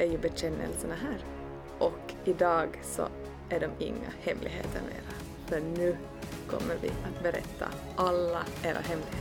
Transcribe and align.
är 0.00 0.06
ju 0.06 0.18
bekännelserna 0.18 0.94
här. 0.94 1.24
Och 1.78 2.14
idag 2.24 2.80
så 2.82 3.08
är 3.48 3.60
de 3.60 3.84
inga 3.84 4.10
hemligheter 4.20 4.80
mera. 4.80 5.14
För 5.46 5.60
nu 5.60 5.96
kommer 6.46 6.74
vi 6.82 6.88
att 6.88 7.22
berätta 7.22 7.68
alla 7.96 8.42
era 8.62 8.78
hemligheter. 8.78 9.19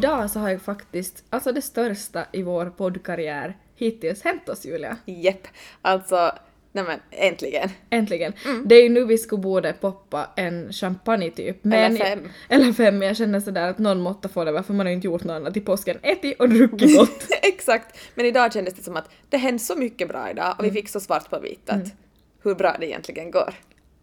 Idag 0.00 0.30
så 0.30 0.38
har 0.40 0.50
jag 0.50 0.62
faktiskt, 0.62 1.24
alltså 1.30 1.52
det 1.52 1.62
största 1.62 2.24
i 2.32 2.42
vår 2.42 2.66
poddkarriär 2.66 3.56
hittills 3.76 4.22
hänt 4.22 4.48
oss 4.48 4.64
Julia. 4.64 4.96
Jepp, 5.04 5.46
alltså, 5.82 6.32
nej 6.72 6.84
men 6.84 7.00
äntligen. 7.10 7.68
Äntligen. 7.90 8.32
Det 8.64 8.74
är 8.74 8.82
ju 8.82 8.88
nu 8.88 9.04
vi 9.04 9.18
skulle 9.18 9.42
borde 9.42 9.72
poppa 9.72 10.30
en 10.36 10.72
champagne 10.72 11.30
typ. 11.30 11.64
Men, 11.64 11.96
Eller 11.96 12.04
fem. 12.04 12.28
Eller 12.48 12.72
fem, 12.72 13.02
jag 13.02 13.16
känner 13.16 13.40
sådär 13.40 13.68
att 13.70 13.78
någon 13.78 14.00
måste 14.00 14.28
få 14.28 14.44
det 14.44 14.62
för 14.62 14.74
man 14.74 14.86
har 14.86 14.90
ju 14.90 14.96
inte 14.96 15.06
gjort 15.06 15.24
något 15.24 15.34
annat 15.34 15.56
i 15.56 15.60
påsken. 15.60 15.98
Ätit 16.02 16.40
och 16.40 16.48
druckit 16.48 16.96
gott. 16.98 17.26
Exakt, 17.42 17.98
men 18.14 18.26
idag 18.26 18.52
kändes 18.52 18.74
det 18.74 18.82
som 18.82 18.96
att 18.96 19.10
det 19.28 19.36
hände 19.36 19.58
så 19.58 19.76
mycket 19.76 20.08
bra 20.08 20.30
idag 20.30 20.54
och 20.58 20.64
vi 20.64 20.70
fick 20.70 20.88
så 20.88 21.00
svart 21.00 21.30
på 21.30 21.38
vitt 21.38 21.70
att 21.70 21.86
hur 22.42 22.54
bra 22.54 22.76
det 22.80 22.86
egentligen 22.86 23.30
går. 23.30 23.54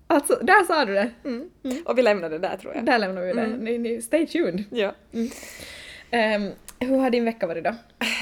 alltså, 0.07 0.39
där 0.41 0.63
sa 0.65 0.85
du 0.85 0.93
det. 0.93 1.11
Och 1.85 1.97
vi 1.97 2.01
lämnar 2.01 2.29
det 2.29 2.39
där 2.39 2.57
tror 2.57 2.75
jag. 2.75 2.85
Där 2.85 2.99
lämnar 2.99 3.21
vi 3.21 3.33
det. 3.33 3.47
Ni, 3.77 4.01
stay 4.01 4.27
tuned. 4.27 4.63
Ja. 4.71 4.95
Ehm, 6.11 6.51
hur 6.79 6.97
har 6.97 7.09
din 7.09 7.25
vecka 7.25 7.47
varit 7.47 7.63
då? 7.63 7.75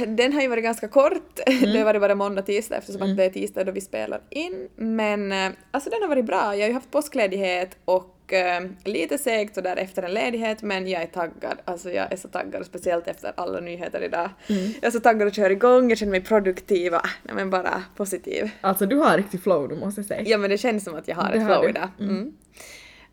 Den 0.08 0.34
har 0.34 0.42
ju 0.42 0.48
varit 0.48 0.64
ganska 0.64 0.88
kort. 0.88 1.40
Det 1.46 1.78
har 1.78 1.86
varit 1.86 2.02
bara 2.02 2.16
måndag, 2.16 2.42
tisdag 2.42 2.76
eftersom 2.78 3.02
att 3.02 3.18
det 3.18 3.24
är 3.26 3.30
tisdag 3.30 3.64
då 3.64 3.72
vi 3.72 3.82
spelar 3.82 4.22
in. 4.30 4.70
Men 4.76 5.32
eh, 5.32 5.50
alltså 5.72 5.90
den 5.90 6.02
har 6.02 6.10
varit 6.10 6.26
bra. 6.26 6.56
Jag 6.56 6.62
har 6.62 6.68
ju 6.68 6.74
haft 6.74 6.92
påskledighet 6.92 7.78
och 7.86 8.34
eh, 8.34 8.64
lite 8.84 9.18
segt 9.18 9.56
sådär 9.56 9.78
efter 9.78 10.04
en 10.04 10.14
ledighet 10.14 10.62
men 10.64 10.88
jag 10.88 11.02
är 11.02 11.08
taggad. 11.08 11.58
Alltså 11.66 11.92
jag 11.92 12.12
är 12.14 12.18
så 12.18 12.28
taggad 12.28 12.66
speciellt 12.66 13.08
efter 13.08 13.34
alla 13.38 13.60
nyheter 13.60 14.02
idag. 14.04 14.30
Jag 14.48 14.84
är 14.88 14.92
så 14.92 15.00
taggad 15.00 15.28
att 15.28 15.36
köra 15.36 15.52
igång, 15.52 15.90
jag 15.90 15.98
känner 15.98 16.12
mig 16.12 16.22
produktiv 16.22 16.94
och 16.94 17.06
äh, 17.06 17.12
nej, 17.24 17.36
men 17.36 17.50
bara 17.50 17.84
positiv. 17.96 18.50
Alltså 18.62 18.86
du 18.86 18.96
har 18.96 19.18
riktigt 19.18 19.44
flow 19.44 19.70
du 19.70 19.76
måste 19.76 20.04
säga. 20.04 20.22
Ja 20.26 20.38
men 20.38 20.50
det 20.50 20.58
känns 20.58 20.84
som 20.84 20.96
att 20.96 21.08
jag 21.08 21.16
har 21.16 21.32
Det 21.32 21.38
ett 21.38 21.46
flow 21.46 21.62
du. 21.64 21.70
idag. 21.70 21.90
Mm. 22.00 22.34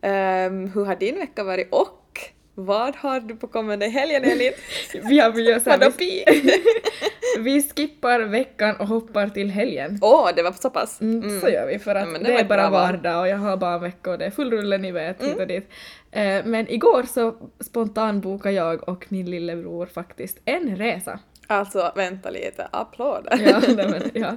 Ehm, 0.04 0.68
hur 0.74 0.84
har 0.84 0.96
din 0.96 1.18
vecka 1.18 1.44
varit 1.44 1.68
och 1.72 1.91
vad 2.54 2.96
har 2.96 3.20
du 3.20 3.36
på 3.36 3.46
kommande 3.46 3.86
helgen 3.86 4.24
Elin? 4.24 4.52
Vi, 5.08 5.18
har, 5.18 5.30
vi, 5.30 5.48
gör 5.50 5.58
så 5.58 5.70
här, 5.70 5.92
vi, 5.98 6.24
vi 7.38 7.62
skippar 7.62 8.20
veckan 8.20 8.76
och 8.76 8.86
hoppar 8.86 9.28
till 9.28 9.50
helgen. 9.50 9.98
Åh, 10.02 10.30
det 10.36 10.42
var 10.42 10.52
så 10.52 10.70
pass? 10.70 11.00
Mm, 11.00 11.40
Så 11.40 11.48
gör 11.48 11.66
vi 11.66 11.78
för 11.78 11.94
att 11.94 12.08
Ja, 12.12 12.18
det 12.18 12.24
det, 12.24 12.38
är 12.40 12.44
bara 12.44 12.70
vardag 12.70 13.20
och 13.20 13.28
jag 13.28 13.36
har 13.38 13.56
bara 13.56 13.74
en 13.74 13.80
vecka 13.80 14.10
och 14.10 14.18
det 14.18 14.24
är 14.24 14.30
full 14.30 14.50
rulle 14.50 14.78
ni 14.78 14.92
vet 14.92 15.22
hit 15.24 15.38
och 15.38 15.46
dit. 15.46 15.68
Eh, 16.10 16.44
men 16.44 16.70
igår 16.70 17.02
så 17.02 17.34
spontanbokade 17.60 18.54
jag 18.54 18.88
och 18.88 19.06
min 19.08 19.30
lillebror 19.30 19.86
faktiskt 19.86 20.38
en 20.44 20.76
resa. 20.76 21.18
Alltså 21.52 21.92
vänta 21.96 22.30
lite, 22.30 22.68
applåder. 22.70 23.38
Ja, 23.46 23.60
nej, 23.76 23.88
men, 23.88 24.10
ja. 24.14 24.36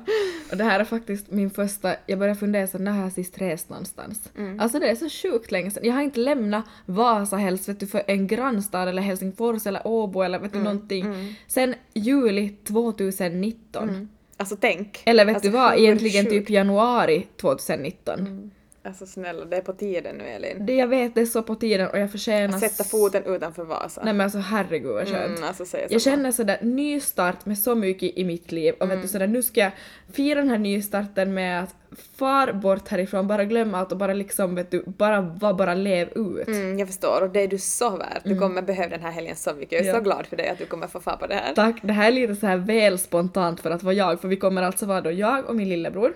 Och 0.52 0.58
det 0.58 0.64
här 0.64 0.80
är 0.80 0.84
faktiskt 0.84 1.32
min 1.32 1.50
första, 1.50 1.96
jag 2.06 2.20
börjar 2.20 2.36
fundera 2.36 2.68
så 2.68 2.78
när 2.78 2.92
har 2.92 3.02
jag 3.02 3.12
sist 3.12 3.38
rest 3.38 3.70
någonstans? 3.70 4.30
Alltså 4.60 4.80
det 4.80 4.90
är 4.90 4.96
så 4.96 5.10
sjukt 5.10 5.52
länge 5.52 5.72
sedan. 5.72 5.84
Jag 5.86 5.94
har 5.94 6.02
inte 6.02 6.20
lämnat 6.20 6.66
Vasa 6.86 7.38
helst 7.38 7.70
vet 7.70 7.80
du 7.80 7.88
för 7.88 8.04
en 8.08 8.28
grannstad 8.28 8.90
eller 8.90 9.02
Helsingfors 9.02 9.68
eller 9.68 9.88
Åbo 9.88 10.22
eller 10.22 10.40
vet 10.40 10.54
du 10.54 10.60
någonting. 10.60 11.36
Sen 11.48 11.76
juli 11.94 12.50
2019. 12.50 14.10
Alltså 14.38 14.56
tänk. 14.62 15.02
Eller 15.06 15.26
vet 15.26 15.36
alltså, 15.36 15.52
du 15.52 15.58
vad, 15.58 15.78
egentligen 15.78 16.26
sjukt. 16.26 16.48
typ 16.48 16.50
januari 16.50 17.28
2019. 17.42 18.52
Alltså 18.86 19.06
snälla, 19.06 19.46
det 19.46 19.58
är 19.58 19.62
på 19.62 19.74
tiden 19.74 20.16
nu 20.16 20.24
Elin. 20.24 20.66
Det 20.66 20.76
jag 20.76 20.88
vet 20.88 21.16
det 21.16 21.22
är 21.22 21.26
så 21.26 21.44
på 21.44 21.56
tiden 21.56 21.90
och 21.90 22.00
jag 22.00 22.12
förtjänar... 22.12 22.56
Att 22.56 22.60
sätta 22.72 22.84
foten 22.84 23.24
utanför 23.26 23.64
Vasa. 23.64 24.02
Nej 24.04 24.14
men 24.14 24.24
alltså 24.24 24.40
herregud 24.40 24.94
vad 24.94 25.08
skönt. 25.08 25.38
Mm, 25.38 25.44
alltså 25.44 25.66
säger 25.66 25.88
Jag 25.92 26.02
känner 26.02 26.32
sådär 26.32 26.58
nystart 26.62 27.46
med 27.46 27.58
så 27.60 27.76
mycket 27.76 28.18
i 28.18 28.24
mitt 28.24 28.52
liv 28.52 28.74
och 28.80 28.86
Mm. 28.86 28.96
vet 28.98 29.04
du 29.04 29.08
sådär 29.12 29.28
nu 29.28 29.44
ska 29.44 29.60
jag 29.62 29.72
fira 30.14 30.40
den 30.40 30.50
här 30.50 30.58
nystarten 30.58 31.34
med 31.34 31.64
att 31.64 31.76
far 32.18 32.54
bort 32.54 32.88
härifrån, 32.88 33.28
bara 33.28 33.46
glöm 33.46 33.76
allt 33.76 33.92
och 33.92 33.98
bara 33.98 34.14
liksom 34.14 34.56
vet 34.56 34.72
du, 34.72 34.84
bara 34.86 35.22
var 35.22 35.54
bara 35.54 35.74
lev 35.74 36.08
ut. 36.16 36.48
Mm, 36.48 36.80
jag 36.80 36.88
förstår 36.88 37.22
och 37.22 37.30
det 37.30 37.42
är 37.42 37.48
du 37.48 37.58
så 37.58 37.90
värd. 37.90 38.22
Du 38.24 38.40
kommer 38.40 38.62
behöva 38.62 38.90
den 38.90 39.02
här 39.02 39.12
helgen 39.12 39.36
så 39.36 39.54
mycket. 39.54 39.72
Jag 39.72 39.80
är 39.82 39.84
Mm. 39.86 39.96
Ja. 39.96 40.00
så 40.00 40.04
glad 40.04 40.26
för 40.28 40.38
dig 40.38 40.50
att 40.50 40.58
du 40.58 40.66
kommer 40.66 40.88
få 40.88 41.00
fara 41.00 41.18
på 41.18 41.28
det 41.28 41.36
här. 41.36 41.54
Tack, 41.56 41.76
det 41.82 41.94
här 41.94 42.08
är 42.08 42.12
lite 42.12 42.36
så 42.36 42.48
här 42.48 42.58
väl 42.58 43.00
spontant 43.00 43.60
för 43.60 43.72
att 43.72 43.84
vara 43.84 43.94
jag, 43.94 44.22
för 44.22 44.28
vi 44.28 44.36
kommer 44.36 44.62
alltså 44.62 44.86
vara 44.86 45.02
då 45.02 45.12
jag 45.12 45.46
och 45.50 45.56
min 45.56 45.70
lillebror. 45.70 46.14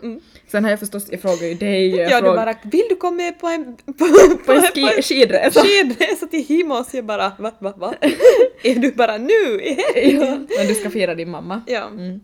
Sen 0.48 0.64
har 0.64 0.72
jag 0.72 0.80
förstås, 0.80 1.08
jag 1.12 1.22
frågar 1.22 1.48
ju 1.48 1.54
dig, 1.54 1.90
jag 1.96 2.00
Mm. 2.00 2.12
Ja, 2.12 2.18
du 2.22 2.26
frågar 2.28 2.46
bara 2.46 2.56
“vill 2.72 2.86
du 2.90 2.96
komma 2.96 3.18
med 3.18 3.40
på 3.40 3.48
en, 3.48 3.76
på, 3.86 4.38
på 4.46 4.52
en 4.52 4.62
ski, 4.62 5.02
skidresa. 5.02 5.62
skidresa 5.62 6.28
till 6.28 6.46
Himos?” 6.46 6.94
Jag 6.94 7.06
bara 7.06 7.32
“va, 7.40 7.52
va, 7.60 7.74
va? 7.78 7.94
är 8.64 8.76
du 8.76 8.92
bara 8.92 9.18
nu 9.18 9.62
i 9.62 9.78
helgen?” 9.96 10.48
ja, 10.50 10.56
men 10.58 10.68
du 10.68 10.74
ska 10.76 10.90
fira 10.90 11.16
din 11.16 11.30
mamma. 11.30 11.62
Ja. 11.68 11.88
Mm. 11.88 12.20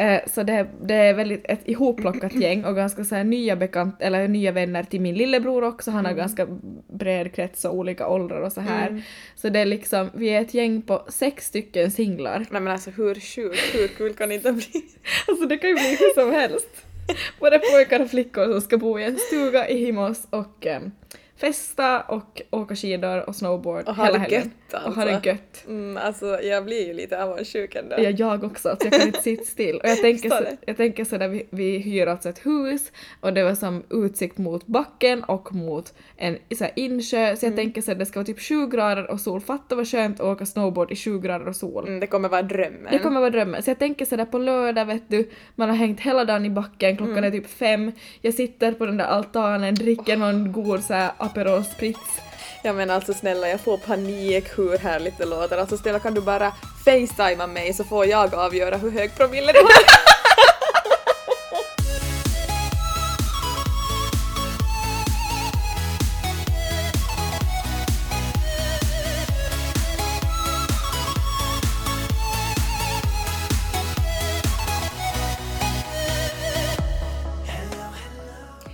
Eh, 0.00 0.20
så 0.26 0.42
det, 0.42 0.66
det 0.82 0.94
är 0.94 1.14
väldigt 1.14 1.40
ett 1.44 1.60
ihopplockat 1.64 2.34
gäng 2.40 2.64
och 2.64 2.76
ganska 2.76 3.04
så 3.04 3.22
nya 3.22 3.56
bekant 3.56 4.02
eller 4.02 4.28
nya 4.28 4.52
vänner 4.52 4.82
till 4.82 5.00
min 5.00 5.14
lillebror 5.14 5.64
också. 5.64 5.90
Han 5.90 6.04
har 6.04 6.12
ganska 6.12 6.46
bred 6.88 7.34
krets 7.34 7.64
och 7.64 7.74
olika 7.74 8.08
åldrar 8.08 8.40
och 8.40 8.52
så 8.52 8.60
här. 8.60 9.02
Så 9.34 9.48
det 9.48 9.60
är 9.60 9.66
liksom, 9.66 10.10
vi 10.14 10.28
är 10.28 10.40
ett 10.40 10.54
gäng 10.54 10.82
på 10.82 11.04
sex 11.08 11.46
stycken 11.46 11.90
singlar. 11.90 12.46
Nej 12.50 12.60
men 12.60 12.72
alltså 12.72 12.90
hur 12.90 13.14
sjukt, 13.14 13.74
hur 13.74 13.88
kul 13.88 14.14
kan 14.14 14.28
det 14.28 14.34
inte 14.34 14.52
bli? 14.52 14.64
Alltså 15.28 15.46
det 15.46 15.56
kan 15.56 15.70
ju 15.70 15.76
bli 15.76 15.96
hur 15.98 16.14
som 16.14 16.32
helst. 16.32 16.86
Både 17.40 17.58
pojkar 17.58 18.00
och 18.00 18.10
flickor 18.10 18.52
som 18.52 18.60
ska 18.60 18.78
bo 18.78 18.98
i 18.98 19.04
en 19.04 19.16
stuga 19.16 19.68
i 19.68 19.84
Himos 19.84 20.26
och 20.30 20.66
em, 20.66 20.90
festa 21.40 22.00
och 22.00 22.42
åka 22.50 22.76
skidor 22.76 23.28
och 23.28 23.36
snowboard 23.36 23.88
Och 23.88 23.96
hela 23.96 24.18
helgen. 24.18 24.42
gött 24.72 24.84
Och 24.86 24.92
ha 24.94 25.04
det 25.04 25.14
alltså. 25.14 25.28
gött. 25.28 25.64
Mm, 25.66 25.96
alltså 25.96 26.40
jag 26.42 26.64
blir 26.64 26.86
ju 26.86 26.92
lite 26.94 27.24
avundsjuk 27.24 27.74
ändå. 27.74 27.94
Ja, 27.98 28.10
jag 28.10 28.44
också, 28.44 28.68
alltså 28.68 28.86
jag 28.88 28.92
kan 28.98 29.06
inte 29.06 29.22
sitta 29.22 29.44
still. 29.44 29.76
Och 29.76 29.88
jag 29.88 29.98
tänker, 30.02 30.28
Förstår 30.30 30.36
så, 30.44 30.50
det. 30.50 30.56
jag 30.66 30.76
tänker 30.76 31.04
så 31.04 31.18
där, 31.18 31.28
vi, 31.28 31.46
vi 31.50 31.78
hyr 31.78 32.06
alltså 32.06 32.28
ett 32.28 32.46
hus 32.46 32.92
och 33.20 33.32
det 33.32 33.44
var 33.44 33.54
som 33.54 33.82
utsikt 33.90 34.38
mot 34.38 34.66
backen 34.66 35.24
och 35.24 35.54
mot 35.54 35.94
en 36.16 36.38
så 36.58 36.64
här, 36.64 36.72
insjö, 36.76 37.20
Mm. 37.20 37.36
så 37.36 37.46
jag 37.46 37.56
tänker 37.56 37.82
så 37.82 37.92
att 37.92 37.98
det 37.98 38.06
ska 38.06 38.18
vara 38.20 38.26
typ 38.26 38.40
7 38.40 38.66
grader 38.66 39.10
och 39.10 39.20
sol. 39.20 39.40
Fatta 39.40 39.74
vad 39.76 39.88
skönt 39.88 40.20
att 40.20 40.26
åka 40.26 40.46
snowboard 40.46 40.92
i 40.92 40.96
7 40.96 41.18
grader 41.20 41.48
och 41.48 41.56
sol. 41.56 41.86
Mm, 41.88 42.00
det 42.00 42.06
kommer 42.06 42.28
vara 42.28 42.42
drömmen. 42.42 42.88
Det 42.90 42.98
kommer 42.98 43.20
vara 43.20 43.30
drömmen. 43.30 43.62
Så 43.62 43.70
jag 43.70 43.78
tänker 43.78 44.04
sådär 44.04 44.24
på 44.24 44.38
lördag 44.38 44.84
vet 44.84 45.02
du, 45.08 45.30
man 45.54 45.68
har 45.68 45.76
hängt 45.76 46.00
hela 46.00 46.24
dagen 46.24 46.44
i 46.44 46.50
backen, 46.50 46.96
klockan 46.96 47.18
Mm. 47.18 47.24
är 47.24 47.30
typ 47.30 47.46
fem, 47.50 47.92
jag 48.20 48.34
sitter 48.34 48.72
på 48.72 48.86
den 48.86 48.96
där 48.96 49.04
altanen, 49.04 49.74
dricker 49.74 50.16
någon 50.16 50.52
god 50.52 50.80
såhär 50.84 51.10
Aperol 51.30 51.64
Spritz. 51.64 52.20
Ja 52.62 52.72
men 52.72 52.90
alltså 52.90 53.14
snälla 53.14 53.48
jag 53.48 53.60
får 53.60 53.76
panik 53.76 54.58
hur 54.58 54.78
härligt 54.78 55.18
det 55.18 55.24
låter. 55.24 55.58
Alltså 55.58 55.76
snälla 55.76 55.98
kan 55.98 56.14
du 56.14 56.20
bara 56.20 56.52
facetima 56.84 57.46
mig 57.46 57.72
så 57.72 57.84
får 57.84 58.06
jag 58.06 58.34
avgöra 58.34 58.76
hur 58.76 58.90
hög 58.90 59.16
promille 59.16 59.52
det 59.52 59.58
har. 59.58 59.70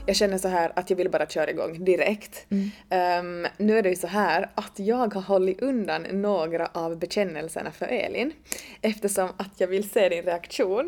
Jag 0.06 0.16
känner 0.16 0.38
så 0.38 0.48
här 0.48 0.72
att 0.76 0.90
jag 0.90 0.96
vill 0.96 1.10
bara 1.10 1.26
köra 1.26 1.50
igång 1.50 1.84
direkt. 1.84 2.46
Ehm, 2.90 3.46
nu 3.56 3.78
är 3.78 3.82
det 3.82 3.88
ju 3.88 3.96
så 3.96 4.06
här 4.06 4.48
att 4.54 4.72
jag 4.78 5.14
har 5.14 5.22
hållit 5.22 5.62
undan 5.62 6.02
några 6.02 6.66
av 6.72 6.98
bekännelserna 6.98 7.72
för 7.72 7.86
Elin 7.86 8.32
eftersom 8.82 9.28
att 9.36 9.50
jag 9.60 9.68
vill 9.68 9.90
se 9.90 10.08
din 10.08 10.22
reaktion. 10.22 10.84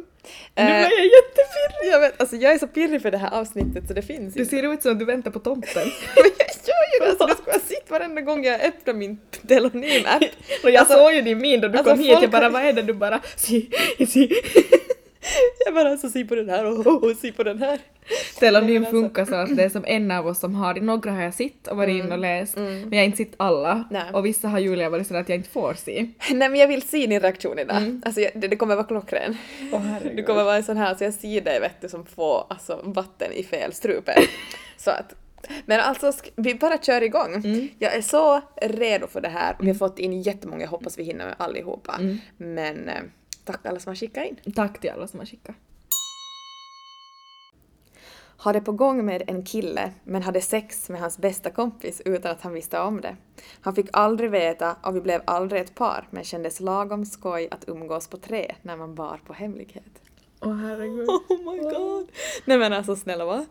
Nu 0.54 0.62
Eh, 0.62 0.70
är 0.70 0.80
jag 0.80 0.90
jättepirrig! 1.04 1.92
jag, 1.92 2.00
vet, 2.00 2.20
alltså 2.20 2.36
jag 2.36 2.52
är 2.52 2.58
så 2.58 2.66
pirrig 2.66 3.02
för 3.02 3.10
det 3.10 3.18
här 3.18 3.30
avsnittet 3.40 3.84
så 3.88 3.94
det 3.94 4.02
finns 4.02 4.34
Du 4.34 4.40
inte. 4.40 4.56
ser 4.56 4.72
ut 4.72 4.82
som 4.82 4.92
att 4.92 4.98
du 4.98 5.04
väntar 5.04 5.30
på 5.30 5.38
tomten. 5.38 5.70
Men 6.16 6.24
jag 6.38 6.66
gör 6.66 6.84
ju 6.94 7.04
det! 7.04 7.10
Alltså, 7.10 7.26
du 7.26 7.34
skulle 7.34 7.52
ha 7.52 7.60
sett 7.60 7.90
varenda 7.90 8.20
gång 8.20 8.44
jag 8.44 8.60
öppnar 8.60 8.94
min 8.94 9.18
Telonym-app. 9.48 10.22
Och 10.64 10.70
jag 10.70 10.76
Alltså- 10.76 10.94
såg 10.98 11.14
ju 11.14 11.22
din 11.22 11.38
min 11.38 11.60
då 11.60 11.68
du 11.68 11.78
alltså 11.78 11.92
kom 11.94 12.00
hit, 12.02 12.18
jag 12.22 12.30
bara 12.30 12.48
vad 12.48 12.62
är 12.62 12.72
det? 12.72 12.82
Du 12.82 12.92
bara 12.92 13.20
si, 13.36 13.70
si. 14.08 14.30
Jag 15.64 15.75
bara 15.75 15.90
alltså 15.90 16.08
se 16.08 16.25
på 16.25 16.34
den 16.34 16.48
här 16.48 16.64
och, 16.64 16.86
och, 16.86 17.04
och 17.04 17.16
se 17.16 17.32
på 17.32 17.42
den 17.42 17.58
här. 17.58 17.78
Telonym 18.38 18.82
alltså- 18.82 18.90
funkar 18.90 19.25
så 19.25 19.34
att 19.34 19.56
det 19.56 19.64
är 19.64 19.69
som 19.69 19.84
en 19.86 20.10
av 20.10 20.26
oss 20.26 20.40
som 20.40 20.54
har 20.54 20.75
det. 20.75 20.80
Några 20.80 21.10
har 21.10 21.22
jag 21.22 21.34
sett 21.34 21.66
och 21.69 21.76
varit 21.76 22.04
inne 22.04 22.14
och 22.14 22.19
läst, 22.19 22.56
men 22.56 22.92
jag 22.92 22.98
har 22.98 23.04
inte 23.04 23.16
sett 23.19 23.34
alla. 23.36 23.72
Mm. 23.72 23.84
Nej. 23.90 24.02
Och 24.12 24.26
vissa 24.26 24.48
har 24.48 24.58
Julia 24.58 24.90
varit 24.90 25.06
så 25.06 25.16
att 25.16 25.28
jag 25.28 25.36
inte 25.36 25.50
får 25.50 25.75
se. 25.75 26.08
Nej 26.30 26.48
men 26.48 26.56
jag 26.56 26.69
vill 26.69 26.82
se 26.82 27.06
din 27.06 27.20
reaktion 27.20 27.58
idag. 27.58 28.00
Alltså 28.04 28.20
jag, 28.20 28.30
det, 28.34 28.48
det 28.48 28.56
kommer 28.56 28.75
vara 28.75 28.86
klockren. 28.86 29.36
herregud. 29.72 30.16
du 30.16 30.22
kommer 30.22 30.44
vara 30.44 30.56
en 30.56 30.64
sån 30.64 30.76
här 30.76 30.94
så 30.94 31.04
jag 31.04 31.14
ser 31.14 31.40
dig 31.40 31.60
vet 31.60 31.80
du 31.80 31.88
som 31.88 32.06
får 32.06 32.46
alltså, 32.50 32.80
vatten 32.84 33.32
i 33.32 33.42
fel 33.42 33.72
strupe. 33.72 34.14
så 34.76 34.90
att 34.90 35.14
men 35.66 35.80
alltså, 35.80 36.12
vi 36.36 36.54
bara 36.54 36.78
kör 36.78 37.02
igång. 37.02 37.34
Mm. 37.34 37.69
Jag 37.78 37.94
är 37.94 38.02
så 38.02 38.40
redo 38.62 39.06
för 39.06 39.20
det 39.20 39.28
här 39.28 39.56
vi 39.60 39.66
har 39.66 39.75
fått 39.75 39.98
in 39.98 40.22
jättemånga, 40.22 40.62
jag 40.62 40.69
hoppas 40.69 40.98
vi 40.98 41.02
hinner 41.02 41.25
med 41.25 41.34
allihopa. 41.38 41.96
Mm. 42.00 42.19
Men 42.36 42.88
eh, 42.88 42.94
tack 43.52 43.66
alla 43.66 43.80
som 43.80 43.90
har 43.90 43.94
skickat 43.94 44.26
in. 44.26 44.52
Tack 44.54 44.80
till 44.80 44.90
alla 44.90 45.06
som 45.06 45.18
har 45.18 45.26
skickat. 45.26 45.56
Hade 48.40 48.60
på 48.60 48.72
gång 48.72 49.04
med 49.04 49.22
en 49.26 49.44
kille 49.44 49.92
men 50.04 50.22
hade 50.22 50.40
sex 50.40 50.88
med 50.88 51.00
hans 51.00 51.18
bästa 51.18 51.50
kompis 51.50 52.02
utan 52.04 52.30
att 52.30 52.42
han 52.42 52.52
visste 52.52 52.80
om 52.80 53.00
det. 53.00 53.16
Han 53.60 53.74
fick 53.74 53.88
aldrig 53.92 54.30
veta 54.30 54.76
och 54.82 54.96
vi 54.96 55.00
blev 55.00 55.22
aldrig 55.24 55.62
ett 55.62 55.74
par 55.74 56.08
men 56.10 56.24
kändes 56.24 56.60
lagom 56.60 57.04
skoj 57.04 57.48
att 57.50 57.68
umgås 57.68 58.08
på 58.08 58.16
tre 58.16 58.54
när 58.62 58.76
man 58.76 58.94
bar 58.94 59.20
på 59.26 59.32
hemlighet. 59.32 60.02
Åh 60.40 60.56
herregud. 60.56 61.08
Oh 61.28 61.52
my 61.52 61.58
god! 61.58 62.08
Nej 62.44 62.58
men 62.58 62.72
alltså 62.72 62.96
snälla 62.96 63.24
va? 63.24 63.46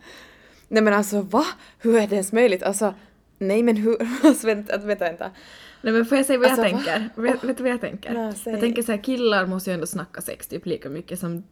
Nej 0.68 0.84
men 0.84 0.94
alltså 0.94 1.22
va? 1.22 1.46
Hur 1.80 1.98
är 1.98 2.08
det 2.08 2.16
ens 2.16 2.32
möjligt? 2.32 2.64
Alltså 2.64 2.94
nej 3.38 3.64
men 3.64 3.78
hur? 3.78 3.98
Alltså 4.24 4.48
vänta, 4.48 4.78
vänta, 4.78 5.06
vänta. 5.06 5.32
Nej 5.88 5.94
men 5.94 6.06
får 6.06 6.18
jag 6.18 6.26
säga 6.26 6.40
vad 6.40 6.48
Alltså, 6.48 6.66
jag 6.66 6.72
va? 6.74 6.78
tänker? 6.84 7.22
Vet, 7.22 7.44
vet 7.44 7.58
du 7.58 7.64
vad 7.64 7.72
jag 7.72 7.82
tänker? 7.82 8.14
Ja, 8.14 8.34
säg. 8.34 8.54
jag 8.54 8.60
tänker 8.62 8.82
så 8.84 8.92
här, 8.92 9.04
killar 9.04 9.46
måste 9.46 9.70
ju 9.70 9.74
ändå 9.74 9.86
snacka 9.86 10.22
sex 10.22 10.48
typ 10.48 10.66
lika 10.66 10.90
mycket 10.90 11.20
som 11.20 11.44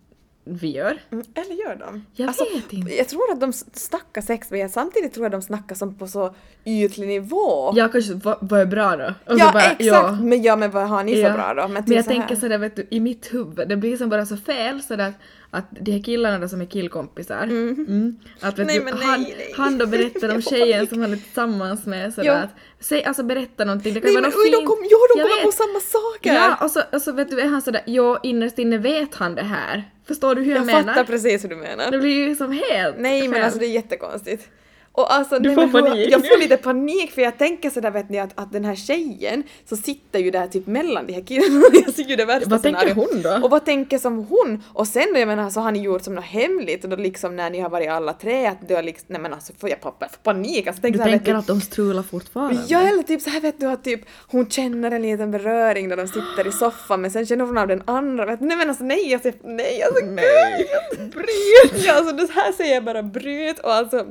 vi 0.44 0.72
gör. 0.72 0.98
Mm, 1.12 1.26
Eller 1.36 1.56
gör 1.56 1.76
de? 1.76 2.06
Jag 2.14 2.28
alltså, 2.28 2.44
vet 2.56 2.74
inte. 2.74 2.96
Jag 2.96 3.08
tror 3.10 3.32
att 3.32 3.40
de 3.42 3.54
snackar 3.74 4.22
sex 4.22 4.52
men 4.52 4.60
jag 4.60 4.72
samtidigt 4.72 5.14
tror 5.14 5.26
jag 5.26 5.34
att 5.36 5.42
de 5.42 5.46
snackar 5.46 5.76
som 5.76 5.96
på 5.98 6.08
så 6.08 6.36
ytlig 6.66 7.08
nivå. 7.08 7.74
Jag 7.76 7.92
kanske, 7.92 8.14
vad, 8.14 8.38
vad 8.42 8.60
är 8.62 8.66
bra 8.66 8.96
då? 8.96 9.06
Och 9.26 9.40
så 9.40 9.46
ja 9.46 9.52
bara, 9.54 9.64
exakt! 9.64 9.82
ja. 9.84 10.18
Men 10.22 10.42
ja 10.44 10.56
men 10.56 10.72
vad 10.72 10.88
har 10.90 11.04
ni 11.04 11.20
Ja. 11.22 11.28
för 11.28 11.38
bra 11.38 11.54
då? 11.54 11.62
Men, 11.62 11.72
Men 11.74 11.86
typ 11.86 11.96
jag 11.96 12.06
så 12.06 12.12
här- 12.12 12.18
tänker 12.20 12.36
sådär 12.36 12.58
vet 12.58 12.76
du, 12.76 12.88
i 12.90 13.00
mitt 13.00 13.34
huvud, 13.34 13.68
det 13.70 13.76
blir 13.78 13.98
som 13.98 14.10
bara 14.10 14.26
så 14.26 14.38
fel 14.38 14.82
sådär 14.82 15.08
att, 15.10 15.16
att 15.58 15.66
de 15.70 15.92
här 15.92 16.04
killarna 16.04 16.40
då 16.40 16.48
som 16.48 16.62
är 16.62 16.66
killkompisar, 16.66 17.44
mm. 17.44 18.20
att 18.40 18.60
vet 18.60 18.68
Nej, 18.68 18.80
du, 18.80 18.86
men 18.86 18.96
nej, 18.96 19.08
han, 19.08 19.22
nej. 19.22 19.54
han 19.58 19.78
då 19.78 19.86
berättar 19.86 20.30
om 20.30 20.36
Jag 20.36 20.44
tjejen 20.44 20.88
som 20.88 21.02
han 21.02 21.14
är 21.14 21.18
tillsammans 21.18 21.86
med 21.86 22.14
sådär 22.14 22.28
Ja. 22.28 22.34
att, 22.34 22.50
säg, 22.80 23.04
alltså 23.04 23.24
berätta 23.24 23.66
någonting, 23.66 23.94
det 23.94 24.02
kan 24.02 24.08
Nej 24.08 24.22
vara 24.22 24.22
men 24.22 24.32
något 24.32 24.56
fint. 24.56 24.68
kom, 24.68 24.78
jo, 24.82 24.98
de 25.16 25.20
Jag 25.20 25.30
kommer 25.30 25.44
på 25.44 25.52
samma 25.52 25.80
saker! 25.80 26.34
Ja, 26.34 26.58
och 26.62 26.72
så, 26.72 26.82
och 26.92 27.02
så 27.02 27.12
vet 27.12 27.30
du, 27.30 27.40
är 27.40 27.48
han 27.48 27.62
sådär, 27.62 27.84
jo 27.86 28.18
innerst 28.24 28.60
inne 28.60 28.78
vet 28.78 29.16
han 29.16 29.36
det 29.36 29.44
här. 29.44 29.84
Förstår 30.08 30.36
du 30.36 30.42
hur 30.42 30.52
jag, 30.52 30.60
jag 30.60 30.66
menar? 30.66 30.84
fattar 30.84 31.04
precis 31.04 31.44
hur 31.44 31.50
du 31.50 31.56
menar. 31.56 31.92
Det 31.92 31.98
blir 31.98 32.28
ju 32.28 32.36
som 32.36 32.52
helt 32.52 32.96
Nej 32.98 33.28
men 33.28 33.44
alltså 33.44 33.60
det 33.60 33.66
är 33.66 33.72
jättekonstigt. 33.72 34.50
Och 34.96 35.14
alltså, 35.14 35.40
Du 35.40 35.56
får 35.56 35.68
panik. 35.68 36.12
Jag 36.12 36.28
får 36.28 36.40
lite 36.40 36.58
panik 36.58 37.12
för 37.12 37.22
jag 37.22 37.38
tänker 37.38 37.70
sådär 37.70 37.92
vet 37.92 38.10
ni 38.10 38.20
att, 38.20 38.32
att 38.36 38.52
den 38.52 38.66
här 38.66 38.76
tjejen 38.76 39.44
så 39.70 39.76
sitter 39.76 40.20
ju 40.20 40.32
där 40.32 40.48
typ 40.48 40.68
mellan 40.68 41.08
de 41.08 41.14
här 41.14 41.22
killarna 41.22 41.66
jag 41.86 41.94
ser 41.94 42.04
ju 42.04 42.16
det 42.16 42.26
värsta 42.26 42.50
Vad 42.50 42.64
tänker 42.64 42.96
hon 42.96 43.22
då? 43.22 43.40
Och 43.44 43.50
vad 43.50 43.66
tänker 43.66 43.98
som 43.98 44.18
hon? 44.18 44.64
Och 44.74 44.88
sen 44.88 45.08
jag 45.16 45.28
menar 45.28 45.50
så 45.50 45.60
har 45.60 45.72
ni 45.72 45.80
gjort 45.80 46.04
som 46.04 46.16
något 46.16 46.26
hemligt 46.26 46.84
och 46.84 46.90
då 46.90 46.96
liksom 46.96 47.36
när 47.36 47.50
ni 47.50 47.60
har 47.60 47.70
varit 47.70 47.90
alla 47.90 48.14
tre 48.14 48.46
att 48.46 48.68
du 48.68 48.76
har 48.76 48.84
liksom, 48.84 49.06
nej 49.10 49.22
men 49.22 49.34
alltså 49.34 49.54
får 49.60 49.70
jag 49.70 49.82
pappa, 49.82 50.08
får 50.10 50.18
panik 50.18 50.68
alltså 50.68 50.82
tänk 50.82 50.96
Du 50.96 51.02
här, 51.02 51.10
vet 51.10 51.20
tänker 51.20 51.34
du, 51.34 51.40
att 51.40 51.48
de 51.48 51.62
strular 51.62 52.04
fortfarande? 52.04 52.62
Ja 52.68 52.82
eller 52.88 53.04
typ 53.04 53.22
så 53.22 53.30
här 53.30 53.42
vet 53.42 53.60
du 53.60 53.68
att 53.68 53.84
typ 53.84 54.02
hon 54.28 54.50
känner 54.50 54.92
en 54.92 55.02
liten 55.02 55.32
beröring 55.32 55.88
när 55.88 55.98
de 55.98 56.08
sitter 56.08 56.48
i 56.48 56.52
soffan 56.60 57.02
men 57.02 57.12
sen 57.12 57.26
känner 57.26 57.46
hon 57.46 57.58
av 57.58 57.68
den 57.68 57.84
andra 57.86 58.26
vet. 58.26 58.42
Nej 58.42 58.58
men 58.58 58.70
alltså 58.70 58.84
nej 58.84 59.14
alltså 59.14 59.32
nej 59.44 59.84
alltså 59.84 60.06
Nej. 60.06 60.68
gud! 60.98 61.10
Bryt! 61.10 61.86
Ja 61.86 61.94
alltså 61.94 62.16
det 62.16 62.32
här 62.32 62.52
säger 62.52 62.74
jag 62.74 62.84
bara 62.84 63.04
bryt 63.04 63.60
och 63.60 63.74
alltså 63.74 64.06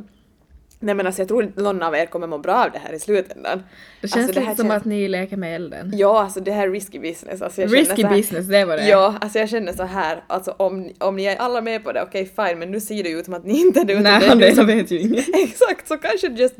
Nej 0.78 0.94
men 0.94 1.06
alltså 1.06 1.20
jag 1.22 1.28
tror 1.28 1.52
någon 1.56 1.82
av 1.82 1.94
er 1.94 2.06
kommer 2.06 2.26
må 2.26 2.38
bra 2.38 2.64
av 2.64 2.70
det 2.72 2.78
här 2.78 2.92
i 2.92 2.98
slutändan. 2.98 3.62
Det 4.00 4.08
känns 4.08 4.16
alltså, 4.24 4.40
lite 4.40 4.48
här 4.48 4.54
som 4.56 4.68
känns- 4.68 4.80
att 4.80 4.84
ni 4.84 5.08
leker 5.08 5.36
med 5.36 5.56
elden. 5.56 5.92
Ja 5.94 6.22
alltså 6.22 6.40
det 6.40 6.52
här 6.52 6.66
är 6.68 6.70
risky 6.72 6.98
business. 6.98 7.42
Alltså, 7.42 7.60
jag 7.62 7.72
Risky 7.76 8.02
här... 8.02 8.16
business, 8.16 8.46
det 8.46 8.64
var 8.64 8.76
det. 8.76 8.88
Ja, 8.88 9.14
alltså 9.20 9.38
jag 9.38 9.48
känner 9.48 9.72
så 9.72 9.82
här, 9.82 10.24
alltså 10.26 10.50
om, 10.58 10.90
om 10.98 11.16
ni 11.16 11.24
är 11.24 11.36
alla 11.36 11.60
med 11.60 11.84
på 11.84 11.92
det, 11.92 12.02
okej 12.02 12.32
fine, 12.36 12.58
men 12.58 12.70
nu 12.70 12.80
ser 12.80 13.02
det 13.02 13.08
ju 13.08 13.18
ut 13.18 13.24
som 13.24 13.34
att 13.34 13.44
ni 13.44 13.60
inte 13.60 13.80
är 13.80 13.84
det. 13.84 14.00
Nej, 14.00 14.20
det 14.28 14.34
det, 14.34 14.54
som- 14.54 14.66
vet 14.66 14.90
ju 14.90 15.00
inget. 15.00 15.26
Exakt, 15.34 15.88
så 15.88 15.96
kanske 15.98 16.26
just 16.28 16.54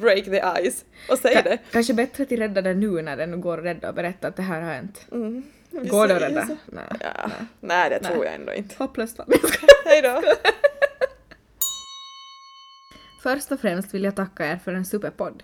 break 0.00 0.24
the 0.24 0.42
ice 0.70 0.84
och 1.08 1.18
säg 1.18 1.34
Ka- 1.36 1.44
det. 1.44 1.58
Kanske 1.72 1.94
bättre 1.94 2.22
att 2.22 2.32
rädda 2.32 2.62
det 2.62 2.74
nu 2.74 3.02
när 3.02 3.16
det 3.16 3.26
nu 3.26 3.36
går 3.36 3.58
att 3.58 3.64
rädda 3.64 3.88
och 3.88 3.94
berätta 3.94 4.28
att 4.28 4.36
det 4.36 4.42
här 4.42 4.60
har 4.60 4.72
hänt. 4.72 5.06
Mm, 5.12 5.42
Går 5.70 6.08
det 6.08 6.16
att 6.16 6.22
rädda? 6.22 6.48
Nej. 6.66 6.84
Ja, 7.00 7.30
nej 7.60 7.90
det 7.90 7.98
tror 8.08 8.16
Nej. 8.16 8.24
jag 8.26 8.34
ändå 8.34 8.54
inte. 8.54 8.74
Hopplöst 8.78 9.16
fall. 9.16 9.26
Hej 9.84 10.02
då! 10.02 10.22
Först 13.22 13.52
och 13.52 13.60
främst 13.60 13.94
vill 13.94 14.04
jag 14.04 14.16
tacka 14.16 14.46
er 14.46 14.56
för 14.56 14.72
en 14.72 14.84
superpodd. 14.84 15.42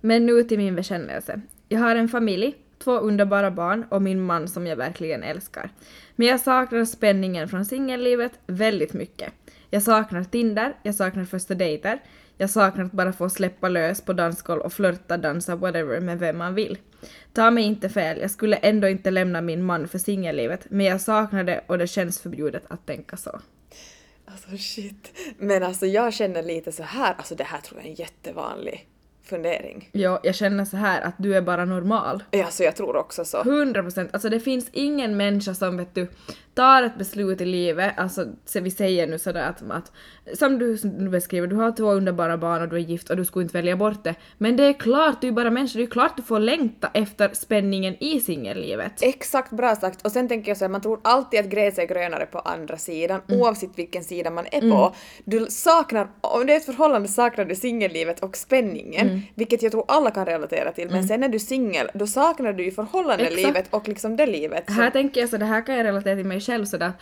Men 0.00 0.26
nu 0.26 0.42
till 0.42 0.58
min 0.58 0.76
bekännelse. 0.76 1.40
Jag 1.68 1.80
har 1.80 1.96
en 1.96 2.08
familj, 2.08 2.54
två 2.78 2.98
underbara 2.98 3.50
barn 3.50 3.84
och 3.88 4.02
min 4.02 4.20
man 4.20 4.48
som 4.48 4.66
jag 4.66 4.76
verkligen 4.76 5.22
älskar. 5.22 5.70
Men 6.16 6.26
jag 6.26 6.40
saknar 6.40 6.84
spänningen 6.84 7.48
från 7.48 7.64
singellivet 7.64 8.32
väldigt 8.46 8.92
mycket. 8.92 9.32
Jag 9.70 9.82
saknar 9.82 10.24
Tinder, 10.24 10.76
jag 10.82 10.94
saknar 10.94 11.24
första 11.24 11.54
dejter, 11.54 11.98
jag 12.38 12.50
saknar 12.50 12.84
att 12.84 12.92
bara 12.92 13.12
få 13.12 13.30
släppa 13.30 13.68
lös 13.68 14.00
på 14.00 14.12
dansgolv 14.12 14.60
och 14.60 14.72
flörta, 14.72 15.16
dansa, 15.16 15.56
whatever 15.56 16.00
med 16.00 16.18
vem 16.18 16.38
man 16.38 16.54
vill. 16.54 16.78
Ta 17.32 17.50
mig 17.50 17.64
inte 17.64 17.88
fel, 17.88 18.18
jag 18.20 18.30
skulle 18.30 18.56
ändå 18.56 18.88
inte 18.88 19.10
lämna 19.10 19.40
min 19.40 19.64
man 19.64 19.88
för 19.88 19.98
singellivet, 19.98 20.66
men 20.70 20.86
jag 20.86 21.00
saknar 21.00 21.44
det 21.44 21.60
och 21.66 21.78
det 21.78 21.86
känns 21.86 22.20
förbjudet 22.20 22.64
att 22.68 22.86
tänka 22.86 23.16
så. 23.16 23.40
Alltså 24.36 24.56
shit. 24.56 25.18
Men 25.38 25.62
alltså 25.62 25.86
jag 25.86 26.14
känner 26.14 26.42
lite 26.42 26.72
så 26.72 26.82
här, 26.82 27.14
alltså 27.18 27.34
det 27.34 27.44
här 27.44 27.60
tror 27.60 27.80
jag 27.80 27.86
är 27.86 27.90
en 27.90 27.94
jättevanlig 27.94 28.86
fundering. 29.24 29.88
Ja, 29.92 30.20
jag 30.22 30.34
känner 30.34 30.64
så 30.64 30.76
här 30.76 31.00
att 31.00 31.14
du 31.18 31.36
är 31.36 31.42
bara 31.42 31.64
normal. 31.64 32.22
Alltså 32.32 32.62
jag 32.62 32.76
tror 32.76 32.96
också 32.96 33.24
så. 33.24 33.40
100 33.40 33.82
procent. 33.82 34.10
Alltså 34.12 34.28
det 34.28 34.40
finns 34.40 34.68
ingen 34.72 35.16
människa 35.16 35.54
som 35.54 35.76
vet 35.76 35.94
du 35.94 36.08
tar 36.56 36.82
ett 36.82 36.98
beslut 36.98 37.40
i 37.40 37.44
livet, 37.44 37.92
alltså 37.96 38.24
så 38.44 38.60
vi 38.60 38.70
säger 38.70 39.06
nu 39.06 39.18
sådär 39.18 39.48
att, 39.48 39.62
att 39.70 39.92
som 40.38 40.58
du, 40.58 40.78
som 40.78 41.04
du 41.04 41.10
beskriver, 41.10 41.46
du 41.46 41.56
har 41.56 41.72
två 41.72 41.90
underbara 41.92 42.36
barn 42.38 42.62
och 42.62 42.68
du 42.68 42.76
är 42.76 42.80
gift 42.80 43.10
och 43.10 43.16
du 43.16 43.24
skulle 43.24 43.42
inte 43.42 43.56
välja 43.58 43.76
bort 43.76 44.04
det. 44.04 44.14
Men 44.38 44.56
det 44.56 44.64
är 44.64 44.72
klart, 44.72 45.20
du 45.20 45.28
är 45.28 45.32
bara 45.32 45.50
människa, 45.50 45.78
det 45.78 45.84
är 45.84 45.86
klart 45.86 46.16
du 46.16 46.22
får 46.22 46.38
längta 46.40 46.90
efter 46.94 47.30
spänningen 47.32 47.96
i 48.00 48.20
singellivet. 48.20 48.92
Exakt 49.02 49.50
bra 49.52 49.76
sagt. 49.76 50.04
Och 50.06 50.12
sen 50.12 50.28
tänker 50.28 50.50
jag 50.50 50.56
så 50.58 50.64
här, 50.64 50.68
man 50.70 50.80
tror 50.80 51.00
alltid 51.04 51.40
att 51.40 51.46
gräset 51.46 51.78
är 51.90 51.94
grönare 51.94 52.26
på 52.26 52.38
andra 52.38 52.76
sidan, 52.76 53.20
oavsett 53.28 53.70
vilken 53.78 54.04
sida 54.04 54.30
man 54.30 54.46
är 54.52 54.60
på. 54.60 54.94
Du 55.24 55.46
saknar, 55.48 56.08
om 56.20 56.46
det 56.46 56.52
är 56.52 56.56
ett 56.56 56.64
förhållande 56.66 57.08
saknar 57.08 57.44
du 57.44 57.54
singellivet 57.54 58.20
och 58.22 58.36
spänningen, 58.36 59.20
vilket 59.34 59.62
jag 59.62 59.72
tror 59.72 59.84
alla 59.88 60.10
kan 60.10 60.26
relatera 60.26 60.72
till. 60.72 60.90
Men 60.90 61.08
sen 61.08 61.20
när 61.20 61.28
du 61.28 61.34
är 61.34 61.38
singel, 61.38 61.90
då 61.94 62.06
saknar 62.06 62.52
du 62.52 62.64
ju 62.64 62.70
förhållandelivet 62.70 63.66
och 63.70 63.88
liksom 63.88 64.16
det 64.16 64.26
livet. 64.26 64.64
som- 64.66 64.74
Här 64.74 64.90
tänker 64.90 65.20
jag 65.20 65.30
så 65.30 65.36
det 65.36 65.44
här 65.44 65.66
kan 65.66 65.74
jag 65.76 65.84
relatera 65.84 66.16
till 66.16 66.24
mig 66.26 66.40
själv 66.46 66.64
sådär, 66.64 66.92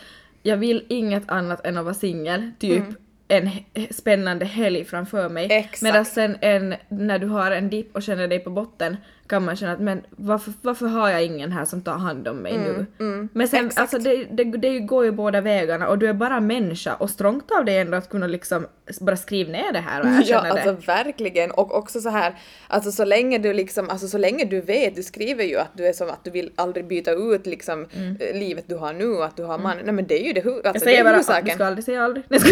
jag 0.42 0.56
vill 0.56 0.84
inget 0.88 1.30
annat 1.30 1.66
än 1.66 1.78
att 1.78 1.84
vara 1.84 1.94
singel, 1.94 2.50
typ 2.58 2.84
en 3.28 3.46
he- 3.48 3.92
spännande 3.92 4.44
helg 4.44 4.84
framför 4.84 5.28
mig. 5.28 5.48
Medan 5.82 6.04
sen 6.04 6.36
en, 6.40 6.74
när 6.88 7.18
du 7.18 7.26
har 7.26 7.50
en 7.50 7.70
dipp 7.70 7.94
och 7.96 8.02
känner 8.02 8.28
dig 8.28 8.38
på 8.38 8.50
botten 8.50 8.96
kan 9.26 9.44
man 9.44 9.56
känna 9.56 9.72
att 9.72 9.80
men 9.80 10.02
varför, 10.10 10.52
varför 10.62 10.86
har 10.86 11.08
jag 11.10 11.24
ingen 11.24 11.52
här 11.52 11.64
som 11.64 11.82
tar 11.82 11.92
hand 11.98 12.28
om 12.28 12.36
mig 12.36 12.58
nu? 12.58 12.86
Men 13.32 13.48
sen, 13.48 13.66
Exakt. 13.66 13.80
alltså 13.80 13.98
det, 13.98 14.24
det, 14.24 14.44
det 14.44 14.78
går 14.78 15.04
ju 15.04 15.10
båda 15.12 15.40
vägarna 15.40 15.88
och 15.88 15.98
du 15.98 16.08
är 16.08 16.12
bara 16.12 16.40
människa 16.40 16.94
och 16.94 17.10
strångt 17.10 17.50
av 17.50 17.64
dig 17.64 17.78
ändå 17.78 17.96
att 17.96 18.08
kunna 18.08 18.26
liksom 18.26 18.66
bara 19.00 19.16
skriva 19.16 19.52
ner 19.52 19.72
det 19.72 19.78
här 19.78 20.00
och 20.00 20.06
Ja, 20.06 20.20
erkänna 20.20 20.48
alltså 20.50 20.72
det. 20.72 20.86
verkligen. 20.86 21.50
Och 21.50 21.74
också 21.76 22.00
så 22.00 22.08
här, 22.08 22.34
alltså 22.68 22.92
så 22.92 23.04
länge 23.04 23.38
du 23.38 23.52
liksom, 23.54 23.90
alltså 23.90 24.08
så 24.08 24.18
länge 24.18 24.44
du 24.44 24.60
vet, 24.60 24.94
du 24.96 25.02
skriver 25.02 25.44
ju 25.44 25.56
att 25.58 25.76
du 25.76 25.86
är 25.86 25.92
som 25.92 26.08
att 26.10 26.24
du 26.24 26.30
vill 26.30 26.50
aldrig 26.56 26.86
byta 26.86 27.12
ut 27.12 27.46
liksom 27.46 27.86
eh, 28.20 28.38
livet 28.38 28.64
du 28.68 28.76
har 28.76 28.92
nu 28.92 29.06
och 29.06 29.24
att 29.24 29.36
du 29.36 29.42
har 29.44 29.58
man. 29.58 29.76
Nej 29.84 29.94
men 29.94 30.06
det 30.06 30.22
är 30.22 30.26
ju 30.26 30.32
det, 30.32 30.40
alltså, 30.40 30.60
Jag 30.64 30.74
det 30.74 30.80
säger 30.80 31.00
är 31.00 31.04
bara 31.04 31.16
att 31.38 31.44
du 31.44 31.50
ska 31.50 31.64
aldrig 31.66 31.84
säga 31.84 32.04
aldrig. 32.04 32.24
Nej, 32.28 32.40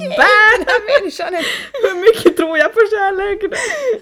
här 0.00 1.00
människan 1.00 1.34
är... 1.34 1.44
Hur 1.72 2.00
mycket 2.00 2.36
tror 2.36 2.58
jag 2.58 2.72
på 2.72 2.80
kärlek? 2.90 3.52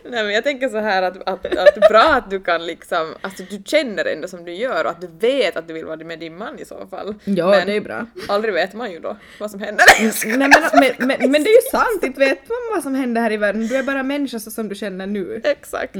Nej 0.04 0.24
men 0.24 0.34
jag 0.34 0.44
tänker 0.44 0.68
så 0.68 0.78
här 0.78 1.02
att, 1.02 1.28
att, 1.28 1.46
att 1.46 1.88
bra 1.88 2.12
att 2.14 2.30
du 2.30 2.40
kan 2.40 2.66
liksom, 2.66 3.14
alltså 3.20 3.42
du 3.50 3.62
känner 3.64 4.04
ändå 4.04 4.28
som 4.28 4.44
du 4.44 4.52
gör 4.52 4.84
och 4.84 4.90
att 4.90 5.00
du 5.00 5.08
vet 5.28 5.56
att 5.56 5.68
du 5.68 5.74
vill 5.74 5.84
vara 5.84 5.96
med 5.96 6.18
din 6.18 6.38
man 6.38 6.58
i 6.58 6.64
så 6.64 6.86
fall. 6.90 7.14
Ja, 7.24 7.50
men 7.50 7.66
det 7.66 7.76
är 7.76 7.80
bra. 7.80 8.06
aldrig 8.28 8.54
vet 8.54 8.74
man 8.74 8.92
ju 8.92 8.98
då 8.98 9.16
vad 9.40 9.50
som 9.50 9.60
händer. 9.60 9.84
Nej, 10.00 10.12
men, 10.38 10.50
men, 10.72 11.08
men, 11.08 11.30
men 11.30 11.44
det 11.44 11.50
är 11.50 11.62
ju 11.64 11.70
sant, 11.70 12.02
inte 12.02 12.20
vet 12.20 12.48
man 12.48 12.58
vad 12.74 12.82
som 12.82 12.94
händer 12.94 13.22
här 13.22 13.32
i 13.32 13.36
världen. 13.36 13.66
Du 13.66 13.76
är 13.76 13.82
bara 13.82 14.02
människa 14.02 14.38
så 14.38 14.50
som 14.50 14.68
du 14.68 14.74
känner 14.74 15.06
nu. 15.06 15.40
Exakt. 15.44 15.96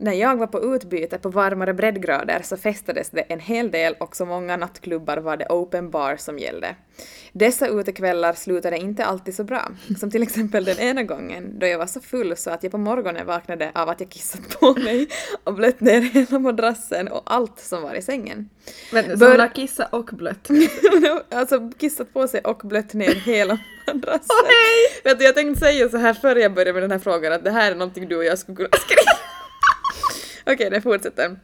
När 0.00 0.12
jag 0.12 0.36
var 0.36 0.46
på 0.46 0.76
utbyte 0.76 1.18
på 1.18 1.28
varmare 1.28 1.74
breddgrader 1.74 2.40
så 2.44 2.56
festades 2.56 3.10
det 3.10 3.20
en 3.20 3.40
hel 3.40 3.70
del 3.70 3.94
och 4.00 4.16
så 4.16 4.26
många 4.26 4.56
nattklubbar 4.56 5.16
var 5.16 5.36
det 5.36 5.46
open 5.48 5.90
bar 5.90 6.16
som 6.16 6.38
gällde. 6.38 6.74
Dessa 7.32 7.68
utekvällar 7.68 8.32
slutade 8.32 8.78
inte 8.78 9.04
alltid 9.04 9.34
så 9.34 9.44
bra, 9.44 9.68
som 10.00 10.10
till 10.10 10.22
exempel 10.22 10.64
den 10.64 10.78
ena 10.78 11.02
gången 11.02 11.58
då 11.58 11.66
jag 11.66 11.78
var 11.78 11.86
så 11.86 12.00
full 12.00 12.36
så 12.36 12.50
att 12.50 12.62
jag 12.62 12.72
på 12.72 12.78
morgonen 12.78 13.26
vaknade 13.26 13.70
av 13.74 13.88
att 13.88 14.00
jag 14.00 14.08
kissat 14.08 14.60
på 14.60 14.74
mig 14.74 15.08
och 15.44 15.54
blött 15.54 15.80
ner 15.80 16.00
hela 16.00 16.38
madrassen 16.38 17.08
och 17.08 17.22
allt 17.24 17.58
som 17.58 17.82
var 17.82 17.94
i 17.94 18.02
sängen. 18.02 18.50
Men 18.92 19.18
Bör- 19.18 19.30
hon 19.30 19.40
har 19.40 19.54
kissat 19.54 19.92
och 19.92 20.10
blött. 20.12 20.48
alltså 21.30 21.70
kissat 21.78 22.12
på 22.12 22.28
sig 22.28 22.40
och 22.40 22.60
blött 22.64 22.94
ner 22.94 23.14
hela 23.14 23.58
madrassen. 23.86 24.46
Vet 25.04 25.18
du, 25.18 25.24
jag 25.24 25.34
tänkte 25.34 25.60
säga 25.60 25.88
så 25.88 25.96
här 25.96 26.14
före 26.14 26.40
jag 26.40 26.54
började 26.54 26.72
med 26.72 26.82
den 26.82 26.90
här 26.90 26.98
frågan 26.98 27.32
att 27.32 27.44
det 27.44 27.50
här 27.50 27.70
är 27.70 27.74
någonting 27.74 28.08
du 28.08 28.16
och 28.16 28.24
jag 28.24 28.38
skulle 28.38 28.56
kunna 28.56 28.68
skriva. 28.72 29.39
Okej, 30.46 30.70
det 30.70 30.80
fortsätter. 30.80 31.36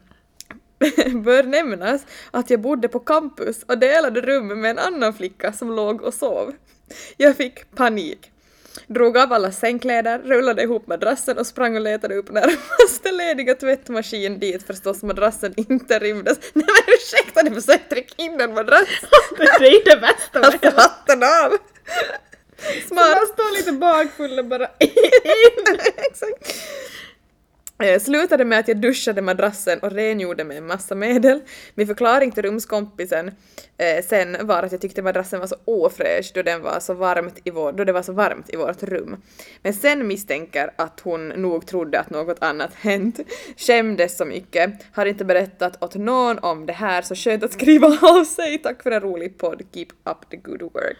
Bör 1.24 1.42
nämnas 1.42 2.06
att 2.30 2.50
jag 2.50 2.60
bodde 2.60 2.88
på 2.88 3.00
campus 3.00 3.62
och 3.68 3.78
delade 3.78 4.20
rum 4.20 4.60
med 4.60 4.70
en 4.70 4.78
annan 4.78 5.14
flicka 5.14 5.52
som 5.52 5.70
låg 5.70 6.02
och 6.02 6.14
sov. 6.14 6.54
Jag 7.16 7.36
fick 7.36 7.70
panik. 7.76 8.32
Drog 8.86 9.18
av 9.18 9.32
alla 9.32 9.52
sängkläder, 9.52 10.18
rullade 10.18 10.62
ihop 10.62 10.86
madrassen 10.86 11.38
och 11.38 11.46
sprang 11.46 11.76
och 11.76 11.80
letade 11.80 12.14
upp 12.14 12.30
närmaste 12.30 13.12
lediga 13.12 13.54
tvättmaskin 13.54 14.38
dit 14.38 14.66
förstås 14.66 15.02
madrassen 15.02 15.54
inte 15.56 15.98
rymdes. 15.98 16.38
Nej 16.52 16.66
men 16.66 16.94
ursäkta, 16.94 17.42
ni 17.42 17.50
försökte 17.50 17.94
trycka 17.94 18.22
in 18.22 18.40
en 18.40 18.54
madrass! 18.54 18.88
det 19.36 19.66
är 19.66 19.84
det 19.84 20.00
bästa 20.00 20.40
med 20.40 20.44
Alltså 20.44 20.80
hatten 20.80 21.22
av! 21.22 21.58
Så 22.82 22.88
Smart! 22.88 23.16
man 23.16 23.26
står 23.26 23.56
lite 23.56 23.72
bakfull 23.72 24.38
och 24.38 24.44
bara 24.44 24.68
Exakt. 25.96 26.54
Eh, 27.78 28.00
Slutade 28.00 28.44
med 28.44 28.58
att 28.58 28.68
jag 28.68 28.80
duschade 28.80 29.22
madrassen 29.22 29.78
och 29.78 29.92
rengjorde 29.92 30.44
med 30.44 30.56
en 30.56 30.66
massa 30.66 30.94
medel. 30.94 31.40
Min 31.74 31.86
förklaring 31.86 32.32
till 32.32 32.42
rumskompisen 32.42 33.30
eh, 33.78 34.04
sen 34.04 34.36
var 34.46 34.62
att 34.62 34.72
jag 34.72 34.80
tyckte 34.80 35.02
madrassen 35.02 35.40
var 35.40 35.46
så 35.46 35.56
ofräsch 35.64 36.30
då, 36.34 36.42
den 36.42 36.62
var 36.62 36.80
så 36.80 36.94
varmt 36.94 37.38
i 37.44 37.50
vår, 37.50 37.72
då 37.72 37.84
det 37.84 37.92
var 37.92 38.02
så 38.02 38.12
varmt 38.12 38.52
i 38.54 38.56
vårt 38.56 38.82
rum. 38.82 39.16
Men 39.62 39.74
sen 39.74 40.06
misstänker 40.06 40.70
att 40.76 41.00
hon 41.00 41.28
nog 41.28 41.66
trodde 41.66 42.00
att 42.00 42.10
något 42.10 42.36
annat 42.40 42.70
hänt. 42.80 43.20
Skämdes 43.56 44.16
så 44.16 44.24
mycket. 44.24 44.70
Har 44.92 45.06
inte 45.06 45.24
berättat 45.24 45.82
åt 45.82 45.94
någon 45.94 46.38
om 46.38 46.66
det 46.66 46.72
här 46.72 47.02
så 47.02 47.14
skönt 47.14 47.44
att 47.44 47.52
skriva 47.52 47.86
av 48.02 48.24
sig. 48.24 48.58
Tack 48.58 48.82
för 48.82 48.90
en 48.90 49.00
rolig 49.00 49.38
podd. 49.38 49.62
Keep 49.74 49.86
up 50.04 50.30
the 50.30 50.36
good 50.36 50.62
work. 50.62 50.96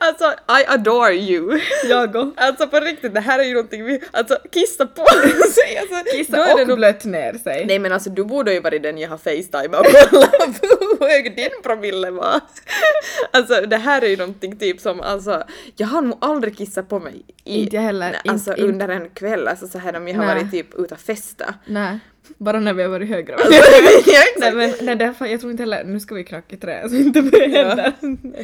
Alltså, 0.00 0.24
I 0.60 0.64
adore 0.68 1.14
you. 1.14 1.60
jag 1.88 2.16
och. 2.16 2.32
Alltså 2.36 2.68
på 2.68 2.80
riktigt, 2.80 3.14
det 3.14 3.20
här 3.20 3.38
är 3.38 3.44
ju 3.44 3.54
någonting 3.54 3.84
vi, 3.84 4.00
alltså 4.10 4.38
kissa 4.52 4.86
på 4.86 5.06
sig. 5.54 5.78
Alltså, 5.78 5.94
då 5.94 6.10
är 6.10 6.16
Kissa 6.16 6.54
och 6.54 6.68
nog- 6.68 6.76
blött 6.76 7.04
ner 7.04 7.32
sig. 7.32 7.66
Nej 7.66 7.78
men 7.78 7.92
alltså 7.92 8.10
du 8.10 8.24
borde 8.24 8.52
ju 8.54 8.60
varit 8.60 8.82
den 8.82 8.98
jag 8.98 9.08
har 9.08 9.18
facetimat 9.18 9.80
och 9.80 10.10
kollat 10.10 10.62
hur 10.62 11.06
hög 11.08 11.36
din 11.36 11.50
promille 11.62 11.93
var. 12.10 12.40
Alltså 13.30 13.60
det 13.60 13.76
här 13.76 14.02
är 14.02 14.08
ju 14.08 14.16
någonting 14.16 14.56
typ 14.56 14.80
som 14.80 15.00
alltså, 15.00 15.44
jag 15.76 15.86
har 15.86 16.02
nog 16.02 16.18
aldrig 16.20 16.58
kissat 16.58 16.88
på 16.88 16.98
mig 17.00 17.22
i, 17.44 17.60
Inte 17.62 17.76
jag 17.76 17.82
heller. 17.82 18.20
Alltså 18.24 18.50
inte- 18.50 18.62
under 18.62 18.88
en 18.88 19.10
kväll, 19.10 19.48
alltså 19.48 19.68
så 19.68 19.78
här 19.78 19.96
om 19.96 20.08
jag 20.08 20.14
har 20.16 20.26
Nej. 20.26 20.34
varit 20.34 20.50
typ 20.50 20.74
ute 20.74 20.94
och 20.94 21.00
festa. 21.00 21.54
Nej, 21.66 21.98
bara 22.38 22.60
när 22.60 22.72
vi 22.72 22.82
har 22.82 22.90
varit 22.90 23.08
högre. 23.08 23.36
ja, 24.06 24.22
nej 24.38 24.52
men 24.52 24.74
nej, 24.80 24.96
därför, 24.96 25.26
jag 25.26 25.40
tror 25.40 25.50
inte 25.50 25.62
heller, 25.62 25.84
nu 25.84 26.00
ska 26.00 26.14
vi 26.14 26.24
knacka 26.24 26.54
i 26.56 26.58
trä 26.58 26.88
så 26.88 26.94
inte 26.94 27.20
det 27.32 27.48
händer. 27.48 27.92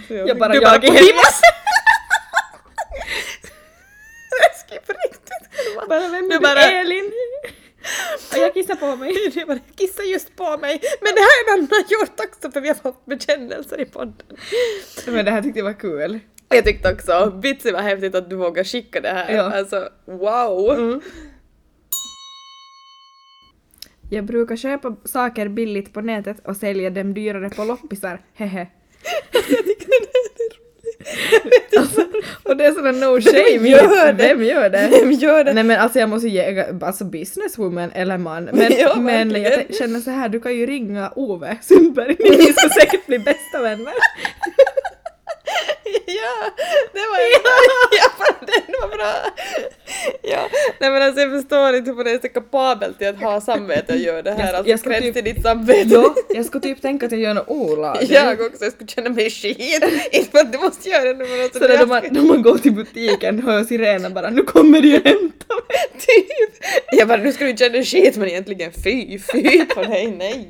Ja. 0.08 0.14
Jag 0.14 0.38
bara 0.38 0.52
du 0.52 0.60
jag 0.60 0.84
i 0.84 0.88
på 0.88 0.94
hennes. 0.94 1.40
Läskigt 4.40 4.86
på 4.86 4.92
riktigt. 4.92 5.88
Bara 5.88 6.00
vem 6.08 6.28
Du 6.28 6.34
är 6.36 6.40
bara- 6.40 6.54
bara... 6.54 6.70
Elin? 6.70 7.12
Och 8.32 8.38
jag 8.38 8.54
kissar 8.54 8.74
på 8.74 8.96
mig. 8.96 9.14
Du 9.34 9.46
bara 9.46 9.58
kissa 9.76 10.02
just 10.02 10.36
på 10.36 10.56
mig. 10.58 10.80
Men 11.00 11.14
det 11.14 11.20
här 11.20 11.50
har 11.50 11.58
en 11.58 11.64
annan 11.64 11.84
gjort 11.88 12.20
också 12.20 12.50
för 12.50 12.60
vi 12.60 12.68
har 12.68 12.74
fått 12.74 13.06
bekännelser 13.06 13.80
i 13.80 13.84
podden. 13.84 14.36
Men 15.06 15.24
det 15.24 15.30
här 15.30 15.42
tyckte 15.42 15.58
jag 15.58 15.64
var 15.64 15.80
kul. 15.80 16.20
Jag 16.48 16.64
tyckte 16.64 16.92
också, 16.92 17.40
vitsi 17.42 17.70
vad 17.70 17.82
häftigt 17.82 18.14
att 18.14 18.30
du 18.30 18.36
vågar 18.36 18.64
skicka 18.64 19.00
det 19.00 19.08
här. 19.08 19.34
Ja. 19.34 19.42
Alltså 19.42 19.88
wow! 20.04 20.78
Mm. 20.78 21.00
Jag 24.10 24.24
brukar 24.24 24.56
köpa 24.56 24.96
saker 25.04 25.48
billigt 25.48 25.92
på 25.92 26.00
nätet 26.00 26.46
och 26.46 26.56
sälja 26.56 26.90
dem 26.90 27.14
dyrare 27.14 27.50
på 27.50 27.64
loppisar, 27.64 28.20
hehe. 28.34 28.66
alltså, 31.76 32.00
och 32.42 32.56
det 32.56 32.64
är 32.64 32.72
sådär 32.72 32.92
no 32.92 33.20
shame 33.20 33.68
i 33.68 33.70
gör 33.70 34.12
det. 34.12 34.24
Vem 34.24 34.44
gör 34.44 34.70
det? 34.70 34.88
Vem 34.90 35.12
gör 35.12 35.44
det? 35.44 35.52
Nej 35.52 35.64
men 35.64 35.80
alltså 35.80 35.98
jag 35.98 36.08
måste 36.08 36.28
ge, 36.28 36.64
alltså 36.80 37.04
businesswoman 37.04 37.90
eller 37.94 38.18
man. 38.18 38.44
Men, 38.44 38.72
Ja, 38.78 38.96
men 38.96 39.42
jag 39.42 39.74
känner 39.78 40.00
så 40.00 40.10
här, 40.10 40.28
du 40.28 40.40
kan 40.40 40.54
ju 40.54 40.66
ringa 40.66 41.12
Ove 41.16 41.56
Sundberg, 41.62 42.16
ni 42.38 42.52
ska 42.52 42.68
säkert 42.68 43.06
bli 43.06 43.18
bästa 43.18 43.62
vänner. 43.62 43.94
ja, 46.06 46.50
det 46.92 46.98
var 47.10 47.18
ja, 47.92 48.10
fan, 48.18 48.34
den 48.46 48.80
var 48.80 48.96
bra! 48.96 49.14
Ja, 50.22 50.48
nej 50.80 50.90
men 50.90 51.02
alltså 51.02 51.20
jag 51.20 51.30
förstår 51.42 51.74
inte 51.76 51.90
hur 51.90 52.04
det 52.04 52.10
är 52.10 52.18
så 52.18 52.28
kapabelt 52.28 52.98
till 52.98 53.08
att 53.08 53.20
ha 53.20 53.40
samvete 53.40 53.92
och 53.92 53.98
göra 53.98 54.22
det 54.22 54.30
här. 54.30 54.46
Jag- 54.46 54.54
Alltså 54.70 54.90
jag 54.90 55.02
typ- 55.02 55.14
till 55.14 55.24
ditt 55.24 55.42
samvete. 55.42 55.88
Ja, 55.90 56.14
jag 56.28 56.44
skulle 56.46 56.60
typ 56.62 56.82
tänka 56.82 57.06
att 57.06 57.12
jag 57.12 57.20
gör 57.20 57.34
något 57.34 57.48
olagligt. 57.48 58.10
Jag 58.20 58.40
också, 58.40 58.64
jag 58.64 58.72
skulle 58.72 58.88
känna 58.88 59.10
mig 59.10 59.30
skit. 59.30 59.58
Inte 60.12 60.30
för 60.30 60.38
att 60.38 60.52
du 60.52 60.58
måste 60.58 60.88
göra 60.88 61.04
det 61.04 61.14
men 61.24 61.42
alltså 61.42 61.58
Så 61.58 61.66
då, 61.66 61.86
man, 61.86 62.02
då 62.10 62.22
man 62.22 62.42
går 62.42 62.58
till 62.58 62.72
butiken 62.72 63.42
hör 63.42 63.64
sirenen 63.64 64.14
bara 64.14 64.30
nu 64.30 64.42
kommer 64.42 64.80
de 64.82 64.96
och 64.96 65.04
hämtar 65.04 65.54
mig. 65.68 65.88
typ. 65.98 66.64
Jag 66.92 67.08
bara 67.08 67.18
nu 67.22 67.32
ska 67.32 67.44
du 67.44 67.56
känna 67.56 67.72
dig 67.72 67.84
skit 67.84 68.16
men 68.16 68.28
egentligen 68.28 68.72
fy, 68.84 69.18
fy 69.32 69.64
på 69.66 69.82
dig, 69.82 70.06
nej. 70.18 70.48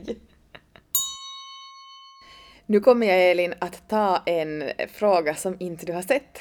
Nu 2.71 2.81
kommer 2.81 3.07
jag 3.07 3.31
Elin 3.31 3.55
att 3.59 3.89
ta 3.89 4.23
en 4.27 4.65
fråga 4.89 5.35
som 5.35 5.57
inte 5.59 5.87
du 5.87 5.93
har 5.93 6.03
sett. 6.03 6.39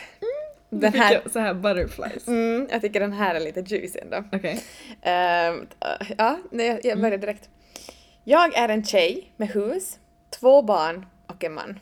Den 0.70 0.92
Fick 0.92 1.02
här, 1.02 1.22
så 1.34 1.40
här 1.40 1.54
butterflies. 1.54 2.28
mm, 2.28 2.68
jag 2.72 2.82
tycker 2.82 3.00
den 3.00 3.14
här 3.14 3.36
är 3.36 3.40
lite 3.40 3.60
juicy 3.60 4.00
ändå. 4.00 4.24
Okej. 4.32 4.64
Ehm, 5.02 5.68
ja, 6.18 6.38
nej, 6.52 6.68
jag- 6.68 6.86
jag 6.86 7.02
börjar 7.02 7.18
direkt. 7.18 7.50
Jag 8.24 8.58
är 8.58 8.70
en 8.70 8.84
tjej 8.86 9.32
med 9.38 9.50
hus, 9.50 10.00
två 10.30 10.62
barn 10.62 11.06
och 11.28 11.44
en 11.44 11.54
man. 11.54 11.80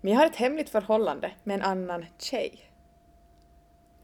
Men 0.00 0.12
jag 0.12 0.18
har 0.20 0.26
ett 0.26 0.36
hemligt 0.36 0.68
förhållande 0.70 1.32
med 1.44 1.54
en 1.54 1.62
annan 1.62 2.06
tjej. 2.18 2.52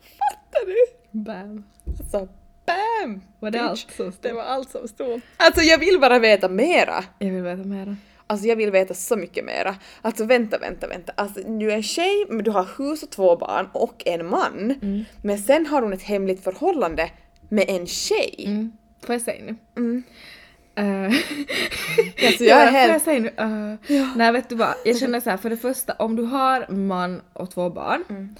Fattar 0.00 0.66
du? 0.66 0.76
Bam. 1.10 1.64
Alltså, 2.00 2.28
bam! 2.66 3.22
Var 3.38 3.50
det 3.50 3.58
bitch. 3.58 3.68
allt 3.70 3.90
som 3.96 4.12
stod? 4.12 4.22
Det 4.22 4.32
var 4.32 4.42
allt 4.42 4.70
som 4.70 4.88
stod. 4.88 5.20
Alltså 5.36 5.60
jag 5.60 5.78
vill 5.78 5.98
bara 6.00 6.18
veta 6.18 6.48
mera. 6.48 7.04
Jag 7.18 7.30
vill 7.30 7.42
veta 7.42 7.62
mer. 7.64 7.96
Alltså 8.30 8.46
jag 8.46 8.56
vill 8.56 8.70
veta 8.70 8.94
så 8.94 9.16
mycket 9.16 9.44
mera. 9.44 9.74
Alltså 10.02 10.24
vänta, 10.24 10.58
vänta, 10.58 10.86
vänta. 10.86 11.12
Alltså 11.16 11.40
du 11.40 11.70
är 11.72 11.76
en 11.76 11.82
tjej 11.82 12.26
men 12.28 12.44
du 12.44 12.50
har 12.50 12.68
hus 12.78 13.02
och 13.02 13.10
två 13.10 13.36
barn 13.36 13.68
och 13.72 14.02
en 14.06 14.26
man. 14.26 14.74
Mm. 14.82 15.04
Men 15.22 15.38
sen 15.38 15.66
har 15.66 15.82
hon 15.82 15.92
ett 15.92 16.02
hemligt 16.02 16.44
förhållande 16.44 17.10
med 17.48 17.64
en 17.68 17.86
tjej. 17.86 18.44
Mm. 18.46 18.72
Får 19.06 19.14
jag 19.14 19.22
säga 19.22 19.44
nu? 19.44 19.56
Mm. 19.76 20.02
Uh, 20.78 21.14
Alltså, 22.26 22.44
jag 22.44 22.58
är 22.62 22.66
Får 22.66 22.72
helt- 22.72 22.92
jag 22.92 23.02
säga 23.02 23.20
nu? 23.20 23.28
Uh, 23.94 24.16
Nej 24.16 24.32
vet 24.32 24.48
du 24.48 24.54
vad, 24.54 24.74
jag 24.84 24.98
känner 24.98 25.20
så 25.20 25.30
här 25.30 25.36
för 25.36 25.50
det 25.50 25.56
första 25.56 25.92
om 25.92 26.16
du 26.16 26.22
har 26.22 26.66
man 26.72 27.20
och 27.32 27.50
två 27.50 27.70
barn 27.70 28.04
Mm. 28.08 28.34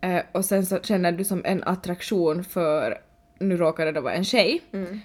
eh, 0.00 0.22
och 0.32 0.44
sen 0.44 0.66
så 0.66 0.78
känner 0.78 1.12
du 1.12 1.24
som 1.24 1.42
en 1.44 1.64
attraktion 1.64 2.44
för, 2.44 2.98
nu 3.38 3.56
råkar 3.56 3.86
det 3.86 3.92
då 3.92 4.00
vara 4.00 4.14
en 4.14 4.24
tjej. 4.24 4.60
Mm. 4.72 5.00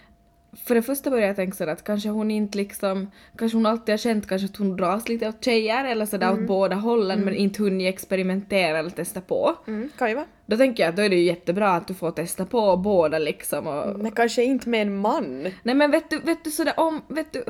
För 0.54 0.76
det 0.76 0.82
första 0.82 1.10
börjar 1.10 1.28
jag 1.28 1.36
tänka 1.36 1.58
sådär 1.58 1.74
att 1.74 1.84
kanske 1.84 2.10
hon 2.10 2.32
inte 2.32 2.58
liksom, 2.58 3.12
kanske 3.38 3.58
hon 3.58 3.66
alltid 3.66 3.94
har 3.94 3.98
känt 3.98 4.28
kanske 4.28 4.46
att 4.46 4.58
hon 4.58 4.76
dras 4.78 5.10
lite 5.10 5.28
åt 5.28 5.44
tjejer 5.46 5.86
eller 5.86 6.06
sådär 6.06 6.28
Mm. 6.30 6.42
åt 6.42 6.48
båda 6.48 6.76
hållen 6.76 7.20
men 7.22 7.36
inte 7.36 7.64
hunnit 7.64 7.94
experimentera 7.94 8.80
eller 8.80 8.90
testa 8.90 9.22
på. 9.22 9.56
Mm, 9.68 9.90
kan 9.98 10.10
ju 10.10 10.16
vara. 10.16 10.26
Då 10.46 10.58
tänker 10.58 10.84
jag 10.84 10.90
att 10.90 10.96
då 10.96 11.02
är 11.02 11.10
det 11.10 11.16
ju 11.16 11.24
jättebra 11.24 11.70
att 11.70 11.88
du 11.88 11.94
får 11.94 12.12
testa 12.12 12.46
på 12.46 12.78
båda 12.78 13.20
liksom 13.20 13.68
och... 13.68 14.00
Men 14.00 14.12
kanske 14.12 14.44
inte 14.44 14.70
med 14.70 14.82
en 14.82 14.98
man. 14.98 15.48
Nej 15.64 15.76
men 15.76 15.92
vet 15.92 16.10
du, 16.10 16.20
vet 16.20 16.44
du 16.44 16.52
sådär 16.52 16.74
om, 16.78 17.02
vet 17.08 17.34
du... 17.34 17.44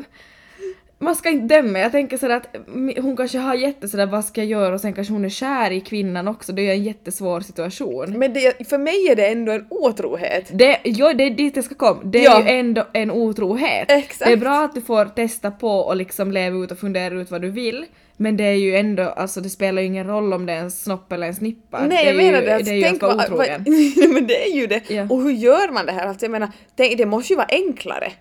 Man 1.01 1.15
ska 1.15 1.29
inte 1.29 1.55
döma, 1.55 1.79
jag 1.79 1.91
tänker 1.91 2.17
sådär 2.17 2.35
att 2.35 2.55
hon 2.97 3.17
kanske 3.17 3.37
har 3.37 3.55
jätte 3.55 3.87
sådär 3.87 4.05
vad 4.05 4.25
ska 4.25 4.41
jag 4.41 4.47
göra 4.47 4.73
och 4.75 4.81
sen 4.81 4.93
kanske 4.93 5.13
hon 5.13 5.25
är 5.25 5.29
kär 5.29 5.71
i 5.71 5.81
kvinnan 5.81 6.27
också, 6.27 6.51
det 6.51 6.61
är 6.61 6.63
ju 6.63 6.71
en 6.71 6.83
jättesvår 6.83 7.41
situation. 7.41 8.19
Men 8.19 8.33
det, 8.33 8.67
för 8.69 8.77
mig 8.77 9.07
är 9.11 9.15
det 9.15 9.27
ändå 9.27 9.51
en 9.51 9.65
otrohet. 9.69 10.49
Det, 10.53 10.77
jo, 10.83 11.11
det 11.13 11.23
är 11.23 11.29
dit 11.29 11.55
jag 11.55 11.65
ska 11.65 11.75
komma, 11.75 11.99
det 12.03 12.19
är 12.19 12.23
Ja. 12.23 12.41
ju 12.41 12.49
ändå 12.49 12.87
en 12.93 13.11
otrohet. 13.11 13.91
Exakt. 13.91 14.25
Det 14.29 14.33
är 14.33 14.37
bra 14.37 14.63
att 14.63 14.75
du 14.75 14.81
får 14.81 15.05
testa 15.05 15.51
på 15.51 15.69
och 15.79 15.95
liksom 15.95 16.31
leva 16.31 16.57
ut 16.63 16.71
och 16.71 16.79
fundera 16.79 17.13
ut 17.21 17.31
vad 17.31 17.41
du 17.41 17.49
vill, 17.49 17.85
men 18.17 18.37
det 18.37 18.43
är 18.43 18.53
ju 18.53 18.75
ändå, 18.75 19.03
alltså 19.03 19.41
det 19.41 19.49
spelar 19.49 19.81
ju 19.81 19.87
ingen 19.87 20.07
roll 20.07 20.33
om 20.33 20.45
det 20.45 20.53
är 20.53 20.57
en 20.59 20.71
snopp 20.71 21.11
eller 21.11 21.27
en 21.27 21.35
snippa. 21.35 21.79
Nej 21.85 21.89
det 21.89 21.95
jag 22.03 22.13
är 22.13 22.17
menar 22.17 22.39
ju, 22.39 22.45
det, 22.45 22.55
alltså, 22.55 22.71
det 22.71 22.75
är 22.75 22.77
ju 22.77 22.83
att 22.83 22.89
tänk 22.89 23.01
vara 23.01 23.15
vad, 23.15 23.25
otrogen. 23.25 23.65
vad, 23.97 24.09
men 24.09 24.27
det 24.27 24.43
är 24.47 24.55
ju 24.55 24.67
det. 24.67 24.89
Ja. 24.89 25.07
Och 25.09 25.21
hur 25.21 25.31
gör 25.31 25.71
man 25.73 25.85
det 25.85 25.91
här? 25.91 26.07
Alltså 26.07 26.25
jag 26.25 26.31
menar, 26.31 26.49
tänk, 26.75 26.97
det 26.97 27.05
måste 27.05 27.33
ju 27.33 27.37
vara 27.37 27.47
enklare. 27.51 28.11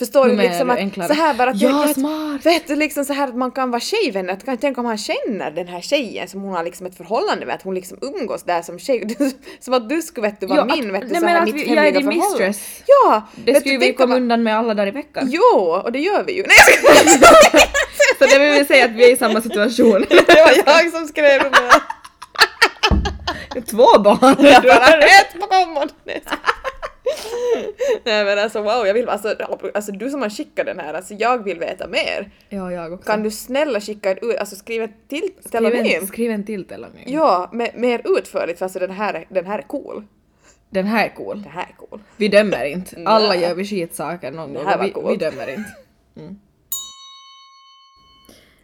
Förstår 0.00 0.28
du? 0.28 0.36
Liksom 0.36 0.70
att 0.70 0.78
Enklare? 0.78 1.08
så 1.08 1.14
här 1.14 1.34
bara 1.34 1.50
att 1.50 1.60
Ja, 1.60 1.86
jag, 1.86 1.94
smart! 1.94 2.46
Vet 2.46 2.66
du 2.66 2.76
liksom 2.76 3.04
så 3.04 3.12
här 3.12 3.28
att 3.28 3.36
man 3.36 3.50
kan 3.50 3.70
vara 3.70 3.80
tjejvän, 3.80 4.30
att 4.30 4.44
kan 4.44 4.58
tänk 4.58 4.78
om 4.78 4.84
han 4.84 4.98
känner 4.98 5.50
den 5.50 5.68
här 5.68 5.80
tjejen 5.80 6.28
som 6.28 6.40
hon 6.42 6.52
har 6.54 6.64
liksom 6.64 6.86
ett 6.86 6.96
förhållande 6.96 7.46
med, 7.46 7.54
att 7.54 7.62
hon 7.62 7.74
liksom 7.74 7.98
umgås 8.02 8.42
där 8.42 8.62
som 8.62 8.78
tjej. 8.78 9.16
som 9.60 9.74
att 9.74 9.88
du 9.88 10.02
skulle 10.02 10.26
vet 10.26 10.40
du 10.40 10.46
vara 10.46 10.66
Jo, 10.68 10.76
min 10.76 10.92
vet 10.92 11.00
du 11.02 11.08
nej, 11.08 11.20
så 11.20 11.26
här 11.26 11.38
att 11.38 11.44
mitt 11.44 11.54
vi- 11.54 11.58
jag 11.68 11.70
är 11.78 11.82
hemliga 11.82 12.00
din 12.00 12.10
förhållande. 12.20 12.46
mistress. 12.48 12.82
Ja! 12.86 13.22
Det 13.44 13.54
skulle 13.60 13.78
vi 13.78 13.92
komma 13.94 14.14
om- 14.14 14.22
undan 14.22 14.42
med 14.42 14.58
alla 14.58 14.74
dagar 14.74 14.86
i 14.88 14.90
veckan. 14.90 15.28
Jo, 15.32 15.80
och 15.84 15.92
det 15.92 15.98
gör 15.98 16.24
vi 16.24 16.32
ju. 16.36 16.42
Nej 16.46 16.56
jag! 16.82 16.96
Så 18.18 18.26
det 18.38 18.38
vill 18.38 18.66
säga 18.66 18.84
att 18.84 18.90
vi 18.90 19.04
är 19.10 19.12
i 19.12 19.16
samma 19.16 19.40
situation. 19.40 20.04
Det 20.08 20.26
var 20.26 20.52
jag 20.74 20.90
som 20.90 21.06
skrev 21.08 21.40
det. 21.42 21.80
Två 23.70 23.98
barn! 23.98 24.36
Jag 24.44 24.62
bara 24.62 24.96
rätt 24.98 25.40
på 25.40 25.46
kommon! 25.46 25.88
Nej, 28.04 28.24
men 28.24 28.38
alltså 28.38 28.62
wow, 28.62 28.86
jag 28.86 28.94
vill 28.94 29.08
alltså, 29.08 29.36
alltså 29.74 29.92
du 29.92 30.10
som 30.10 30.22
har 30.22 30.30
skickat 30.30 30.66
den 30.66 30.78
här, 30.78 30.94
alltså 30.94 31.14
jag 31.14 31.44
vill 31.44 31.58
veta 31.58 31.88
mer. 31.88 32.30
Ja, 32.48 32.72
jag 32.72 32.92
också. 32.92 33.06
Kan 33.06 33.22
du 33.22 33.30
snälla 33.30 33.80
skicka 33.80 34.14
ut, 34.14 34.36
alltså 34.36 34.56
skriv 34.56 34.82
ett 34.82 35.08
till 35.08 35.30
skriv 35.40 35.50
telonym? 35.50 35.86
en, 36.00 36.06
skriv 36.06 36.30
en 36.30 36.44
till 36.44 36.64
telonym. 36.64 37.02
Ja, 37.06 37.50
med, 37.52 37.70
mer 37.74 38.02
utförligt 38.18 38.58
för 38.58 38.64
alltså 38.66 38.78
den 38.78 38.90
här, 38.90 39.14
är- 39.14 39.24
den 39.28 39.46
här 39.46 39.58
är 39.58 39.62
cool. 39.62 40.04
Den 40.70 40.86
här 40.86 41.04
är 41.04 41.14
cool. 41.14 41.42
Den 41.42 41.52
här 41.52 41.62
är 41.68 41.74
cool. 41.76 42.00
Vi 42.16 42.28
dömer 42.28 42.64
inte. 42.64 43.02
Alla 43.06 43.36
gör 43.36 43.54
vi 43.54 43.64
skitsaker 43.64 44.30
någon 44.30 44.54
gång 44.54 44.64
vi, 44.82 44.90
coolt. 44.90 45.10
vi 45.12 45.16
dömer 45.16 45.48
inte. 45.50 45.70
Mm. 46.16 46.38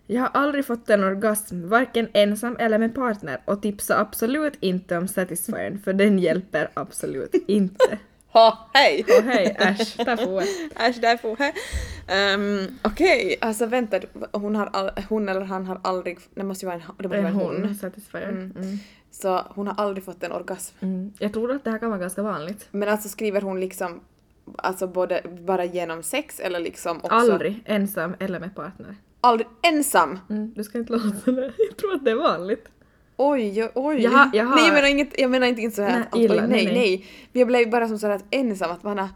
Jag 0.07 0.21
har 0.21 0.31
aldrig 0.35 0.67
fått 0.67 0.91
en 0.91 1.05
orgasm, 1.05 1.69
varken 1.69 2.09
ensam 2.13 2.57
eller 2.59 2.79
med 2.79 2.95
partner 2.95 3.41
och 3.45 3.63
tipsa 3.63 3.99
absolut 4.01 4.53
inte 4.61 4.97
om 4.97 5.09
Satisfyern 5.09 5.79
för 5.85 5.93
den 5.93 6.19
hjälper 6.19 6.71
absolut 6.75 7.35
inte. 7.47 7.99
Ha, 8.37 8.69
hej! 8.73 9.05
Och 9.19 9.25
hej 9.25 9.57
äsch, 9.59 9.97
där 9.97 10.17
får. 10.17 10.43
Äsch, 10.89 11.01
där 11.01 11.17
får 11.17 11.37
jag. 11.39 11.55
Um, 12.35 12.79
Okej, 12.83 13.37
alltså 13.41 13.67
vänta, 13.67 14.01
hon, 14.33 14.57
har 14.57 14.67
all, 14.67 14.91
hon 15.09 15.29
eller 15.29 15.41
han 15.41 15.67
har 15.67 15.81
aldrig, 15.85 16.19
det 16.35 16.45
måste 16.45 16.67
ju 16.67 16.69
vara 16.69 16.81
en, 16.81 16.83
det 16.99 17.09
måste 17.09 17.09
vara 17.09 17.19
En 17.19 17.27
en 17.27 17.35
hon. 17.35 17.65
hon, 17.65 17.75
Satisfyer. 17.75 18.29
Mm. 18.29 18.53
Mm. 18.57 18.79
Så 19.11 19.43
hon 19.49 19.67
har 19.67 19.75
aldrig 19.85 20.05
fått 20.05 20.23
en 20.23 20.33
orgasm. 20.33 20.75
Mm. 20.81 21.13
Jag 21.19 21.33
tror 21.33 21.53
att 21.53 21.65
det 21.65 21.71
här 21.71 21.79
kan 21.79 21.89
vara 21.91 22.01
ganska 22.01 22.23
vanligt. 22.23 22.69
Men 22.71 22.89
alltså 22.89 23.09
skriver 23.09 23.41
hon 23.41 23.61
liksom, 23.61 24.01
alltså 24.57 24.87
både 24.87 25.23
bara 25.47 25.65
genom 25.65 26.03
sex 26.03 26.41
eller 26.41 26.61
liksom 26.61 26.97
också? 26.97 27.15
Aldrig 27.15 27.63
ensam 27.67 28.15
eller 28.19 28.41
med 28.41 28.55
partner. 28.55 28.97
Aldrig 29.21 29.49
ensam? 29.63 30.19
Mm. 30.31 30.53
Du 30.55 30.65
ska 30.65 30.79
inte 30.79 30.93
låta 30.93 31.31
det. 31.31 31.53
Jag 31.69 31.77
tror 31.77 31.95
att 31.95 32.05
det 32.05 32.11
är 32.11 32.15
vanligt. 32.15 32.69
Oj, 33.17 33.69
oj. 33.75 34.03
Jag 34.03 34.31
jag 34.33 34.45
har- 34.45 34.57
Nej 34.57 34.65
jag 34.67 34.75
menar 34.75 34.89
inget, 34.89 35.21
jag 35.21 35.31
menar 35.31 35.47
inte, 35.47 35.61
inte 35.63 35.77
så 35.77 35.83
här 35.83 35.91
Nej, 35.99 36.07
att, 36.11 36.19
illa, 36.19 36.35
oj, 36.35 36.41
nej, 36.41 36.49
nej, 36.49 36.65
nej, 36.65 36.75
nej. 36.75 37.05
Vi 37.33 37.45
blev 37.45 37.71
bara 37.71 37.89
som 37.89 37.99
sådär 37.99 38.15
att 38.15 38.25
ensam, 38.31 38.71
att 38.71 38.83
man 38.83 38.99
har, 38.99 39.09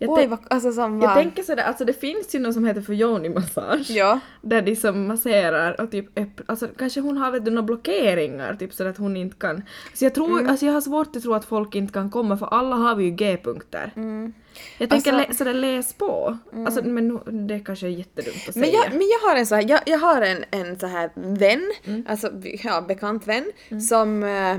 Jag, 0.00 0.10
oj 0.10 0.26
vad, 0.26 0.38
alltså 0.50 0.72
som 0.72 1.00
jag 1.02 1.08
var, 1.08 1.14
tänker 1.14 1.42
sådär, 1.42 1.62
alltså 1.62 1.84
det 1.84 1.92
finns 1.92 2.34
ju 2.34 2.38
något 2.38 2.54
som 2.54 2.64
heter 2.64 2.80
för 2.80 2.92
yoni-massage. 2.92 3.90
ja. 3.90 4.20
Där 4.42 4.62
de 4.62 4.76
som 4.76 5.06
masserar 5.06 5.80
och 5.80 5.90
typ 5.90 6.18
öpp- 6.18 6.42
alltså 6.46 6.68
kanske 6.78 7.00
hon 7.00 7.16
har 7.16 7.30
vet 7.30 7.44
du 7.44 7.50
några 7.50 7.62
blockeringar 7.66 8.54
typ 8.54 8.74
så 8.74 8.86
att 8.86 8.98
hon 8.98 9.16
inte 9.16 9.36
kan. 9.36 9.62
Så 9.94 10.04
jag 10.04 10.14
tror, 10.14 10.38
Mm. 10.38 10.50
alltså 10.50 10.66
jag 10.66 10.72
har 10.72 10.80
svårt 10.80 11.16
att 11.16 11.22
tro 11.22 11.34
att 11.34 11.44
folk 11.44 11.74
inte 11.74 11.92
kan 11.92 12.10
komma 12.10 12.36
för 12.36 12.46
alla 12.46 12.76
har 12.76 12.94
vi 12.94 13.04
ju 13.04 13.10
G-punkter. 13.10 13.92
Mm. 13.96 14.32
Jag 14.78 14.90
tänker 14.90 15.12
Alltså- 15.12 15.28
lä- 15.30 15.34
sådär 15.36 15.54
läs 15.54 15.92
på. 15.92 16.38
Alltså 16.66 16.84
men 16.84 17.20
det 17.48 17.60
kanske 17.60 17.86
är 17.86 17.90
jättedumt 17.90 18.48
att 18.48 18.56
Men 18.56 18.64
säga. 18.64 18.78
jag, 18.84 18.92
men 18.92 19.02
jag 19.08 19.28
har 19.28 19.36
en 19.36 19.46
så 19.46 19.54
här, 19.54 19.64
jag, 19.68 19.80
jag 19.86 19.98
har 19.98 20.22
en, 20.22 20.44
en 20.50 20.78
så 20.78 20.86
här 20.86 21.10
vän, 21.14 21.62
Mm. 21.84 22.04
alltså 22.08 22.30
ja, 22.64 22.80
bekant 22.88 23.26
vän, 23.26 23.44
som 23.88 24.22
eh, 24.22 24.50
eh, 24.50 24.58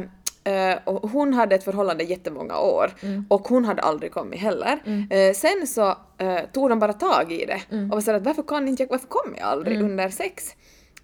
och 0.84 1.10
hon 1.10 1.34
hade 1.34 1.56
ett 1.56 1.64
förhållande 1.64 2.04
jättemånga 2.04 2.60
år 2.60 2.92
Mm. 3.04 3.26
och 3.30 3.48
hon 3.48 3.66
hade 3.66 3.82
aldrig 3.82 4.12
kommit 4.12 4.40
heller. 4.40 4.80
Eh, 5.10 5.34
sen 5.34 5.68
så 5.68 5.88
eh, 6.18 6.40
tog 6.54 6.70
de 6.70 6.80
bara 6.80 6.94
tag 6.94 7.32
i 7.32 7.46
det 7.46 7.62
Mm. 7.72 7.92
och 7.92 7.96
var 7.98 8.02
såhär 8.02 8.18
att 8.18 8.26
varför 8.26 8.44
kan 8.44 8.68
inte 8.68 8.84
jag, 8.84 8.90
varför 8.90 9.08
kommer 9.08 9.38
jag 9.38 9.48
aldrig 9.48 9.82
under 9.82 10.10
sex? 10.10 10.56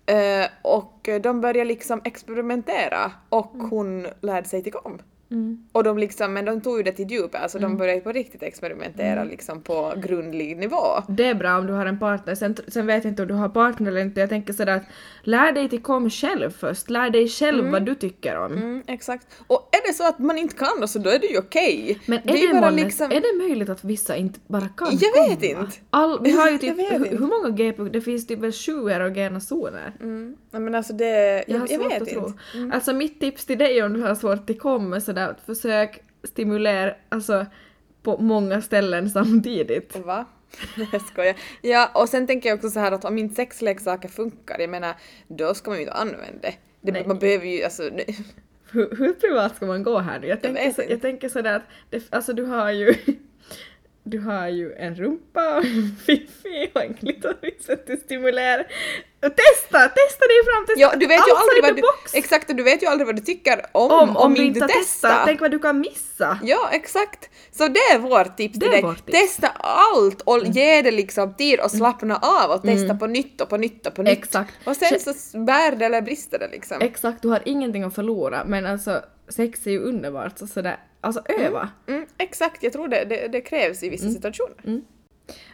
Eh, 0.05 0.45
och 0.61 1.09
de 1.21 1.41
började 1.41 1.65
liksom 1.67 2.01
experimentera 2.03 3.11
och 3.29 3.51
hon 3.69 4.07
lärde 4.21 4.47
sig 4.47 4.63
tycka 4.63 4.79
om. 4.79 4.99
Mm. 5.35 5.57
Och 5.71 5.83
de 5.83 5.97
liksom, 5.97 6.33
men 6.33 6.45
de 6.45 6.61
tog 6.61 6.77
ju 6.77 6.83
det 6.83 6.91
till 6.91 7.11
djupet, 7.11 7.41
alltså 7.41 7.59
de 7.59 7.77
började 7.77 8.01
på 8.01 8.11
riktigt 8.11 8.43
experimentera 8.43 9.19
Mm. 9.21 9.27
liksom 9.27 9.61
på 9.61 9.93
grundlig 9.97 10.57
nivå. 10.57 10.83
Det 11.07 11.25
är 11.25 11.35
bra 11.35 11.57
om 11.57 11.67
du 11.67 11.73
har 11.73 11.85
en 11.85 11.99
partner, 11.99 12.35
sen, 12.35 12.55
sen 12.67 12.87
vet 12.87 13.03
jag 13.03 13.11
inte 13.11 13.21
om 13.21 13.27
du 13.27 13.33
har 13.33 13.49
partner 13.49 13.91
eller 13.91 14.01
inte. 14.01 14.19
Jag 14.19 14.29
tänker 14.29 14.53
sådär 14.53 14.75
att 14.75 14.83
lär 15.23 15.51
dig 15.51 15.69
till 15.69 15.81
kom 15.81 16.09
själv 16.09 16.49
först, 16.51 16.89
lär 16.89 17.09
dig 17.09 17.27
själv 17.29 17.71
vad 17.71 17.85
du 17.85 17.95
tycker 17.95 18.37
om. 18.37 18.51
Mm, 18.53 18.83
exakt. 18.87 19.27
Och 19.47 19.69
är 19.71 19.87
det 19.87 19.93
så 19.93 20.07
att 20.07 20.19
man 20.19 20.37
inte 20.37 20.55
kan 20.55 20.87
så 20.87 20.99
då 20.99 21.09
är 21.09 21.19
det 21.19 21.27
ju 21.27 21.37
okej. 21.37 21.99
Men 22.05 22.19
är 22.19 22.23
det 22.23 22.31
det, 22.33 22.65
är 22.67 22.71
liksom... 22.71 23.11
är 23.11 23.21
det 23.21 23.43
möjligt 23.47 23.69
att 23.69 23.83
vissa 23.83 24.15
inte 24.15 24.39
bara 24.47 24.67
kan 24.67 24.87
Jag 24.91 24.99
vet 25.29 25.39
komma? 25.53 25.61
inte. 25.65 25.77
All, 25.89 26.19
vi 26.23 26.31
har 26.31 26.49
ju 26.49 26.57
typ, 26.65 26.77
hur, 26.77 27.17
hur 27.17 27.27
många 27.27 27.49
G-punkter? 27.49 27.93
Det 27.93 28.01
finns 28.01 28.27
typ 28.27 28.39
väl 28.39 28.51
sju 28.51 28.89
erogena 28.89 29.39
zoner. 29.39 29.93
Mm. 30.01 30.35
Men 30.51 30.75
alltså 30.75 30.93
det... 30.93 31.43
Jag 31.47 31.61
Jag, 31.61 31.71
jag, 31.71 31.89
vet 31.89 32.07
inte. 32.07 32.33
Mm. 32.53 32.71
Alltså 32.71 32.93
mitt 32.93 33.19
tips 33.19 33.45
till 33.45 33.57
dig 33.57 33.83
om 33.83 33.93
du 33.93 34.01
har 34.01 34.15
svårt 34.15 34.49
att 34.49 34.59
komma 34.59 35.01
sådär, 35.01 35.24
att 35.29 35.41
försök 35.41 36.01
stimulera 36.23 36.95
alltså 37.09 37.45
på 38.03 38.17
många 38.17 38.61
ställen 38.61 39.09
samtidigt. 39.19 39.95
Va? 39.95 40.25
jag 40.91 41.01
skojar. 41.01 41.35
Ja, 41.61 41.91
och 41.93 42.09
sen 42.09 42.27
tänker 42.27 42.49
jag 42.49 42.55
också 42.55 42.69
så 42.69 42.79
här 42.79 42.91
att 42.91 43.05
om 43.05 43.17
inte 43.17 43.35
sexleksaker 43.35 44.09
funkar, 44.09 44.59
jag 44.59 44.69
menar, 44.69 44.95
då 45.27 45.53
ska 45.53 45.69
man 45.71 45.77
ju 45.77 45.83
inte 45.83 45.93
använda 45.93 46.39
det. 46.41 46.53
Nej. 46.81 47.01
det 47.01 47.07
man 47.07 47.19
behöver 47.19 47.45
ju 47.45 47.63
alltså... 47.63 47.83
Hur, 48.71 48.95
hur 48.97 49.13
privat 49.13 49.55
ska 49.55 49.65
man 49.65 49.83
gå 49.83 49.99
här 49.99 50.19
nu? 50.19 50.27
Jag 50.27 50.41
tänker, 50.41 50.65
vet 50.65 50.75
så, 50.75 50.81
jag 50.89 51.01
tänker 51.01 51.29
sådär 51.29 51.55
att 51.55 51.63
det, 51.89 52.03
alltså 52.09 52.33
du 52.33 52.43
har 52.43 52.71
ju 52.71 52.95
du 54.07 54.19
har 54.19 54.47
ju 54.47 54.73
en 54.73 54.95
rumpa 54.95 55.57
och 55.57 55.65
en 55.65 55.95
fiffi 56.05 56.71
och 56.73 56.81
en 56.81 56.93
klitoris 56.93 57.69
att 57.69 57.87
du 57.87 57.97
stimulerar. 57.97 58.67
Testa! 59.21 59.79
Testa 59.79 60.25
dig 60.27 60.39
fram! 60.45 60.65
Testa 60.65 60.81
Ja, 60.81 60.93
du 60.95 61.05
vet 61.05 61.17
ju 61.27 61.31
outside 61.31 61.37
aldrig 61.37 61.63
vad 61.63 61.75
du... 61.75 61.81
box. 61.81 62.13
Exakt, 62.13 62.49
och 62.49 62.55
du 62.55 62.63
vet 62.63 62.83
ju 62.83 62.87
aldrig 62.87 63.05
vad 63.05 63.15
du 63.15 63.21
tycker 63.21 63.61
om 63.71 63.91
om, 63.91 64.17
om, 64.17 64.33
du 64.33 64.43
inte 64.43 64.59
har 64.59 64.67
testat. 64.67 65.21
Tänk 65.25 65.41
vad 65.41 65.51
du 65.51 65.59
kan 65.59 65.79
missa! 65.79 66.39
Ja, 66.43 66.69
exakt. 66.71 67.29
Så 67.51 67.67
det 67.67 67.79
är 67.79 67.99
vårt 67.99 68.37
tips 68.37 68.59
Det 68.59 68.71
till 68.71 68.83
dig. 68.83 68.95
tips. 68.95 69.19
Testa 69.19 69.47
allt 69.59 70.21
och 70.21 70.45
ge 70.45 70.81
det 70.81 70.91
liksom 70.91 71.33
tid 71.33 71.59
och 71.59 71.71
slappna 71.71 72.17
av 72.17 72.51
och 72.51 72.61
testa 72.61 72.95
på 72.95 73.07
nytt 73.07 73.41
och 73.41 73.49
på 73.49 73.57
nytt 73.57 73.87
och 73.87 73.95
på 73.95 74.03
nytt. 74.03 74.17
Exakt. 74.17 74.53
Och 74.63 74.75
sen 74.75 74.99
så 74.99 75.37
bär 75.37 75.75
det 75.75 75.85
eller 75.85 76.01
brister 76.01 76.39
det 76.39 76.47
liksom. 76.47 76.77
Exakt, 76.81 77.21
du 77.21 77.27
har 77.27 77.41
ingenting 77.45 77.83
att 77.83 77.95
förlora 77.95 78.43
men 78.45 78.65
alltså 78.65 79.01
sex 79.29 79.67
är 79.67 79.71
ju 79.71 79.79
underbart 79.79 80.37
så 80.37 80.47
sådär, 80.47 80.77
alltså 81.05 81.23
öva. 81.39 81.69
Mm, 81.87 82.05
exakt, 82.17 82.63
jag 82.63 82.73
tror 82.73 82.87
det, 82.87 83.05
det, 83.05 83.27
det 83.27 83.41
krävs 83.41 83.83
i 83.83 83.89
vissa 83.89 84.09
situationer. 84.09 84.81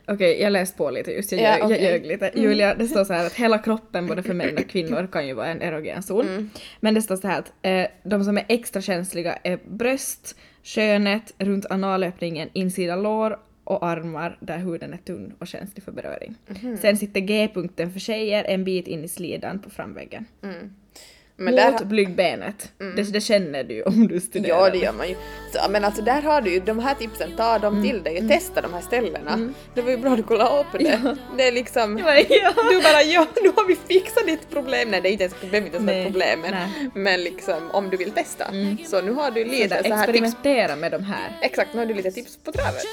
Okej, 0.07 0.41
jag 0.41 0.51
läste 0.51 0.77
på 0.77 0.89
lite 0.89 1.11
just, 1.11 1.31
jag, 1.31 1.41
Ja. 1.41 1.55
Mm. 1.57 1.71
jag 1.71 1.81
ljög 1.81 2.05
lite. 2.05 2.31
Julia, 2.35 2.75
det 2.75 2.87
står 2.87 3.03
så 3.03 3.13
här 3.13 3.25
att 3.25 3.33
hela 3.33 3.57
kroppen 3.57 4.07
både 4.07 4.23
för 4.23 4.33
män 4.33 4.57
och 4.57 4.67
kvinnor 4.69 5.07
kan 5.11 5.27
ju 5.27 5.33
vara 5.33 5.47
en 5.47 5.61
erogen 5.61 6.03
zon. 6.03 6.27
Mm. 6.27 6.49
Men 6.79 6.93
det 6.93 7.01
står 7.01 7.15
så 7.15 7.27
här 7.27 7.39
att 7.39 7.53
eh, 7.61 7.87
de 8.03 8.23
som 8.23 8.37
är 8.37 8.45
extra 8.47 8.81
känsliga 8.81 9.33
är 9.43 9.59
bröst, 9.65 10.37
könet, 10.61 11.33
runt 11.37 11.65
analöppningen, 11.69 12.49
insida 12.53 12.95
lår 12.95 13.39
och 13.63 13.85
armar 13.85 14.37
där 14.39 14.57
huden 14.57 14.93
är 14.93 14.97
tunn 14.97 15.33
och 15.39 15.47
känslig 15.47 15.83
för 15.83 15.91
beröring. 15.91 16.35
Mhm. 16.47 16.77
Sen 16.77 16.97
sitter 16.97 17.19
G-punkten 17.19 17.91
för 17.91 17.99
tjejer 17.99 18.43
en 18.43 18.63
bit 18.63 18.87
in 18.87 19.03
i 19.03 19.07
slidan 19.07 19.59
på 19.59 19.69
framväggen. 19.69 20.25
Mm. 20.43 20.73
Men 21.41 21.54
Mot 21.56 21.77
där, 21.77 21.86
blygdbenet. 21.86 22.71
Det, 22.95 23.04
det 23.13 23.21
känner 23.21 23.63
du 23.63 23.73
ju 23.73 23.84
om 23.84 24.08
du 24.08 24.19
studerar. 24.19 24.58
ja, 24.58 24.69
det 24.69 24.77
gör 24.77 24.93
man 24.93 25.10
ju. 25.10 25.15
Så, 25.54 25.69
men 25.69 25.86
alltså 25.86 26.01
där 26.01 26.21
har 26.21 26.41
du 26.41 26.51
ju 26.51 26.60
de 26.60 26.80
här 26.80 26.95
tipsen, 26.95 27.32
ta 27.38 27.60
dem 27.60 27.84
till 27.84 28.04
dig 28.04 28.21
och 28.23 28.30
testa 28.30 28.62
de 28.62 28.73
här 28.73 28.82
ställena. 28.82 29.51
Det 29.75 29.82
var 29.82 29.91
ju 29.91 29.97
bra 29.97 30.12
att 30.12 30.17
du 30.17 30.23
kollade 30.23 30.60
upp 30.60 30.67
det. 30.80 31.15
Det 31.38 31.47
är 31.47 31.51
liksom... 31.51 31.97
Ja, 31.97 32.15
ja. 32.30 32.54
Du 32.71 32.82
bara 32.82 33.04
ja, 33.04 33.27
nu 33.43 33.51
har 33.56 33.67
vi 33.67 33.75
fixat 33.88 34.25
ditt 34.25 34.49
problem. 34.49 34.91
Nej, 34.91 35.01
det 35.01 35.10
är 35.10 35.12
inte 35.12 35.23
ens 35.23 35.34
ett 35.34 35.41
problem, 35.41 35.65
inte 35.65 35.77
ens 35.77 35.86
Nej, 35.88 36.01
ett 36.01 36.08
problem. 36.08 36.39
Men, 36.41 36.51
nej. 36.51 36.89
men 36.95 37.21
liksom 37.23 37.71
om 37.71 37.89
du 37.89 37.97
vill 37.97 38.12
testa. 38.12 38.45
Så 38.88 39.01
nu 39.01 39.12
har 39.12 39.32
du 39.32 39.45
lite 39.45 39.77
Sådär, 39.77 39.89
så 39.89 39.95
här 39.95 40.08
tips. 40.08 40.17
experimentera 40.27 40.75
med 40.75 40.91
de 40.91 41.04
här. 41.04 41.38
Exakt, 41.41 41.73
nu 41.73 41.80
har 41.80 41.86
du 41.86 41.93
lite 41.93 42.12
tips 42.12 42.38
på 42.43 42.51
travet. 42.51 42.84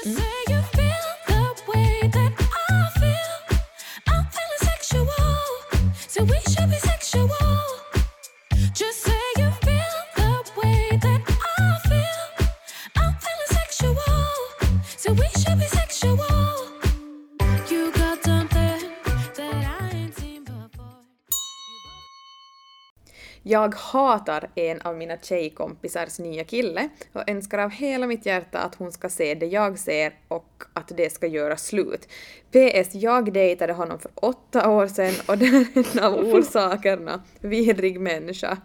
Jag 23.49 23.75
hatar 23.75 24.49
en 24.55 24.81
av 24.81 24.97
mina 24.97 25.17
tjejkompisars 25.17 26.19
nya 26.19 26.43
kille 26.43 26.89
och 27.13 27.29
önskar 27.29 27.57
av 27.57 27.69
hela 27.69 28.07
mitt 28.07 28.25
hjärta 28.25 28.59
att 28.59 28.75
hon 28.75 28.91
ska 28.91 29.09
se 29.09 29.35
det 29.35 29.45
jag 29.45 29.79
ser 29.79 30.13
och 30.27 30.63
att 30.73 30.91
det 30.97 31.13
ska 31.13 31.27
göra 31.27 31.57
slut. 31.57 32.07
PS. 32.51 32.95
Jag 32.95 33.33
dejtade 33.33 33.73
honom 33.73 33.99
för 33.99 34.11
åtta 34.15 34.69
år 34.69 34.87
sedan 34.87 35.13
och 35.27 35.37
det 35.37 35.45
är 35.45 35.67
en 35.75 36.03
av 36.03 36.13
orsakerna. 36.33 37.23
Vidrig 37.39 37.99
människa. 38.01 38.57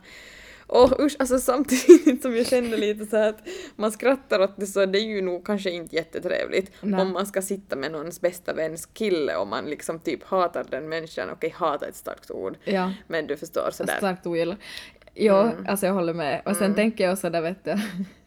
Och 0.66 1.00
usch, 1.00 1.16
alltså 1.18 1.38
samtidigt 1.38 2.22
som 2.22 2.36
jag 2.36 2.46
kände 2.46 2.76
lite 2.76 3.06
så 3.06 3.16
här 3.16 3.28
att 3.28 3.40
man 3.76 3.92
skrattar 3.92 4.40
åt 4.40 4.56
det 4.56 4.66
så 4.66 4.86
det 4.86 4.98
är 4.98 5.04
ju 5.06 5.22
nog 5.22 5.46
kanske 5.46 5.70
inte 5.70 5.96
jättetrevligt 5.96 6.72
Nej. 6.80 7.00
om 7.00 7.12
man 7.12 7.26
ska 7.26 7.42
sitta 7.42 7.76
med 7.76 7.92
någons 7.92 8.20
bästa 8.20 8.52
väns 8.54 8.86
kille 8.86 9.36
och 9.36 9.46
man 9.46 9.64
liksom 9.64 9.98
typ 10.00 10.24
hatar 10.24 10.64
den 10.70 10.88
människan, 10.88 11.30
okej 11.32 11.50
hata 11.56 11.86
ett 11.86 11.96
starkt 11.96 12.30
ord, 12.30 12.56
Ja. 12.64 12.92
men 13.08 13.26
du 13.26 13.36
förstår 13.36 13.70
sådär. 13.72 13.96
Starkt 13.96 14.26
ogillar. 14.26 14.56
Jo, 15.14 15.34
Mm. 15.34 15.66
alltså 15.68 15.86
jag 15.86 15.94
håller 15.94 16.14
med. 16.14 16.42
Och 16.44 16.56
sen 16.56 16.74
tänker 16.74 17.04
jag 17.04 17.12
också 17.12 17.30
där 17.30 17.40
vet 17.40 17.64
du, 17.64 17.74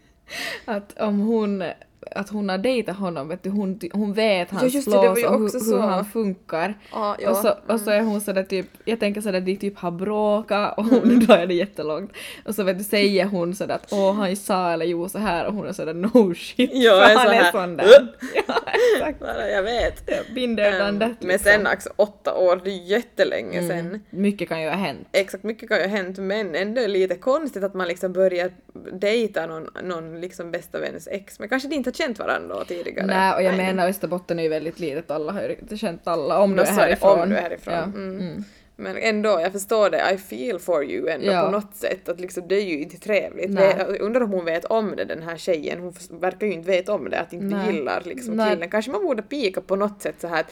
att 0.65 0.99
om 0.99 1.19
hon, 1.19 1.63
att 2.11 2.29
hon 2.29 2.49
har 2.49 2.57
dejtat 2.57 2.97
honom, 2.97 3.27
vet 3.27 3.43
du, 3.43 3.49
hon, 3.49 3.79
hon 3.93 4.13
vet 4.13 4.51
hans 4.51 4.73
det, 4.73 4.79
det 4.79 4.83
flaws 4.83 5.19
ju 5.19 5.25
och 5.27 5.39
hur, 5.39 5.45
också 5.45 5.75
hur 5.75 5.79
han 5.79 6.05
funkar. 6.05 6.73
Ja, 6.91 7.15
ja. 7.19 7.29
Och, 7.29 7.37
så, 7.37 7.53
och 7.67 7.79
så 7.79 7.91
är 7.91 8.01
hon 8.01 8.21
sådär 8.21 8.43
typ, 8.43 8.65
jag 8.85 8.99
tänker 8.99 9.21
sådär 9.21 9.41
de 9.41 9.57
typ 9.57 9.77
har 9.77 9.91
bråkat 9.91 10.77
och 10.77 10.85
hon 10.85 11.19
drar 11.25 11.45
det 11.45 11.53
jättelångt. 11.53 12.11
Och 12.45 12.55
så 12.55 12.63
vet 12.63 12.77
du, 12.77 12.83
säger 12.83 13.25
hon 13.25 13.55
sådär 13.55 13.75
att 13.75 13.93
åh 13.93 14.13
han 14.13 14.35
sa 14.35 14.71
eller 14.71 14.85
jo 14.85 15.09
så 15.09 15.19
här 15.19 15.45
och 15.45 15.53
hon 15.53 15.67
är 15.67 15.73
sådär 15.73 15.93
no 15.93 16.35
shit. 16.35 16.69
Ja, 16.73 16.91
för 16.91 17.01
jag 17.01 17.11
är 17.11 17.15
han 17.17 17.33
är 17.33 17.51
sån 17.51 17.77
där. 17.77 17.87
Ja, 18.47 18.55
exakt. 18.95 19.21
Jag 19.51 19.63
vet. 19.63 20.09
Binder 20.35 20.89
um, 20.89 20.99
det 20.99 21.15
Men 21.19 21.39
sen 21.39 21.67
alltså 21.67 21.89
åtta 21.95 22.33
år, 22.35 22.61
det 22.63 22.69
är 22.71 22.83
jättelänge 22.83 23.57
Mm. 23.57 23.69
sen. 23.69 24.01
Mycket 24.09 24.49
kan 24.49 24.61
ju 24.61 24.67
ha 24.67 24.75
hänt. 24.75 25.07
Exakt, 25.11 25.43
mycket 25.43 25.69
kan 25.69 25.77
ju 25.77 25.83
ha 25.83 25.89
hänt 25.89 26.17
men 26.17 26.55
ändå 26.55 26.81
är 26.81 26.87
det 26.87 26.93
lite 26.93 27.15
konstigt 27.15 27.63
att 27.63 27.73
man 27.73 27.87
liksom 27.87 28.13
börjar 28.13 28.51
dejta 28.93 29.45
någon, 29.45 29.69
någon 29.83 30.21
liksom 30.21 30.51
bästa 30.51 30.79
väns 30.79 31.07
ex. 31.11 31.39
Men 31.39 31.49
kanske 31.49 31.69
de 31.69 31.75
inte 31.75 31.86
har 31.87 31.93
känt 31.93 32.19
varandra 32.19 32.65
tidigare. 32.65 33.05
Nej, 33.05 33.33
och 33.35 33.43
jag 33.43 33.57
Nej. 33.57 33.65
menar 33.65 33.89
Österbotten 33.89 34.39
är 34.39 34.43
ju 34.43 34.49
väldigt 34.49 34.79
litet, 34.79 35.11
alla 35.11 35.31
har 35.31 35.41
ju 35.41 35.47
riktigt 35.47 35.79
känt 35.79 36.07
alla 36.07 36.39
om 36.39 36.55
du 36.55 36.61
är 36.61 36.65
härifrån. 36.65 37.19
om 37.19 37.29
du 37.29 37.35
är 37.35 37.41
härifrån. 37.41 37.73
Ja. 37.73 37.83
Mm. 37.83 38.19
Mm. 38.19 38.43
Men 38.79 38.97
ändå, 38.97 39.29
jag 39.29 39.51
förstår 39.51 39.89
det, 39.89 40.11
I 40.13 40.17
feel 40.17 40.59
for 40.59 40.83
you 40.85 41.09
ändå 41.09 41.25
Ja. 41.31 41.41
på 41.45 41.51
något 41.51 41.75
sätt. 41.75 42.09
Att 42.09 42.19
liksom, 42.19 42.47
det 42.47 42.55
är 42.55 42.63
ju 42.63 42.81
inte 42.81 42.97
trevligt. 42.97 43.49
Nej. 43.49 43.75
Jag 43.77 44.01
undrar 44.01 44.21
om 44.23 44.31
hon 44.31 44.45
vet 44.45 44.65
om 44.65 44.95
det, 44.95 45.05
den 45.05 45.23
här 45.23 45.37
tjejen. 45.37 45.79
Hon 45.79 45.93
verkar 46.09 46.47
ju 46.47 46.53
inte 46.53 46.69
veta 46.71 46.93
om 46.93 47.09
det, 47.09 47.19
att 47.19 47.33
inte 47.33 47.55
Nej. 47.57 47.73
gillar 47.75 48.01
liksom 48.05 48.49
killen. 48.49 48.69
Kanske 48.69 48.91
man 48.91 49.03
borde 49.03 49.21
pika 49.21 49.61
på 49.61 49.75
något 49.75 50.01
sätt 50.01 50.15
så 50.21 50.27
här 50.27 50.39
att 50.39 50.51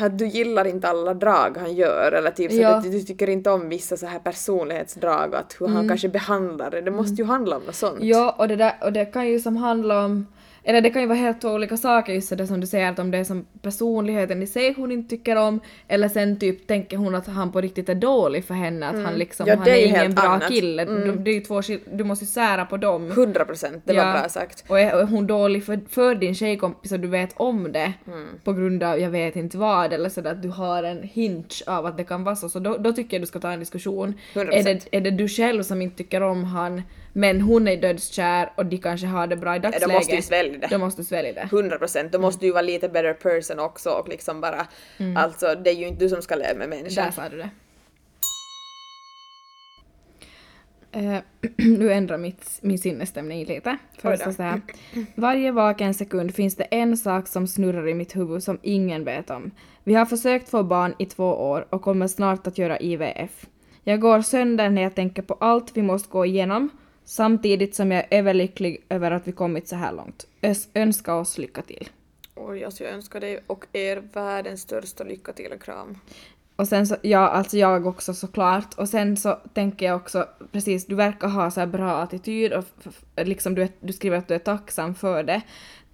att 0.00 0.18
du 0.18 0.26
gillar 0.26 0.64
inte 0.64 0.88
alla 0.88 1.14
drag 1.14 1.56
han 1.56 1.74
gör 1.74 2.12
eller 2.12 2.30
typ 2.30 2.50
så 2.52 2.56
Ja. 2.56 2.68
att 2.68 2.82
du, 2.82 3.00
tycker 3.02 3.28
inte 3.28 3.50
om 3.50 3.68
vissa 3.68 3.96
så 3.96 4.06
här 4.06 4.18
personlighetsdrag 4.18 5.34
att 5.34 5.56
hur 5.60 5.66
han 5.68 5.88
kanske 5.88 6.08
behandlar 6.08 6.70
det. 6.70 6.80
Det 6.80 6.90
måste 6.90 7.14
ju 7.14 7.24
handla 7.24 7.56
om 7.56 7.62
något 7.62 7.74
sånt. 7.74 7.96
Mm. 7.96 8.08
Ja, 8.08 8.34
och 8.38 8.48
det, 8.48 8.56
där, 8.56 8.72
och 8.82 8.92
det 8.92 9.04
kan 9.04 9.28
ju 9.28 9.40
som 9.40 9.56
handla 9.56 10.04
om 10.04 10.26
eller 10.68 10.80
det 10.80 10.90
kan 10.90 11.02
ju 11.02 11.08
vara 11.08 11.18
helt 11.18 11.40
två 11.40 11.48
olika 11.48 11.76
saker, 11.76 12.12
just 12.12 12.38
det 12.38 12.46
som 12.46 12.60
du 12.60 12.66
säger 12.66 12.90
att 12.90 12.98
om 12.98 13.10
det 13.10 13.18
är 13.18 13.24
som 13.24 13.46
personligheten 13.62 14.42
i 14.42 14.46
sig 14.46 14.74
hon 14.76 14.92
inte 14.92 15.10
tycker 15.16 15.36
om, 15.36 15.60
eller 15.88 16.08
sen 16.08 16.38
typ 16.38 16.66
tänker 16.66 16.96
hon 16.96 17.14
att 17.14 17.26
han 17.26 17.52
på 17.52 17.60
riktigt 17.60 17.88
är 17.88 17.94
dålig 17.94 18.44
för 18.44 18.54
henne, 18.54 18.86
att 18.88 19.04
han 19.04 19.14
liksom, 19.14 19.46
Ja, 19.46 19.56
han 19.56 19.68
är 19.68 19.86
ingen 19.86 20.14
bra 20.14 20.24
annat. 20.24 20.48
kille. 20.48 20.82
Mm. 20.82 21.24
Du, 21.24 21.40
två 21.40 21.60
du 21.92 22.04
måste 22.04 22.24
ju 22.24 22.28
sära 22.28 22.64
på 22.64 22.76
dem. 22.76 23.10
100 23.10 23.44
procent, 23.44 23.82
det 23.86 23.92
var 23.94 24.02
Ja. 24.06 24.12
bra 24.20 24.28
sagt. 24.28 24.64
Och 24.68 24.80
är, 24.80 24.90
är 25.00 25.04
hon 25.04 25.26
dålig 25.26 25.64
för, 25.64 25.80
för 25.88 26.14
din 26.14 26.34
tjejkompis 26.34 26.92
och 26.92 27.00
du 27.00 27.08
vet 27.08 27.30
om 27.36 27.72
det 27.72 27.92
Mm. 28.06 28.26
på 28.44 28.52
grund 28.52 28.82
av 28.82 28.98
jag 29.00 29.10
vet 29.10 29.36
inte 29.36 29.58
vad 29.58 29.92
eller 29.92 30.08
sådär 30.08 30.30
att 30.30 30.42
du 30.42 30.48
har 30.48 30.82
en 30.82 31.02
hint 31.02 31.62
av 31.66 31.86
att 31.86 31.96
det 31.96 32.04
kan 32.04 32.24
vara 32.24 32.36
så, 32.36 32.48
så 32.48 32.58
då, 32.58 32.76
då 32.76 32.92
tycker 32.92 33.16
jag 33.16 33.22
du 33.22 33.26
ska 33.26 33.38
ta 33.40 33.50
en 33.52 33.60
diskussion. 33.60 34.14
100%. 34.34 34.52
Är 34.52 34.64
det, 34.64 34.88
är 34.96 35.00
det 35.00 35.10
du 35.10 35.28
själv 35.28 35.62
som 35.62 35.82
inte 35.82 35.96
tycker 35.96 36.20
om 36.22 36.44
han 36.44 36.82
men 37.16 37.40
hon 37.40 37.68
är 37.68 37.76
dödskär 37.76 38.52
och 38.56 38.66
de 38.66 38.78
kanske 38.78 39.06
har 39.06 39.26
det 39.26 39.36
bra 39.36 39.56
i 39.56 39.58
dagsläget? 39.58 39.88
Då 39.88 39.94
måste 39.94 40.16
ju 40.16 40.22
svälja 40.22 40.58
det. 40.58 40.66
Då 40.70 40.78
måste 40.78 41.04
svälja 41.04 41.32
det. 41.32 41.40
100 41.40 41.78
procent, 41.78 42.12
då 42.12 42.18
måste 42.18 42.46
ju 42.46 42.52
vara 42.52 42.62
lite 42.62 42.88
better 42.88 43.12
person 43.12 43.58
också 43.58 43.90
och 43.90 44.08
liksom 44.08 44.40
bara, 44.40 44.66
alltså 45.16 45.54
det 45.54 45.70
är 45.70 45.74
ju 45.74 45.86
inte 45.86 46.04
du 46.04 46.08
som 46.08 46.22
ska 46.22 46.34
leva 46.34 46.58
med 46.58 46.68
människan. 46.68 47.04
Där 47.04 47.10
sa 47.10 47.28
du 47.28 47.36
det. 47.36 47.50
Eh, 50.92 51.18
nu 51.78 51.92
ändrar 51.92 52.18
mitt, 52.18 52.58
min 52.60 52.78
sinnesstämning 52.78 53.44
lite. 53.44 53.76
Först 53.98 54.22
så 54.22 54.42
här. 54.42 54.60
Varje 55.14 55.52
vaken 55.52 55.94
sekund 55.94 56.34
finns 56.34 56.56
det 56.56 56.64
en 56.64 56.96
sak 56.96 57.28
som 57.28 57.46
snurrar 57.46 57.88
i 57.88 57.94
mitt 57.94 58.16
huvud 58.16 58.42
som 58.42 58.58
ingen 58.62 59.04
vet 59.04 59.30
om. 59.30 59.50
Vi 59.84 59.94
har 59.94 60.06
försökt 60.06 60.48
få 60.48 60.62
barn 60.62 60.94
i 60.98 61.06
två 61.06 61.24
år 61.24 61.66
och 61.70 61.82
kommer 61.82 62.08
snart 62.08 62.46
att 62.46 62.58
göra 62.58 62.78
IVF. 62.78 63.46
Jag 63.84 64.00
går 64.00 64.20
sönder 64.20 64.70
när 64.70 64.82
jag 64.82 64.94
tänker 64.94 65.22
på 65.22 65.34
allt 65.34 65.76
vi 65.76 65.82
måste 65.82 66.08
gå 66.08 66.26
igenom 66.26 66.70
samtidigt 67.06 67.74
som 67.74 67.92
jag 67.92 68.04
är 68.10 68.18
överlycklig 68.18 68.84
över 68.88 69.10
att 69.10 69.28
vi 69.28 69.32
kommit 69.32 69.68
så 69.68 69.76
här 69.76 69.92
långt. 69.92 70.26
Ös- 70.42 70.68
önska 70.74 71.14
oss 71.14 71.38
lycka 71.38 71.62
till. 71.62 71.88
Oj, 72.34 72.64
alltså 72.64 72.84
jag 72.84 72.92
önskar 72.92 73.20
dig 73.20 73.44
och 73.46 73.66
er 73.72 74.02
världens 74.12 74.60
största 74.60 75.04
lycka 75.04 75.32
till 75.32 75.52
och 75.52 75.62
kram. 75.62 75.98
Och 76.56 76.68
sen 76.68 76.86
så, 76.86 76.96
ja 77.02 77.28
alltså 77.28 77.56
jag 77.56 77.86
också 77.86 78.14
såklart. 78.14 78.74
Och 78.74 78.88
sen 78.88 79.16
så 79.16 79.34
tänker 79.54 79.86
jag 79.86 79.96
också, 79.96 80.28
precis, 80.52 80.86
du 80.86 80.94
verkar 80.94 81.28
ha 81.28 81.50
så 81.50 81.60
här 81.60 81.66
bra 81.66 81.96
attityd 81.96 82.52
och 82.52 82.64
liksom 83.16 83.54
du, 83.54 83.62
är, 83.62 83.68
du 83.80 83.92
skriver 83.92 84.18
att 84.18 84.28
du 84.28 84.34
är 84.34 84.38
tacksam 84.38 84.94
för 84.94 85.22
det. 85.22 85.42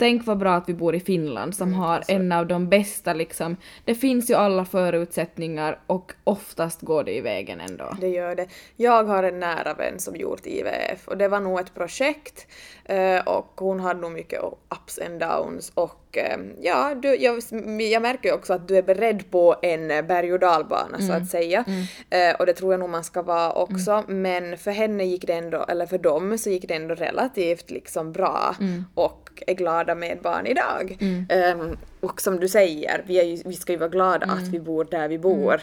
Tänk 0.03 0.27
vad 0.27 0.39
bra 0.39 0.55
att 0.55 0.69
vi 0.69 0.75
bor 0.75 0.95
i 0.95 1.01
Finland 1.01 1.57
som 1.57 1.75
har 1.75 2.03
en 2.09 2.33
av 2.33 2.47
de 2.47 2.69
bästa 2.69 3.13
liksom, 3.13 3.57
det 3.85 3.95
finns 3.95 4.31
ju 4.31 4.35
alla 4.35 4.65
förutsättningar 4.65 5.79
och 5.87 6.13
oftast 6.25 6.81
går 6.81 7.05
det 7.05 7.17
i 7.17 7.21
vägen 7.21 7.61
ändå. 7.61 7.97
Det 8.01 8.09
gör 8.09 8.35
det. 8.35 8.47
Jag 8.77 9.05
har 9.05 9.23
en 9.23 9.41
nära 9.41 9.75
vän 9.75 9.99
som 9.99 10.17
gjort 10.17 10.47
IVF 10.47 11.09
och 11.09 11.17
det 11.17 11.29
var 11.29 11.41
nog 11.41 11.61
ett 11.61 11.75
projekt 11.75 12.47
eh, 12.85 13.21
och 13.27 13.53
hon 13.57 13.81
hade 13.81 14.01
nog 14.01 14.13
mycket 14.13 14.41
ups 14.71 14.99
and 14.99 15.21
downs 15.21 15.73
och 15.75 16.19
eh, 16.19 16.39
ja, 16.61 16.95
du, 16.95 17.17
jag, 17.17 17.43
jag 17.81 18.03
märker 18.03 18.29
ju 18.29 18.35
också 18.35 18.53
att 18.53 18.69
du 18.69 18.77
är 18.77 18.83
beredd 18.83 19.31
på 19.31 19.57
en 19.63 20.07
berg 20.07 20.33
och 20.33 20.41
dalbana 20.41 20.99
så 21.01 21.13
att 21.13 21.29
säga. 21.29 21.65
Eh, 22.11 22.35
och 22.39 22.47
det 22.47 22.53
tror 22.53 22.73
jag 22.73 22.81
nog 22.81 22.91
man 22.91 23.05
ska 23.05 23.23
vara 23.23 23.53
också. 23.53 24.05
Men 24.09 24.59
för 24.59 24.71
henne 24.71 25.05
gick 25.05 25.27
det 25.27 25.33
ändå, 25.33 25.65
eller 25.69 25.87
för 25.87 25.99
dem 25.99 26.39
så 26.39 26.51
gick 26.51 26.69
det 26.69 26.75
ändå 26.75 26.95
relativt 26.95 27.71
liksom 27.71 28.13
bra 28.13 28.57
och 28.95 29.29
är 29.47 29.55
glada 29.55 29.92
med 29.95 30.19
barn 30.23 30.47
idag. 30.47 30.97
Ehm, 31.29 31.77
och 32.01 32.21
som 32.21 32.41
du 32.41 32.49
säger, 32.49 33.03
vi, 33.07 33.19
är 33.21 33.25
ju, 33.25 33.43
vi 33.45 33.55
ska 33.55 33.73
ju 33.73 33.79
vara 33.79 33.89
glada 33.89 34.27
att 34.27 34.49
vi 34.49 34.61
bor 34.61 34.87
där 34.91 35.09
vi 35.09 35.19
bor. 35.19 35.61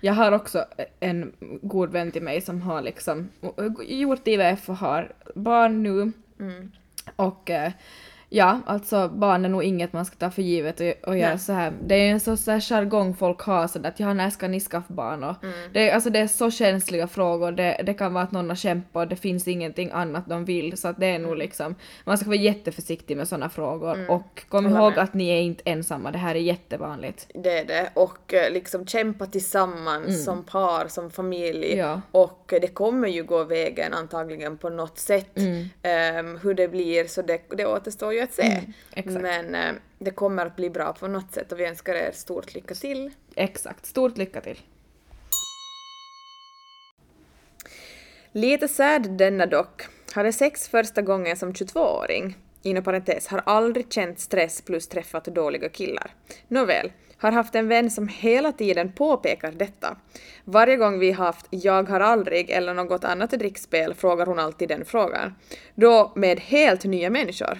Jag 0.00 0.12
har 0.12 0.32
också 0.32 0.64
en 1.00 1.32
god 1.62 1.90
vän 1.92 2.12
till 2.12 2.22
mig 2.22 2.40
som 2.40 2.62
har 2.62 2.82
liksom 2.82 3.28
gjort 3.82 4.28
IVF 4.28 4.68
och 4.68 4.76
har 4.76 5.12
barn 5.34 5.82
nu. 5.82 6.12
Och 7.16 7.50
eh, 7.50 7.72
ja, 8.32 8.60
alltså 8.66 9.08
barn 9.08 9.44
är 9.44 9.48
nog 9.48 9.64
inget 9.64 9.92
man 9.92 10.04
ska 10.04 10.16
ta 10.16 10.30
för 10.30 10.42
givet 10.42 10.80
och, 10.80 11.08
och 11.08 11.18
göra 11.18 11.38
så 11.38 11.52
här. 11.52 11.72
Det 11.86 11.94
är 11.94 12.10
en 12.10 12.20
sån 12.20 12.36
så 12.36 12.50
här 12.50 12.60
jargong 12.60 13.14
folk 13.14 13.40
har 13.40 13.66
sådär 13.66 13.88
att 13.88 14.00
ja, 14.00 14.14
när 14.14 14.30
ska 14.30 14.48
ni 14.48 14.60
skaffa 14.60 14.94
barn? 14.94 15.24
Och 15.24 15.34
det, 15.72 15.88
är- 15.90 15.94
alltså 15.94 16.10
det 16.10 16.18
är 16.18 16.26
så 16.26 16.50
känsliga 16.50 17.06
frågor. 17.06 17.52
Det, 17.52 17.80
det 17.86 17.94
kan 17.94 18.14
vara 18.14 18.24
att 18.24 18.32
någon 18.32 18.48
har 18.48 18.56
kämpat 18.56 19.02
och 19.02 19.08
det 19.08 19.16
finns 19.16 19.48
ingenting 19.48 19.90
annat 19.92 20.24
de 20.28 20.44
vill 20.44 20.76
så 20.78 20.88
att 20.88 21.00
det 21.00 21.06
är 21.06 21.18
nog 21.18 21.36
liksom, 21.36 21.74
man 22.04 22.18
ska 22.18 22.26
vara 22.26 22.36
jätteförsiktig 22.36 23.16
med 23.16 23.28
sådana 23.28 23.48
frågor 23.48 24.10
och 24.10 24.42
kom 24.48 24.64
Håller 24.64 24.80
ihåg 24.80 24.90
med. 24.94 24.98
att 25.04 25.14
ni 25.14 25.28
är 25.28 25.40
inte 25.40 25.62
ensamma, 25.64 26.10
det 26.10 26.18
här 26.18 26.34
är 26.34 26.38
jättevanligt. 26.40 27.26
Det 27.34 27.58
är 27.58 27.64
det. 27.64 27.90
Och 27.94 28.34
eh, 28.34 28.52
liksom 28.52 28.86
kämpa 28.86 29.26
tillsammans 29.26 30.24
som 30.24 30.44
par, 30.44 30.88
som 30.88 31.10
familj. 31.10 31.76
Ja. 31.76 32.00
Och 32.12 32.54
det 32.60 32.66
kommer 32.74 33.08
ju 33.08 33.22
gå 33.24 33.44
vägen 33.44 33.92
antagligen 33.94 34.58
på 34.58 34.68
något 34.68 34.98
sätt. 34.98 35.38
Mm. 35.38 35.68
Ehm, 35.82 36.38
hur 36.42 36.54
det 36.54 36.68
blir 36.68 37.04
så 37.04 37.22
det, 37.22 37.40
det 37.56 37.66
återstår 37.66 38.12
ju 38.14 38.19
att 38.22 38.32
se. 38.32 38.62
Mm. 38.92 39.22
Men 39.22 39.54
eh, 39.54 39.80
det 39.98 40.10
kommer 40.10 40.46
att 40.46 40.56
bli 40.56 40.70
bra 40.70 40.92
på 40.92 41.08
något 41.08 41.32
sätt 41.32 41.52
och 41.52 41.60
vi 41.60 41.64
önskar 41.64 41.94
er 41.94 42.10
stort 42.12 42.54
lycka 42.54 42.74
till. 42.74 43.10
Exakt, 43.34 43.86
stort 43.86 44.18
lycka 44.18 44.40
till! 44.40 44.60
Lite 48.32 48.68
sad 48.68 49.10
denna 49.10 49.46
dock. 49.46 49.82
Hade 50.12 50.32
sex 50.32 50.68
första 50.68 51.02
gången 51.02 51.36
som 51.36 51.52
22-åring. 51.52 52.36
Inom 52.62 52.84
parentes, 52.84 53.26
har 53.28 53.42
aldrig 53.46 53.92
känt 53.92 54.20
stress 54.20 54.62
plus 54.62 54.88
träffat 54.88 55.24
dåliga 55.24 55.68
killar. 55.68 56.10
Nåväl, 56.48 56.92
har 57.18 57.32
haft 57.32 57.54
en 57.54 57.68
vän 57.68 57.90
som 57.90 58.08
hela 58.08 58.52
tiden 58.52 58.92
påpekar 58.92 59.52
detta. 59.52 59.96
Varje 60.44 60.76
gång 60.76 60.98
vi 60.98 61.10
haft 61.10 61.46
“jag 61.50 61.88
har 61.88 62.00
aldrig” 62.00 62.50
eller 62.50 62.74
något 62.74 63.04
annat 63.04 63.30
drickspel 63.30 63.94
frågar 63.94 64.26
hon 64.26 64.38
alltid 64.38 64.68
den 64.68 64.84
frågan. 64.84 65.34
Då 65.74 66.12
med 66.16 66.40
helt 66.40 66.84
nya 66.84 67.10
människor. 67.10 67.58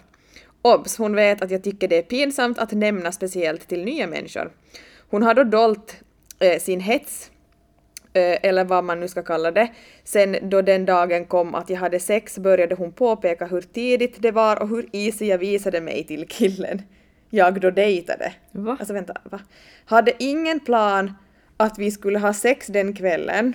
Obs! 0.62 0.96
Hon 0.98 1.14
vet 1.14 1.42
att 1.42 1.50
jag 1.50 1.64
tycker 1.64 1.88
det 1.88 1.98
är 1.98 2.02
pinsamt 2.02 2.58
att 2.58 2.72
nämna 2.72 3.12
speciellt 3.12 3.68
till 3.68 3.84
nya 3.84 4.06
människor. 4.06 4.50
Hon 5.10 5.22
har 5.22 5.34
då 5.34 5.44
dolt 5.44 5.96
eh, 6.38 6.60
sin 6.60 6.80
hets 6.80 7.30
eh, 8.12 8.38
eller 8.42 8.64
vad 8.64 8.84
man 8.84 9.00
nu 9.00 9.08
ska 9.08 9.22
kalla 9.22 9.50
det. 9.50 9.68
Sen 10.04 10.36
då 10.42 10.62
den 10.62 10.84
dagen 10.84 11.24
kom 11.24 11.54
att 11.54 11.70
jag 11.70 11.76
hade 11.76 12.00
sex 12.00 12.38
började 12.38 12.74
hon 12.74 12.92
påpeka 12.92 13.46
hur 13.46 13.60
tidigt 13.60 14.22
det 14.22 14.30
var 14.30 14.62
och 14.62 14.68
hur 14.68 14.88
easy 14.92 15.26
jag 15.26 15.38
visade 15.38 15.80
mig 15.80 16.04
till 16.04 16.28
killen. 16.28 16.82
Jag 17.30 17.60
då 17.60 17.70
dejtade. 17.70 18.32
Va? 18.52 18.76
Alltså 18.80 18.94
vänta, 18.94 19.14
va? 19.24 19.40
Hade 19.84 20.12
ingen 20.18 20.60
plan 20.60 21.14
att 21.56 21.78
vi 21.78 21.90
skulle 21.90 22.18
ha 22.18 22.34
sex 22.34 22.66
den 22.66 22.94
kvällen. 22.94 23.54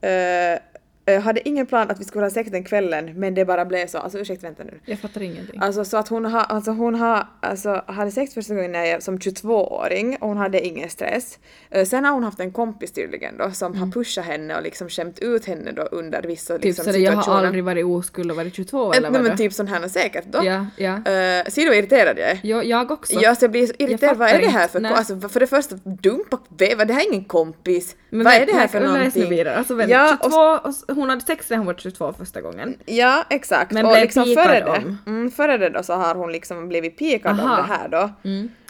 Eh, 0.00 0.58
eh, 1.06 1.20
hade 1.22 1.48
ingen 1.48 1.66
plan 1.66 1.90
att 1.90 2.00
vi 2.00 2.04
skulle 2.04 2.24
ha 2.24 2.30
sex 2.30 2.50
den 2.50 2.64
kvällen 2.64 3.12
men 3.20 3.34
det 3.34 3.44
bara 3.44 3.64
blev 3.64 3.86
så. 3.86 3.98
Alltså 3.98 4.18
ursäkta 4.18 4.46
vänta 4.46 4.64
nu. 4.64 4.80
Jag 4.84 4.98
fattar 4.98 5.22
ingenting. 5.22 5.60
Alltså 5.60 5.84
så 5.84 5.96
att 5.96 6.08
hon, 6.08 6.24
har, 6.24 6.40
alltså 6.40 6.70
hon 6.70 6.94
har, 6.94 7.26
alltså, 7.40 7.82
hade 7.86 8.10
sex 8.10 8.34
första 8.34 8.54
gången 8.54 8.72
när 8.72 8.84
jag, 8.84 9.02
som 9.02 9.18
22-åring 9.18 10.16
och 10.20 10.28
hon 10.28 10.36
hade 10.36 10.66
ingen 10.66 10.90
stress. 10.90 11.38
Eh, 11.70 11.84
Sen 11.86 12.04
har 12.04 12.12
hon 12.12 12.24
haft 12.24 12.40
en 12.40 12.52
kompis 12.52 12.92
tydligen 12.92 13.36
då 13.38 13.50
som 13.50 13.74
har 13.78 13.86
pushat 13.86 14.24
henne 14.24 14.56
och 14.56 14.62
liksom 14.62 14.88
skämt 14.88 15.18
ut 15.18 15.44
henne 15.46 15.72
då 15.72 15.82
under 15.82 16.22
vissa 16.22 16.52
Mm. 16.52 16.60
typ 16.60 16.64
liksom, 16.68 16.84
så 16.84 16.92
det, 16.92 16.98
jag 16.98 17.12
har 17.12 17.22
situationer. 17.22 17.46
aldrig 17.46 17.64
varit 17.64 17.84
oskuld 17.86 18.30
och 18.30 18.36
varit 18.36 18.54
22 18.54 18.92
Eh, 18.92 18.96
eller 18.98 19.10
Nej 19.10 19.20
vad 19.20 19.28
men 19.28 19.38
typ 19.38 19.52
sån 19.52 19.68
här 19.68 19.88
säkert 19.88 20.24
då. 20.26 20.40
Ja, 20.44 20.66
ja. 20.76 20.92
Uh, 20.96 21.02
ser 21.50 21.62
du 21.62 21.68
vad 21.68 21.76
irriterad 21.78 22.18
jag 22.18 22.30
är? 22.30 22.40
Jo, 22.42 22.62
jag 22.62 22.90
också. 22.90 23.20
Ja, 23.20 23.34
så 23.34 23.44
jag 23.44 23.50
blir 23.50 23.66
så 23.66 23.72
irriterad. 23.78 24.16
Vad 24.16 24.28
är 24.28 24.38
det 24.38 24.48
här 24.48 24.68
för... 24.68 24.80
Nej. 24.80 24.92
Alltså, 24.92 25.28
för 25.28 25.40
det 25.40 25.46
första, 25.46 25.76
dumpa 25.84 26.38
det 26.48 26.92
här 26.92 27.00
är 27.00 27.08
ingen 27.12 27.24
kompis. 27.24 27.96
Men 28.10 28.24
vad 28.24 28.34
är 28.34 28.38
vänta, 28.38 28.52
det 28.52 28.58
här 28.58 28.68
för 28.68 28.80
någonting? 28.80 29.46
Alltså, 29.46 29.74
vänta, 29.74 29.92
Ja, 29.92 30.16
22, 30.22 30.36
och, 30.36 30.66
och, 30.90 30.96
hon 31.02 31.10
hade 31.10 31.22
sex 31.22 31.50
när 31.50 31.56
hon 31.56 31.66
var 31.66 31.74
22 31.74 32.12
första 32.18 32.40
gången. 32.40 32.74
ja, 32.86 33.24
exakt. 33.30 33.72
Men 33.72 33.86
och 33.86 33.92
blev 33.92 34.02
liksom 34.02 34.24
före 34.24 34.60
det, 34.60 34.70
om. 34.70 34.98
mm, 35.06 35.30
före 35.30 35.58
det 35.58 35.68
då 35.70 35.82
så 35.82 35.92
har 35.92 36.14
hon 36.14 36.32
liksom 36.32 36.68
blivit 36.68 36.98
pikad 36.98 37.40
Aha. 37.40 37.50
om 37.50 37.56
det 37.56 37.74
här 37.74 37.88
då. 37.88 38.10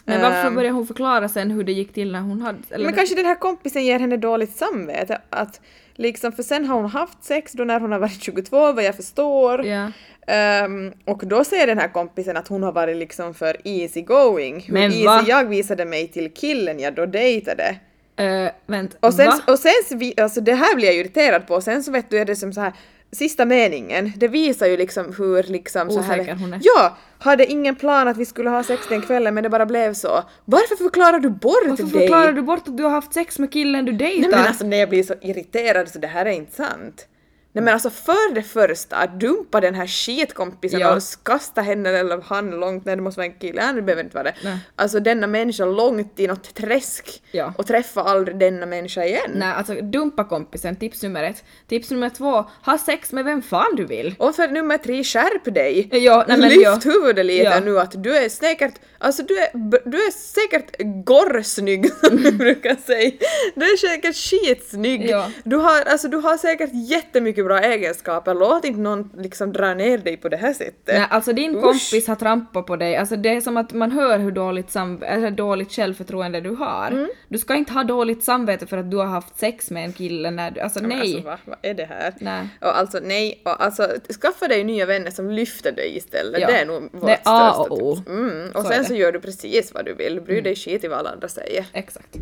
Men 0.05 0.21
varför 0.23 0.47
Ehm. 0.49 0.55
började 0.55 0.75
hon 0.75 0.87
förklara 0.87 1.29
sen 1.29 1.51
hur 1.51 1.65
det 1.65 1.73
gick 1.73 1.93
till 1.95 2.13
när 2.13 2.21
hon 2.21 2.41
hade... 2.43 2.59
Eller 2.71 2.85
Men 2.85 2.95
kanske 2.95 3.15
den 3.15 3.27
här 3.27 3.35
kompisen 3.35 3.85
ger 3.85 3.99
henne 3.99 4.17
dåligt 4.17 4.57
samvete. 4.57 5.21
Att 5.31 5.61
liksom, 5.95 6.33
för 6.33 6.43
sen 6.43 6.65
har 6.67 6.77
hon 6.77 6.91
haft 6.91 7.25
sex 7.25 7.53
då 7.53 7.65
när 7.65 7.81
hon 7.81 7.93
har 7.93 7.99
varit 7.99 8.23
22 8.23 8.73
vad 8.73 8.85
jag 8.85 8.97
förstår. 8.97 9.67
Ja. 9.67 9.89
Ehm, 10.27 10.93
och 11.05 11.27
då 11.27 11.45
säger 11.45 11.67
den 11.67 11.79
här 11.79 11.89
kompisen 11.89 12.37
att 12.37 12.49
hon 12.49 12.63
har 12.63 12.73
varit 12.73 12.97
liksom 12.97 13.35
för 13.35 13.57
easy 13.65 14.03
going. 14.03 14.61
Hur 14.61 14.75
Men 14.75 14.83
easy 14.93 15.05
va? 15.05 15.25
jag 15.27 15.45
visade 15.45 15.85
mig 15.85 16.09
till 16.09 16.35
killen 16.35 16.81
jag 16.81 16.95
då 16.95 17.07
dejtade. 17.07 17.77
Uh, 18.21 18.51
vänt, 18.67 18.97
Och 19.01 19.15
sen, 19.15 19.27
va? 19.27 19.41
och 19.47 19.59
sen 19.59 19.73
alltså 20.17 20.41
det 20.41 20.55
här 20.55 20.75
blir 20.75 20.87
jag 20.87 20.97
irriterad 20.97 21.47
på, 21.47 21.61
sen 21.61 21.83
så 21.83 21.91
vet 21.91 22.11
du 22.11 22.19
är 22.19 22.25
det 22.25 22.37
som 22.37 22.53
så 22.53 22.61
här 22.61 22.73
sista 23.13 23.45
meningen, 23.45 24.13
det 24.17 24.29
visar 24.29 24.67
ju 24.67 24.77
liksom 24.77 25.15
hur 25.19 25.43
liksom 25.43 25.91
så 25.91 26.01
här... 26.01 26.21
Osäker 26.21 26.35
hon 26.35 26.53
är. 26.53 26.61
Ja! 26.63 26.97
Hade 27.19 27.47
ingen 27.47 27.77
plan 27.77 28.09
att 28.09 28.17
vi 28.17 28.27
skulle 28.27 28.51
ha 28.51 28.65
sex 28.65 28.87
den 28.89 29.03
kvällen 29.03 29.35
men 29.35 29.43
det 29.43 29.51
bara 29.51 29.67
blev 29.67 29.95
så. 29.95 30.23
Varför 30.45 30.77
förklarar 30.77 31.19
du 31.19 31.31
bort 31.31 31.55
Varför 31.67 31.85
dig? 31.85 31.93
förklarar 31.93 32.33
du 32.33 32.43
bort 32.43 32.69
att 32.69 32.77
du 32.77 32.83
har 32.83 32.91
haft 32.91 33.15
sex 33.15 33.39
med 33.39 33.53
killen 33.53 33.85
du 33.85 33.93
dejtar? 33.93 34.21
Nej 34.21 34.31
men 34.31 34.47
alltså 34.47 34.67
när 34.67 34.77
jag 34.77 34.89
blir 34.89 35.03
så 35.03 35.15
irriterad 35.21 35.89
så 35.89 35.99
det 35.99 36.07
här 36.07 36.27
är 36.27 36.31
inte 36.31 36.57
sant. 36.57 37.07
Nej 37.55 37.65
men 37.65 37.75
alltså 37.75 37.91
för 37.91 38.35
det 38.35 38.43
första, 38.43 38.97
att 38.97 39.21
dumpa 39.21 39.61
den 39.61 39.75
här 39.75 39.87
skitkompisen 39.87 40.81
Ja. 40.81 40.97
och 40.97 41.03
kasta 41.23 41.61
henne 41.63 41.91
eller 41.91 42.21
han 42.27 42.51
långt, 42.51 42.85
nej 42.85 42.97
det 42.97 43.03
måste 43.03 43.19
vara 43.19 43.27
en 43.27 43.39
kille, 43.39 43.65
nej 43.65 43.75
det 43.75 43.83
behöver 43.83 44.05
inte 44.05 44.15
vara 44.17 44.25
det. 44.25 44.35
Nej. 44.45 44.59
Alltså 44.77 45.01
denna 45.01 45.27
människa 45.27 45.65
långt 45.65 46.21
i 46.21 46.27
något 46.27 46.55
träsk 46.55 47.23
Ja. 47.33 47.55
och 47.59 47.67
träffa 47.67 48.03
aldrig 48.03 48.39
denna 48.39 48.67
människa 48.67 49.05
igen. 49.05 49.31
Nej, 49.35 49.53
alltså 49.57 49.75
dumpa 49.75 50.25
kompisen, 50.25 50.77
tips 50.77 51.03
nummer 51.03 51.25
ett. 51.25 51.45
Tips 51.69 51.91
nummer 51.91 52.09
två, 52.09 52.45
ha 52.65 52.79
sex 52.79 53.13
med 53.13 53.25
vem 53.25 53.43
fan 53.43 53.77
du 53.77 53.85
vill. 53.85 54.15
Och 54.19 54.35
för 54.37 54.49
nummer 54.49 54.79
tre, 54.79 55.05
skärp 55.05 55.55
dig! 55.55 55.89
Ja, 55.93 56.25
nej, 56.29 56.39
men 56.39 56.49
Lyft 56.49 56.63
ja. 56.63 56.79
huvudet 56.85 57.27
lite 57.27 57.43
Ja. 57.45 57.61
nu 57.61 57.79
att 57.81 58.03
du 58.03 58.17
är 58.17 58.29
säkert, 58.29 58.75
alltså 58.99 59.23
du 59.23 59.39
är, 59.39 59.49
du 59.91 59.97
är 59.97 60.11
säkert 60.11 60.77
gorrsnygg 61.07 61.91
som 62.03 62.17
du 62.17 62.33
brukar 62.33 62.77
säga. 62.87 63.11
Du 63.55 63.65
är 63.73 63.77
säkert 63.77 64.17
skitsnygg. 64.17 65.09
Ja. 65.11 65.31
Du, 65.45 65.57
har, 65.57 65.83
alltså, 65.83 66.09
du 66.09 66.17
har 66.17 66.37
säkert 66.37 66.71
jättemycket 66.73 67.42
bra 67.45 67.61
egenskaper, 67.61 68.35
låt 68.35 68.65
inte 68.65 68.81
någon 68.81 69.11
liksom 69.17 69.53
dra 69.53 69.75
ner 69.75 69.99
dig 69.99 70.17
på 70.17 70.29
det 70.29 70.37
här 70.37 70.53
sättet. 70.53 70.95
Nej, 70.95 71.07
alltså 71.11 71.33
din 71.33 71.57
Usch. 71.57 71.63
kompis 71.63 72.09
har 72.09 72.17
trampat 72.17 72.67
på 72.67 72.77
dig, 72.77 72.97
alltså 72.97 73.17
det 73.17 73.29
är 73.29 73.41
som 73.41 73.57
att 73.57 73.73
man 73.73 73.91
hör 73.91 74.19
hur 74.19 74.31
dåligt, 74.31 74.71
sam- 74.71 75.03
eller 75.03 75.31
dåligt 75.31 75.73
självförtroende 75.73 76.41
du 76.41 76.51
har. 76.51 76.89
Mm. 76.91 77.09
Du 77.29 77.39
ska 77.39 77.55
inte 77.55 77.73
ha 77.73 77.85
dåligt 77.85 78.25
samvete 78.25 78.67
för 78.67 78.77
att 78.79 78.91
du 78.91 78.97
har 78.97 79.07
haft 79.07 79.39
sex 79.39 79.71
med 79.71 79.85
en 79.85 79.93
kille 79.93 80.31
när 80.31 80.51
du, 80.51 80.61
alltså 80.61 80.81
Men 80.81 80.89
nej. 80.89 81.01
Alltså, 81.01 81.29
vad, 81.29 81.39
vad 81.45 81.59
är 81.63 81.75
det 81.75 81.85
här? 81.85 82.15
Nej. 82.19 82.49
Och 82.61 82.79
alltså 82.79 83.01
nej, 83.03 83.43
och 83.45 83.65
alltså 83.65 83.89
skaffa 84.23 84.49
dig 84.49 84.65
nya 84.65 84.87
vänner 84.87 85.11
som 85.11 85.31
lyfter 85.31 85.73
dig 85.73 85.97
istället. 85.97 86.41
Ja. 86.41 86.47
Det 86.47 86.57
är 86.57 86.67
nog 86.67 86.83
vårt 86.93 87.07
Det 87.07 87.13
är 87.13 87.21
A 87.25 87.53
och 87.59 87.83
O. 87.83 87.99
Mm. 88.09 88.51
Och 88.55 88.63
Så 88.63 88.69
sen 88.69 88.85
så 88.85 88.95
gör 88.95 89.13
du 89.13 89.21
precis 89.21 89.75
vad 89.75 89.85
du 89.85 89.95
vill, 89.95 90.21
bry 90.21 90.41
dig 90.41 90.57
skit 90.57 90.85
i 90.85 90.89
vad 90.89 90.99
alla 90.99 91.11
andra 91.11 91.29
säger. 91.29 91.67
Exakt. 91.73 92.17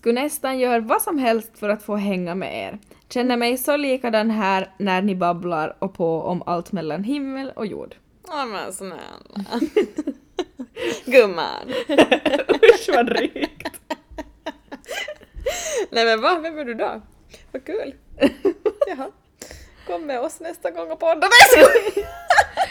Skulle 0.00 0.22
nästan 0.22 0.58
göra 0.58 0.80
vad 0.80 1.02
som 1.02 1.18
helst 1.18 1.58
för 1.58 1.68
att 1.68 1.82
få 1.82 1.96
hänga 1.96 2.34
med 2.34 2.68
er. 2.68 2.78
Känner 3.08 3.36
mig 3.36 3.58
så 3.58 3.76
likadan 3.76 4.30
här 4.30 4.74
när 4.78 5.02
ni 5.02 5.14
babblar 5.16 5.76
och 5.78 5.94
på 5.94 6.22
om 6.22 6.42
allt 6.46 6.72
mellan 6.72 7.04
himmel 7.04 7.52
och 7.56 7.66
jord. 7.66 7.94
Ja 8.26 8.46
men 8.46 8.72
snälla. 8.72 9.00
Gumman. 11.04 11.68
Usch 12.74 12.90
vad 12.94 13.06
drygt. 13.06 13.80
Nej 15.90 16.04
men 16.04 16.20
va, 16.20 16.38
vem 16.42 16.58
är 16.58 16.64
du 16.64 16.74
då? 16.74 17.00
Vad 17.52 17.64
kul. 17.64 17.94
Jaha. 18.88 19.10
Kom 19.90 20.06
med 20.06 20.20
oss 20.20 20.40
nästa 20.40 20.70
gång 20.70 20.90
och 20.90 20.98
podda. 20.98 21.26
Jag 21.54 21.66
skojar. 21.66 22.08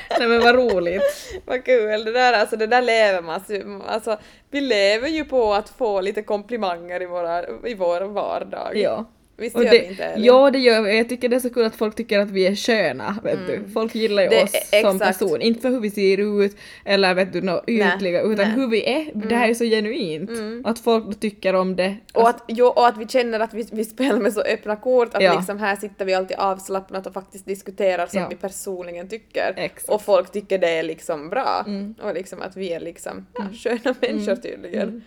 Nej 0.19 0.27
men 0.27 0.39
vad 0.39 0.55
roligt. 0.55 1.01
Vad 1.45 1.65
kul, 1.65 2.05
det 2.05 2.11
där, 2.11 2.33
alltså, 2.33 2.57
det 2.57 2.67
där 2.67 2.81
lever 2.81 3.21
man. 3.21 3.41
Alltså, 3.87 4.17
vi 4.51 4.61
lever 4.61 5.07
ju 5.07 5.25
på 5.25 5.53
att 5.53 5.69
få 5.69 6.01
lite 6.01 6.21
komplimanger 6.21 7.01
i, 7.01 7.05
våra, 7.05 7.43
i 7.67 7.73
vår 7.73 8.01
vardag. 8.01 8.71
Ja. 8.73 9.05
Visst 9.39 9.57
gör 9.57 9.63
det, 9.63 9.69
vi 9.79 9.85
inte 9.85 10.03
Elin? 10.03 10.25
ja 10.25 10.51
det 10.51 10.59
gör 10.59 10.81
vi. 10.81 10.97
Jag 10.97 11.09
tycker 11.09 11.29
det 11.29 11.35
är 11.35 11.39
så 11.39 11.49
kul 11.49 11.65
att 11.65 11.75
folk 11.75 11.95
tycker 11.95 12.19
att 12.19 12.31
vi 12.31 12.47
är 12.47 12.55
sköna. 12.55 13.15
Vet 13.23 13.39
du. 13.47 13.69
Folk 13.73 13.95
gillar 13.95 14.23
ju 14.23 14.27
Mm. 14.29 14.37
Det- 14.39 14.43
oss 14.43 14.69
som 14.81 14.95
exakt. 14.95 15.19
person. 15.19 15.41
Inte 15.41 15.61
för 15.61 15.69
hur 15.69 15.79
vi 15.79 15.89
ser 15.91 16.17
ut 16.43 16.57
eller 16.85 17.13
vet 17.13 17.33
du, 17.33 17.41
nå 17.41 17.63
ytliga 17.67 18.21
utan 18.21 18.35
nej. 18.35 18.45
Mm. 18.45 18.59
hur 18.59 18.67
vi 18.67 18.89
är. 18.89 19.11
Det 19.29 19.35
här 19.35 19.49
är 19.49 19.53
så 19.53 19.63
genuint. 19.63 20.31
Att 20.65 20.79
folk 20.79 21.19
tycker 21.19 21.53
om 21.55 21.75
det. 21.75 21.95
Och 22.13 22.29
att, 22.29 22.43
jo, 22.47 22.65
och 22.65 22.87
att 22.87 22.97
vi 22.97 23.07
känner 23.07 23.39
att 23.39 23.53
vi, 23.53 23.67
vi 23.71 23.85
spelar 23.85 24.19
med 24.19 24.33
så 24.33 24.41
öppna 24.41 24.75
kort, 24.75 25.13
att 25.13 25.23
Ja. 25.23 25.35
liksom 25.35 25.59
här 25.59 25.75
sitter 25.75 26.05
vi 26.05 26.13
alltid 26.13 26.37
avslappnat 26.37 27.07
och 27.07 27.13
faktiskt 27.13 27.45
diskuterar 27.45 28.07
som 28.07 28.19
Ja. 28.19 28.27
vi 28.29 28.35
personligen 28.35 29.07
tycker. 29.07 29.53
Exakt. 29.57 29.89
Och 29.89 30.01
folk 30.01 30.31
tycker 30.31 30.57
det 30.57 30.69
är 30.69 30.83
liksom 30.83 31.29
bra. 31.29 31.65
Och 32.01 32.13
liksom 32.13 32.41
att 32.41 32.57
vi 32.57 32.73
är 32.73 32.79
liksom 32.79 33.25
ja, 33.33 33.45
sköna 33.53 33.95
människor 34.01 34.35
tydligen. 34.35 35.03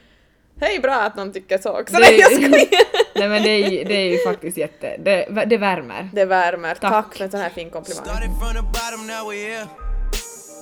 Hej 0.62 0.80
bra 0.80 0.94
att 0.94 1.16
någon 1.16 1.32
tycker 1.32 1.58
så 1.58 1.80
också. 1.80 1.96
Det 1.96 2.10
jag 2.10 2.32
skojar. 2.32 3.14
Nej 3.18 3.28
men 3.28 3.42
det 3.42 3.48
är, 3.48 3.84
det 3.84 3.94
är 3.94 4.10
ju 4.10 4.18
faktiskt 4.18 4.56
jätte... 4.56 4.96
Det, 4.96 5.44
det 5.46 5.56
värmer. 5.56 6.08
Det 6.12 6.24
värmer. 6.24 6.74
Tack, 6.74 6.92
Tack. 6.92 7.16
för 7.16 7.24
en 7.24 7.30
sån 7.30 7.40
här 7.40 7.50
fin 7.50 7.70
komplimang. 7.70 8.04
Started 8.04 8.30
from 8.40 8.54
the 8.54 8.62
bottom, 8.62 9.06
now 9.06 9.30
we 9.30 9.36
here. 9.36 9.66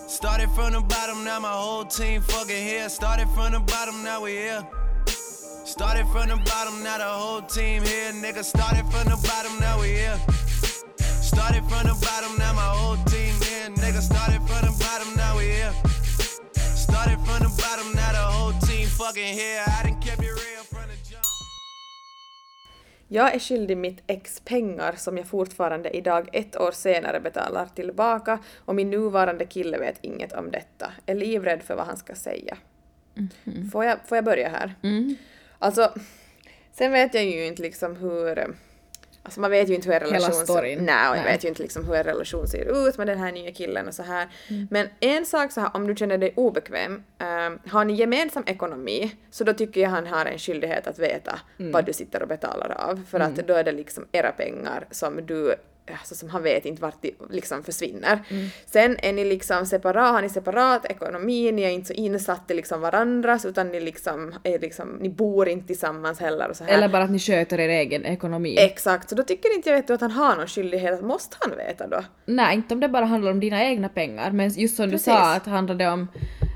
Started 0.08 0.48
from 0.56 0.72
the 0.72 0.80
bottom, 0.80 1.24
now 1.24 1.40
my 1.40 1.54
whole 1.64 1.84
team 1.84 2.22
fucking 2.22 2.64
here. 2.70 2.88
Started 2.88 3.28
from 3.34 3.52
the 3.52 3.60
bottom, 3.72 4.02
now 4.04 4.24
we 4.24 4.30
here. 4.32 4.62
Started 5.64 6.06
from 6.12 6.26
the 6.28 6.36
bottom, 6.50 6.82
now 6.82 6.98
the 6.98 7.10
whole 7.20 7.42
team 7.42 7.82
here. 7.82 8.12
Nigga, 8.12 8.42
started 8.42 8.84
from 8.92 9.04
the 9.12 9.18
bottom, 9.28 9.52
now 9.60 9.80
we 9.80 9.88
here. 10.00 10.18
Started 11.30 11.62
from 11.70 11.82
the 11.90 11.96
bottom, 12.06 12.32
now 12.38 12.52
my 12.54 12.70
whole 12.78 12.98
team 13.12 13.34
here. 13.46 13.68
Nigga, 13.82 14.00
started 14.02 14.40
from 14.48 14.60
the 14.66 14.74
bottom, 14.82 15.08
now 15.16 15.36
we 15.36 15.44
here. 15.44 15.72
Started 16.86 17.18
from 17.26 17.38
the 17.44 17.52
bottom, 17.62 17.88
now 17.94 18.12
the 18.18 18.24
whole 18.34 18.52
team 18.66 18.88
fucking 18.88 19.34
here. 19.34 19.89
Jag 23.12 23.34
är 23.34 23.38
skyldig 23.38 23.76
mitt 23.76 24.02
ex 24.06 24.40
pengar 24.40 24.92
som 24.96 25.16
jag 25.16 25.26
fortfarande 25.26 25.96
idag 25.96 26.28
ett 26.32 26.56
år 26.56 26.70
senare 26.72 27.20
betalar 27.20 27.66
tillbaka 27.66 28.38
och 28.64 28.74
min 28.74 28.90
nuvarande 28.90 29.46
kille 29.46 29.78
vet 29.78 29.98
inget 30.00 30.32
om 30.32 30.50
detta. 30.50 30.92
Är 31.06 31.14
livrädd 31.14 31.62
för 31.62 31.74
vad 31.74 31.86
han 31.86 31.96
ska 31.96 32.14
säga. 32.14 32.58
Får, 33.72 33.84
jag, 33.84 33.98
får 34.06 34.16
jag 34.16 34.24
börja 34.24 34.48
här? 34.48 34.74
Alltså, 35.58 35.92
sen 36.72 36.92
vet 36.92 37.14
jag 37.14 37.24
ju 37.24 37.46
inte 37.46 37.62
liksom 37.62 37.96
hur... 37.96 38.54
Alltså 39.22 39.40
man 39.40 39.50
vet 39.50 39.68
ju 39.68 39.74
inte 39.74 39.88
hur 39.88 39.94
en 39.94 40.02
Hela 40.02 40.16
relation 40.16 40.44
storyn. 40.46 40.78
ser 40.78 40.84
Nej, 40.84 41.10
och 41.10 41.16
jag 41.16 41.22
Nej. 41.22 41.32
vet 41.32 41.44
ju 41.44 41.48
inte 41.48 41.62
liksom 41.62 41.84
hur 41.84 41.94
en 41.94 42.04
relation 42.04 42.48
ser 42.48 42.88
ut 42.88 42.98
med 42.98 43.06
den 43.06 43.18
här 43.18 43.32
nya 43.32 43.52
killen 43.52 43.88
och 43.88 43.94
så 43.94 44.02
här. 44.02 44.28
Men 44.70 44.88
en 45.00 45.26
sak 45.26 45.52
så 45.52 45.60
här, 45.60 45.70
om 45.74 45.86
du 45.86 45.96
känner 45.96 46.18
dig 46.18 46.32
obekväm, 46.36 47.02
ehm, 47.18 47.58
har 47.68 47.84
ni 47.84 47.92
gemensam 47.92 48.42
ekonomi 48.46 49.16
så 49.30 49.44
då 49.44 49.52
tycker 49.52 49.80
jag 49.80 49.90
han 49.90 50.06
har 50.06 50.26
en 50.26 50.38
skyldighet 50.38 50.86
att 50.86 50.98
veta 50.98 51.40
vad 51.56 51.84
du 51.84 51.92
sitter 51.92 52.22
och 52.22 52.28
betalar 52.28 52.70
av. 52.90 53.02
För 53.10 53.20
att 53.20 53.34
då 53.36 53.54
är 53.54 53.64
det 53.64 53.72
liksom 53.72 54.06
era 54.12 54.32
pengar 54.32 54.86
som 54.90 55.26
du 55.26 55.54
Alltså 55.98 56.14
som 56.14 56.30
han 56.30 56.42
vet 56.42 56.66
inte 56.66 56.82
vart 56.82 57.02
de 57.02 57.14
liksom 57.30 57.62
försvinner. 57.62 58.18
Sen 58.66 58.96
är 59.02 59.12
ni 59.12 59.24
liksom 59.24 59.66
separat, 59.66 60.12
har 60.12 60.22
ni 60.22 60.28
separat 60.28 60.84
ekonomi, 60.90 61.52
ni 61.52 61.62
är 61.62 61.70
inte 61.70 61.86
så 61.86 61.92
insatta 61.92 62.54
i 62.54 62.56
liksom 62.56 62.80
varandras 62.80 63.44
utan 63.44 63.68
ni 63.68 63.80
liksom 63.80 64.34
är 64.44 64.58
liksom, 64.58 64.88
ni 65.00 65.08
bor 65.08 65.48
inte 65.48 65.66
tillsammans 65.66 66.20
heller 66.20 66.48
och 66.48 66.56
så 66.56 66.64
här. 66.64 66.72
Eller 66.72 66.88
bara 66.88 67.04
att 67.04 67.10
ni 67.10 67.18
sköter 67.18 67.60
er 67.60 67.68
egen 67.68 68.04
ekonomi. 68.04 68.56
Exakt, 68.58 69.08
så 69.08 69.14
då 69.14 69.22
tycker 69.22 69.54
inte 69.54 69.68
jag 69.68 69.76
vet 69.76 69.86
du 69.86 69.94
att 69.94 70.00
han 70.00 70.10
har 70.10 70.36
någon 70.36 70.46
skyldighet, 70.46 71.02
måste 71.02 71.36
han 71.40 71.56
veta 71.56 71.86
då? 71.86 72.04
Nej, 72.24 72.56
inte 72.56 72.74
om 72.74 72.80
det 72.80 72.88
bara 72.88 73.04
handlar 73.04 73.30
om 73.30 73.40
dina 73.40 73.64
egna 73.64 73.88
pengar, 73.88 74.30
men 74.30 74.50
just 74.50 74.76
som 74.76 74.90
Precis. 74.90 75.04
du 75.04 75.10
sa 75.10 75.34
att 75.34 75.46
handlar 75.46 75.74
det 75.74 75.88
om 75.88 76.08
eh, 76.40 76.48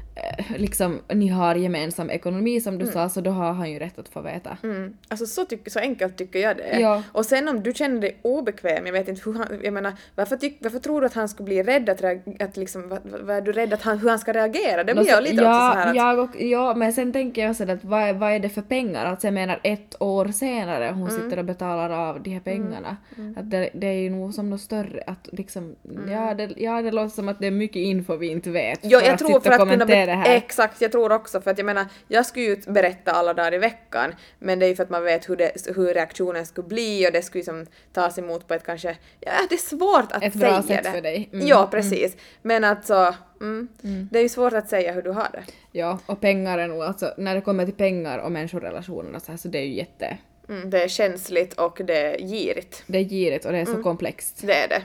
liksom 0.57 1.01
ni 1.15 1.29
har 1.29 1.55
gemensam 1.55 2.11
ekonomi 2.11 2.61
som 2.61 2.79
du 2.79 2.87
sa 2.87 3.09
så 3.09 3.21
då 3.21 3.31
har 3.31 3.53
han 3.53 3.71
ju 3.71 3.79
rätt 3.79 3.99
att 3.99 4.09
få 4.09 4.21
veta. 4.21 4.57
Mm. 4.63 4.97
Alltså 5.09 5.27
så, 5.27 5.45
tyck, 5.45 5.71
så 5.71 5.79
enkelt 5.79 6.17
tycker 6.17 6.39
jag 6.39 6.57
det 6.57 6.63
är. 6.63 6.81
Ja. 6.81 7.03
Och 7.13 7.27
sen 7.27 7.49
om 7.49 7.63
du 7.63 7.73
känner 7.75 8.01
dig 8.01 8.17
obekväm, 8.23 8.87
jag 8.87 8.93
vet 8.93 9.09
inte 9.09 9.23
hur 9.25 9.33
han, 9.33 9.47
jag 9.63 9.73
menar, 9.75 9.93
varför, 10.15 10.37
tyck, 10.37 10.59
varför 10.61 10.79
tror 10.79 11.01
du 11.01 11.07
att 11.07 11.15
han 11.15 11.29
skulle 11.29 11.45
bli 11.45 11.63
rädd 11.63 11.89
att, 11.89 12.03
reag- 12.03 12.43
att 12.45 12.57
liksom, 12.57 12.89
vad, 12.89 13.01
vad 13.05 13.37
är 13.37 13.41
du 13.41 13.53
rädd 13.53 13.73
att 13.73 13.83
han, 13.83 13.99
hur 13.99 14.09
han 14.09 14.19
ska 14.19 14.33
reagera? 14.33 14.85
Det 14.85 14.95
blir 14.95 15.09
jag 15.09 15.23
lite 15.23 15.35
ja, 15.43 15.43
också 15.69 15.73
så 15.75 15.79
här 15.81 15.91
att, 15.91 15.97
jag 15.97 16.19
och, 16.19 16.41
ja, 16.43 16.75
men 16.75 16.93
sen 16.93 17.13
tänker 17.13 17.43
jag 17.47 17.57
sådär 17.57 17.75
att 17.75 17.85
vad, 17.85 18.01
är- 18.03 18.13
vad 18.13 18.33
är 18.33 18.39
det 18.39 18.49
för 18.49 18.63
pengar? 18.63 19.07
Alltså 19.07 19.27
jag 19.27 19.35
menar 19.35 19.61
ett 19.63 19.97
år 20.03 20.27
senare 20.29 20.91
hon 20.95 21.09
Mm. 21.09 21.23
sitter 21.23 21.39
och 21.39 21.45
betalar 21.45 21.91
av 21.91 22.23
de 22.23 22.31
här 22.31 22.41
pengarna. 22.41 22.97
Att 23.37 23.51
det, 23.51 23.71
det 23.75 23.87
är 23.87 23.93
ju 24.01 24.11
nog 24.11 24.35
som 24.35 24.51
något 24.51 24.61
större 24.61 25.03
att 25.07 25.29
liksom, 25.33 25.77
ja, 26.11 26.35
det, 26.35 26.51
ja 26.57 26.83
det 26.83 26.91
låter 26.91 27.09
som 27.15 27.29
att 27.29 27.39
det 27.41 27.47
är 27.47 27.51
mycket 27.51 27.77
info 27.77 28.17
vi 28.17 28.27
inte 28.29 28.51
vet. 28.51 28.81
För 28.81 28.89
jag 28.89 29.05
att 29.09 29.19
tror 29.19 29.41
för 29.41 29.49
och 29.49 29.55
att 29.63 29.69
kunna 29.71 29.87
be- 30.07 30.13
det 30.13 30.17
här. 30.19 30.37
Exakt, 30.37 30.81
jag 30.81 30.93
tror 30.93 31.13
också 31.13 31.41
för 31.41 31.51
att 31.51 31.59
jag 31.59 31.65
menar, 31.65 31.87
jag 32.09 32.27
skulle 32.27 32.45
ju 32.45 32.57
berätta 32.67 33.13
alla 33.13 33.35
dagar 33.35 33.55
i 33.55 33.59
veckan, 33.59 34.15
men 34.39 34.59
det 34.59 34.67
är 34.67 34.69
ju 34.69 34.77
för 34.77 34.83
att 34.83 34.91
man 34.91 35.05
vet 35.05 35.29
hur, 35.29 35.37
det, 35.37 35.53
hur 35.77 35.95
reaktionen 35.95 36.47
skulle 36.47 36.69
bli 36.69 37.09
och 37.09 37.13
det 37.13 37.23
skulle 37.23 37.41
ju 37.41 37.45
som 37.45 37.67
tas 37.93 38.19
emot 38.19 38.49
på 38.49 38.55
ett 38.55 38.65
kanske, 38.67 38.97
ja 39.21 39.33
det 39.49 39.55
är 39.55 39.59
svårt 39.59 40.13
att 40.13 40.23
Ett 40.23 40.33
säga 40.33 40.51
bra 40.51 40.63
sätt 40.63 40.85
det. 40.85 40.91
för 40.93 41.01
dig. 41.01 41.29
Mm, 41.33 41.47
Ja, 41.47 41.69
precis. 41.71 42.17
Men 42.43 42.65
alltså, 42.65 43.15
mm, 43.41 43.69
det 44.11 44.19
är 44.19 44.23
ju 44.23 44.29
svårt 44.29 44.53
att 44.53 44.69
säga 44.69 44.93
hur 44.93 45.03
du 45.03 45.11
har 45.11 45.29
det. 45.33 45.45
Ja, 45.73 45.99
och 46.07 46.21
pengar 46.21 46.59
är 46.59 46.69
nog 46.69 46.83
alltså, 46.83 47.15
när 47.17 47.35
det 47.35 47.41
kommer 47.41 47.65
till 47.65 47.75
pengar 47.75 48.19
och 48.19 48.33
människorelationer 48.33 49.15
och 49.17 49.23
så 49.23 49.31
här 49.33 49.39
så 49.39 49.49
det 49.49 49.59
är 49.59 49.65
ju 49.65 49.75
jätte, 49.75 50.19
Mm, 50.49 50.71
det 50.71 50.83
är 50.83 50.89
känsligt 50.89 51.53
och 51.55 51.81
det 51.85 51.99
är 51.99 52.19
girigt. 52.29 52.83
det 52.87 52.99
är 52.99 53.05
girigt 53.05 53.45
och 53.45 53.53
det 53.53 53.59
är 53.59 53.65
så 53.65 53.71
Mm. 53.71 53.83
komplext. 53.83 54.43
Det 54.47 54.55
är 54.55 54.69
det. 54.69 54.83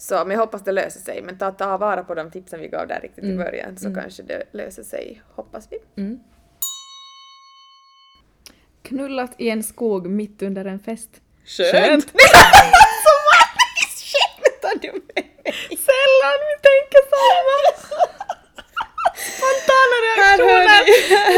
Så, 0.00 0.14
men 0.24 0.30
jag 0.30 0.38
hoppas 0.38 0.64
det 0.64 0.72
löser 0.72 1.00
sig. 1.00 1.22
Men 1.22 1.38
ta, 1.38 1.50
ta 1.50 1.76
vara 1.76 2.04
på 2.04 2.14
de 2.14 2.30
tipsen 2.30 2.60
vi 2.60 2.68
gav 2.68 2.88
där 2.88 3.00
riktigt 3.00 3.24
Mm. 3.24 3.40
i 3.40 3.44
början 3.44 3.76
så 3.78 3.94
kanske 3.94 4.22
det 4.22 4.42
löser 4.52 4.82
sig, 4.82 5.22
hoppas 5.34 5.68
vi. 5.70 5.78
Knullat 8.82 9.30
i 9.38 9.50
en 9.50 9.62
skog 9.62 10.06
mitt 10.10 10.42
under 10.42 10.64
en 10.64 10.78
fest. 10.80 11.10
Skönt! 11.44 12.04
Så 13.04 13.12
vanligt 13.30 13.96
skämtar 14.10 14.78
du 14.82 14.92
med 14.92 15.02
mig? 15.14 15.36
Sällan 15.68 16.36
vi 16.48 16.54
tänker 16.70 17.02
samma! 17.14 17.56
Spontana 19.16 19.96
reaktioner! 20.06 20.82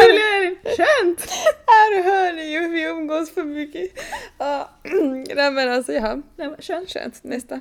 Julia 0.06 0.56
Skönt! 0.76 1.30
Här 1.66 2.02
hör 2.02 2.32
ni 2.32 2.52
ju 2.52 2.68
vi 2.68 2.82
umgås 2.82 3.34
för 3.34 3.42
mycket. 3.44 3.90
Ja, 4.38 4.70
Nej 5.34 5.50
men 5.50 5.68
alltså 5.72 5.92
ja, 5.92 6.14
Nej, 6.36 6.48
men 6.48 6.56
Skönt. 6.62 6.90
skönt. 6.90 7.24
Nästa. 7.24 7.60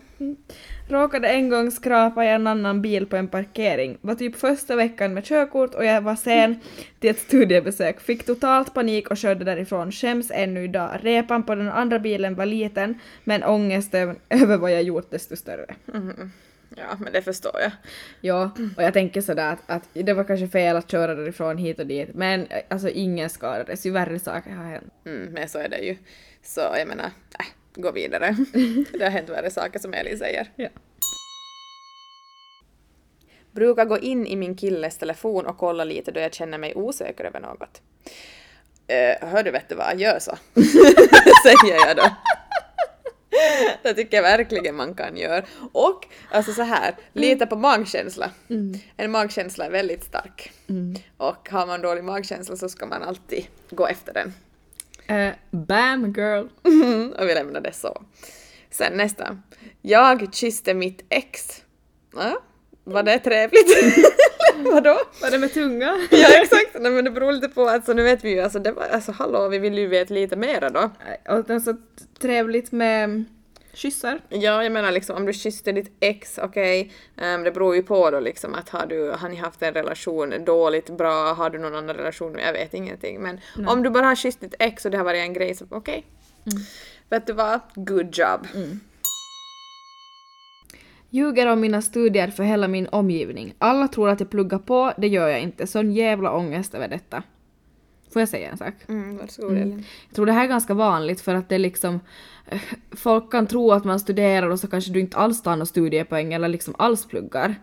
Råkade 0.92 1.28
en 1.28 1.50
gång 1.50 1.72
skrapa 1.72 2.26
i 2.26 2.28
en 2.28 2.48
annan 2.48 2.82
bil 2.82 3.06
på 3.06 3.16
en 3.16 3.28
parkering. 3.28 3.98
Var 4.02 4.16
typ 4.16 4.36
första 4.36 4.76
veckan 4.76 5.14
med 5.14 5.26
körkort 5.26 5.76
och 5.76 5.86
jag 5.86 6.02
var 6.02 6.16
sen 6.16 6.60
till 7.00 7.10
ett 7.10 7.20
studiebesök. 7.20 8.00
Fick 8.02 8.26
totalt 8.26 8.74
panik 8.74 9.12
och 9.12 9.18
körde 9.18 9.46
därifrån. 9.46 9.92
Skäms 9.92 10.32
ännu 10.34 10.64
idag. 10.64 11.00
Repan 11.02 11.44
på 11.44 11.56
den 11.56 11.70
andra 11.70 12.00
bilen 12.00 12.36
var 12.36 12.46
liten 12.46 13.00
men 13.24 13.44
ångesten 13.44 14.16
över 14.30 14.58
vad 14.58 14.72
jag 14.72 14.84
gjort 14.84 15.12
desto 15.12 15.36
större. 15.36 15.76
Ja, 16.76 16.98
men 17.00 17.14
det 17.14 17.22
förstår 17.22 17.62
jag. 17.62 17.72
Ja, 18.22 18.52
och 18.78 18.84
jag 18.84 18.94
tänker 18.94 19.22
sådär 19.22 19.54
att, 19.54 19.60
att 19.66 19.90
det 19.94 20.14
var 20.14 20.24
kanske 20.24 20.48
fel 20.48 20.76
att 20.76 20.92
köra 20.92 21.16
därifrån 21.16 21.58
hit 21.58 21.80
och 21.80 21.88
dit 21.88 22.10
men 22.14 22.48
eh, 22.48 22.62
alltså 22.70 22.90
ingen 22.90 23.30
skadades, 23.30 23.86
ju 23.86 23.92
värre 23.92 24.20
saker 24.20 24.52
har 24.52 24.64
hänt. 24.64 24.94
Mm, 25.06 25.34
men 25.34 25.50
så 25.50 25.60
är 25.60 25.70
det 25.70 25.78
ju. 25.80 25.98
Så 26.44 26.62
jag 26.78 26.88
menar, 26.88 27.06
äh, 27.40 27.46
gå 27.76 27.92
vidare. 27.92 28.36
det 28.94 29.04
har 29.04 29.12
hänt 29.12 29.30
värre 29.30 29.52
saker 29.52 29.80
som 29.80 29.94
Elin 29.94 30.18
säger. 30.18 30.52
Ja. 30.56 30.70
Brukar 33.52 33.86
gå 33.86 34.00
in 34.00 34.28
i 34.28 34.36
min 34.36 34.56
killes 34.56 34.98
telefon 34.98 35.46
och 35.46 35.58
kolla 35.58 35.84
lite 35.84 36.12
då 36.12 36.20
jag 36.20 36.34
känner 36.34 36.58
mig 36.58 36.76
osäker 36.76 37.24
över 37.24 37.40
något. 37.40 37.82
Uh, 38.92 39.30
hör 39.30 39.44
du 39.44 39.52
vet 39.52 39.70
du 39.70 39.76
vad, 39.76 40.00
gör 40.00 40.20
så. 40.20 40.38
Säger 41.44 41.88
jag 41.88 41.98
då. 41.98 42.04
Det 43.84 43.94
tycker 43.94 44.18
jag 44.18 44.24
verkligen 44.24 44.76
man 44.76 44.94
kan 44.94 45.18
göra. 45.18 45.46
Och 45.74 46.08
alltså 46.32 46.54
så 46.54 46.62
här, 46.62 46.96
lita 47.14 47.46
på 47.46 47.56
magkänsla. 47.56 48.32
En 48.98 49.12
magkänsla 49.12 49.66
är 49.66 49.70
väldigt 49.70 50.04
stark. 50.04 50.52
Och 51.18 51.50
har 51.50 51.68
man 51.68 51.82
dålig 51.82 52.04
magkänsla 52.04 52.56
så 52.56 52.70
ska 52.70 52.86
man 52.86 53.04
alltid 53.04 53.46
gå 53.70 53.88
efter 53.88 54.14
den. 54.14 54.34
Eh, 55.08 55.34
bam 55.52 56.14
girl! 56.14 56.48
och 57.20 57.30
vi 57.30 57.34
lämnar 57.34 57.62
det 57.62 57.74
så. 57.74 58.04
Sen 58.70 58.94
nästa. 58.98 59.38
Jag 59.82 60.34
kysste 60.34 60.74
mitt 60.74 61.06
ex. 61.10 61.64
Ja, 62.16 62.42
var 62.84 63.04
det 63.04 63.20
trevligt? 63.20 63.68
Vadå? 64.74 65.00
Var 65.22 65.32
det 65.32 65.38
med 65.38 65.54
tunga? 65.54 66.08
Ja 66.12 66.42
exakt, 66.42 66.78
Nej, 66.80 66.92
men 66.92 67.06
det 67.06 67.12
beror 67.12 67.32
lite 67.32 67.50
på, 67.50 67.70
alltså 67.70 67.94
nu 67.94 68.04
vet 68.04 68.24
vi 68.24 68.30
ju, 68.30 68.40
alltså 68.40 68.60
det 68.60 68.72
var, 68.72 68.84
alltså 68.84 69.12
hallå, 69.12 69.48
vi 69.48 69.60
vill 69.60 69.78
ju 69.78 69.88
veta 69.88 70.14
lite 70.14 70.36
mera 70.36 70.70
då. 70.70 70.90
Och 71.30 71.44
det 71.44 71.54
är 71.54 71.60
så 71.60 71.78
trevligt 72.20 72.72
med 72.72 73.26
kyssar. 73.74 74.22
Ja, 74.30 74.64
jag 74.64 74.72
menar 74.72 74.92
liksom 74.92 75.16
om 75.16 75.26
du 75.26 75.34
kysste 75.34 75.72
ditt 75.72 75.92
ex, 76.00 76.38
okej, 76.38 76.92
ehm, 77.18 77.44
det 77.44 77.52
beror 77.52 77.76
ju 77.76 77.84
på 77.84 78.12
då 78.12 78.20
liksom 78.20 78.54
att 78.54 78.70
har 78.70 78.86
du, 78.86 79.12
har 79.12 79.30
ni 79.30 79.36
haft 79.36 79.62
en 79.62 79.74
relation 79.74 80.46
dåligt, 80.46 80.90
bra, 80.90 81.34
har 81.34 81.50
du 81.50 81.60
någon 81.60 81.76
annan 81.76 81.96
relation, 81.96 82.38
jag 82.46 82.54
vet 82.54 82.74
ingenting, 82.74 83.22
men 83.22 83.40
om 83.68 83.84
du 83.84 83.90
bara 83.90 84.06
har 84.06 84.16
kysst 84.16 84.42
ditt 84.42 84.56
ex 84.60 84.86
och 84.86 84.92
det 84.92 84.98
har 84.98 85.06
varit 85.06 85.22
en 85.22 85.34
grej 85.34 85.56
så 85.56 85.66
okej. 85.70 86.06
Vet 87.10 87.28
du 87.28 87.34
vad? 87.34 87.60
Good 87.76 88.18
job. 88.18 88.48
Ljuger 91.10 91.48
om 91.48 91.60
mina 91.60 91.82
studier 91.82 92.28
för 92.28 92.44
hela 92.44 92.68
min 92.68 92.88
omgivning. 92.88 93.54
Alla 93.58 93.88
tror 93.88 94.10
att 94.10 94.20
jag 94.20 94.30
pluggar 94.30 94.60
på, 94.60 94.94
det 94.98 95.08
gör 95.08 95.28
jag 95.28 95.42
inte. 95.42 95.68
Sån 95.68 95.92
jävla 95.92 96.32
ångest 96.32 96.74
över 96.74 96.88
detta. 96.88 97.24
Får 98.14 98.22
jag 98.22 98.30
säga 98.30 98.50
en 98.50 98.58
sak? 98.58 98.74
Mm, 98.88 99.18
varsågod 99.18 99.58
Elin. 99.58 99.86
Jag 100.08 100.16
tror 100.16 100.26
det 100.26 100.32
här 100.32 100.44
är 100.44 100.48
ganska 100.48 100.74
vanligt 100.74 101.22
för 101.22 101.36
att 101.36 101.50
det 101.50 101.56
är 101.56 101.60
liksom 101.60 102.00
folk 102.92 103.32
kan 103.32 103.48
tro 103.48 103.72
att 103.72 103.84
man 103.84 104.00
studerar 104.00 104.50
och 104.50 104.60
så 104.60 104.68
kanske 104.68 104.92
du 104.92 105.00
inte 105.00 105.18
alls 105.18 105.42
tar 105.42 105.52
några 105.52 105.66
studiepoäng 105.66 106.34
eller 106.34 106.48
liksom 106.48 106.76
alls 106.78 107.06
pluggar. 107.06 107.56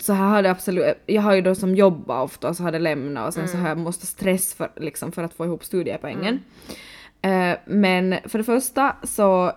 Så 0.00 0.12
här 0.12 0.28
har 0.28 0.42
det 0.42 0.50
absolut, 0.50 0.84
jag 1.06 1.22
har 1.22 1.34
ju 1.34 1.42
då 1.42 1.54
som 1.54 1.74
jobbat 1.74 2.24
ofta 2.24 2.48
och 2.48 2.56
så 2.56 2.62
har 2.62 2.72
det 2.72 2.78
lämnat 2.78 3.28
och 3.28 3.34
sen 3.34 3.48
så 3.48 3.56
har 3.56 3.68
jag 3.68 3.78
måste 3.78 4.06
stress 4.06 4.54
för, 4.54 4.70
liksom, 4.76 5.12
för 5.12 5.22
att 5.22 5.34
få 5.34 5.44
ihop 5.44 5.64
studiepoängen. 5.64 6.40
Eh, 7.22 7.56
men 7.64 8.16
för 8.24 8.38
det 8.38 8.44
första 8.44 8.96
så 9.02 9.52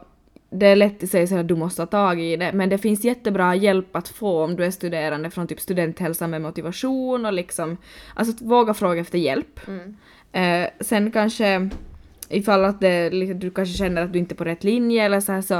det 0.49 0.67
är 0.67 0.75
lätt 0.75 1.03
att 1.03 1.09
säga 1.09 1.27
så 1.27 1.37
att 1.37 1.47
du 1.47 1.55
måste 1.55 1.81
ha 1.81 1.87
tag 1.87 2.21
i 2.21 2.35
det, 2.37 2.51
men 2.53 2.69
det 2.69 2.77
finns 2.77 3.03
jättebra 3.03 3.55
hjälp 3.55 3.95
att 3.95 4.07
få 4.07 4.43
om 4.43 4.55
du 4.55 4.65
är 4.65 4.71
studerande 4.71 5.29
från 5.29 5.47
typ 5.47 5.59
studenthälsan 5.59 6.29
med 6.29 6.41
motivation 6.41 7.25
och 7.25 7.33
liksom, 7.33 7.77
alltså 8.13 8.45
våga 8.45 8.73
fråga 8.73 9.01
efter 9.01 9.17
hjälp. 9.17 9.59
Eh, 10.31 10.67
sen 10.79 11.11
kanske 11.11 11.69
ifall 12.29 12.65
att 12.65 12.81
det, 12.81 13.09
du 13.33 13.51
kanske 13.51 13.77
känner 13.77 14.01
att 14.01 14.13
du 14.13 14.19
inte 14.19 14.33
är 14.33 14.37
på 14.37 14.43
rätt 14.43 14.63
linje 14.63 15.03
eller 15.03 15.19
så 15.19 15.31
här 15.31 15.41
så, 15.41 15.55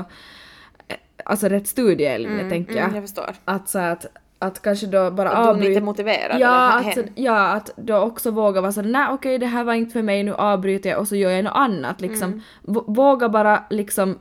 eh, 0.88 0.98
alltså 1.26 1.48
rätt 1.48 1.68
studielinje 1.68 2.50
tänker 2.50 2.74
jag. 2.76 2.84
Mm, 2.84 2.96
jag 2.96 3.04
förstår. 3.04 3.36
Att 3.46 3.70
så 3.70 3.80
att, 3.80 4.06
att 4.40 4.62
kanske 4.62 4.88
då 4.88 5.12
bara 5.12 5.30
Att 5.30 5.36
du 5.36 5.50
inte 5.50 5.50
avbryta 5.50 5.82
motiverad 5.82 6.40
Ja, 6.40 6.80
eller 6.80 6.90
att, 6.90 6.96
hen. 6.96 7.10
ja, 7.16 7.48
att 7.48 7.70
då 7.76 7.98
också 7.98 8.32
våga 8.32 8.62
vara 8.62 8.72
såhär, 8.72 8.90
nej 8.90 9.08
okej 9.12 9.38
det 9.38 9.46
här 9.46 9.64
var 9.64 9.74
inte 9.74 9.94
för 9.94 10.02
mig, 10.02 10.24
nu 10.24 10.34
avbryter 10.34 10.90
jag 10.90 11.00
och 11.00 11.08
så 11.08 11.16
gör 11.16 11.32
jag 11.32 11.44
något 11.44 11.56
annat 11.56 12.02
liksom. 12.02 12.30
Mm. 12.30 12.42
Våga 12.88 13.30
bara 13.30 13.64
liksom 13.70 14.20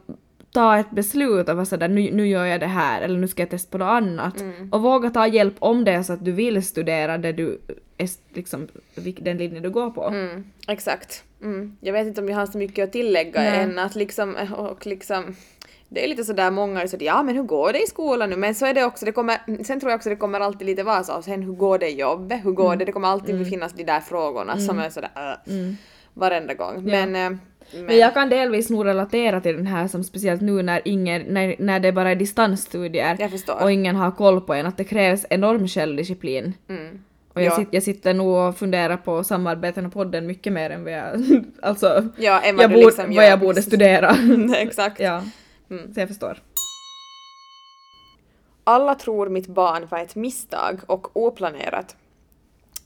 ta 0.55 0.79
ett 0.79 0.91
beslut 0.91 1.49
och 1.49 1.57
vara 1.57 1.67
sådär, 1.67 1.89
nu, 1.89 2.11
nu 2.11 2.29
gör 2.29 2.45
jag 2.45 2.61
det 2.61 2.67
här 2.67 3.03
eller 3.03 3.19
nu 3.19 3.29
ska 3.29 3.43
jag 3.43 3.51
testa 3.51 3.71
på 3.71 3.79
något 3.79 3.87
annat. 3.87 4.41
Mm. 4.41 4.69
Och 4.73 4.83
våga 4.83 5.11
ta 5.11 5.27
hjälp 5.27 5.55
om 5.59 5.85
det 5.85 5.93
är 5.93 6.03
så 6.03 6.13
att 6.13 6.25
du 6.25 6.33
vill 6.33 6.63
studera 6.63 7.19
det 7.19 7.33
du 7.33 7.59
är 7.99 8.09
liksom, 8.35 8.69
den 9.19 9.37
linje 9.37 9.61
du 9.61 9.71
går 9.71 9.91
på. 9.91 10.05
Mm, 10.05 10.45
exakt. 10.69 11.25
Mm. 11.43 11.77
Jag 11.81 11.93
vet 11.93 12.07
inte 12.07 12.21
om 12.21 12.29
jag 12.29 12.37
har 12.37 12.47
så 12.47 12.59
mycket 12.59 12.85
att 12.85 12.93
tillägga 12.93 13.41
Nej. 13.41 13.59
än 13.59 13.79
att 13.79 13.95
liksom, 13.95 14.35
och 14.57 14.87
liksom 14.87 15.37
det 15.89 16.05
är 16.05 16.09
lite 16.09 16.25
sådär 16.25 16.51
många 16.51 16.83
är 16.83 16.87
sådär, 16.87 17.07
ja 17.07 17.23
men 17.23 17.37
hur 17.37 17.43
går 17.43 17.73
det 17.73 17.83
i 17.83 17.87
skolan 17.87 18.31
nu? 18.31 18.37
Men 18.37 18.55
så 18.55 18.67
är 18.67 18.75
det 18.75 18.85
också, 18.85 19.05
det 19.05 19.13
kommer, 19.13 19.65
sen 19.65 19.81
tror 19.81 19.91
jag 19.91 19.99
också 19.99 20.09
det 20.09 20.17
kommer 20.17 20.41
alltid 20.41 20.67
lite 20.67 20.83
vara 20.83 21.05
så, 21.05 21.23
sen 21.23 21.43
hur 21.43 21.53
går 21.53 21.79
det 21.79 21.89
i 21.89 22.01
jobbet? 22.01 22.45
Hur 22.45 22.53
går 22.53 22.77
det? 22.77 22.85
Det 22.85 22.93
kommer 22.93 23.09
alltid 23.09 23.49
finnas 23.49 23.73
de 23.73 23.85
där 23.85 24.01
frågorna 24.01 24.59
som 24.59 24.79
är 24.79 24.91
sådär 24.91 25.11
äh, 25.17 25.75
varenda 26.15 26.55
gång. 26.55 26.75
Ja. 26.75 27.07
Men, 27.07 27.33
äh, 27.33 27.39
men, 27.75 27.85
Men 27.87 27.99
jag 27.99 28.15
kan 28.15 28.29
delvis 28.29 28.71
nog 28.71 28.87
relatera 28.87 29.41
till 29.41 29.57
den 29.57 29.67
här 29.67 29.89
som 29.89 30.05
speciellt 30.05 30.41
nu 30.43 30.63
när, 30.63 30.81
ingen, 30.85 31.23
när, 31.23 31.55
när 31.59 31.81
det 31.81 31.93
bara 31.93 32.11
är 32.11 32.15
distansstudier 32.17 33.17
och 33.63 33.73
ingen 33.73 33.97
har 33.97 34.11
koll 34.11 34.41
på 34.41 34.55
en, 34.55 34.67
att 34.67 34.77
det 34.77 34.85
krävs 34.85 35.27
enorm 35.31 35.69
självdisciplin. 35.69 36.55
mm. 36.69 37.05
Och 37.33 37.43
jag, 37.43 37.53
Ja. 37.53 37.57
sit, 37.57 37.69
jag 37.71 37.83
sitter 37.83 38.15
nog 38.15 38.37
och 38.49 38.59
funderar 38.59 38.97
på 38.97 39.25
samarbeten 39.25 39.87
och 39.87 39.93
podden 39.93 40.27
mycket 40.27 40.53
mer 40.53 40.71
än 40.71 40.85
vad 40.85 40.93
jag, 40.93 41.15
alltså, 41.63 42.09
Ja, 42.17 42.41
än 42.41 42.57
vad 42.57 42.65
jag, 42.65 42.71
borde, 42.71 42.87
liksom 42.87 43.15
vad 43.15 43.27
jag 43.27 43.41
borde 43.41 43.63
studera. 43.63 44.17
exakt. 44.57 45.01
ja, 45.01 45.23
Mm. 45.71 45.95
så 45.95 46.01
jag 46.01 46.09
förstår. 46.09 46.39
Alla 48.65 48.95
tror 48.95 49.29
mitt 49.29 49.47
barn 49.47 49.87
var 49.91 49.99
ett 49.99 50.15
misstag 50.15 50.81
och 50.87 51.17
oplanerat. 51.17 51.97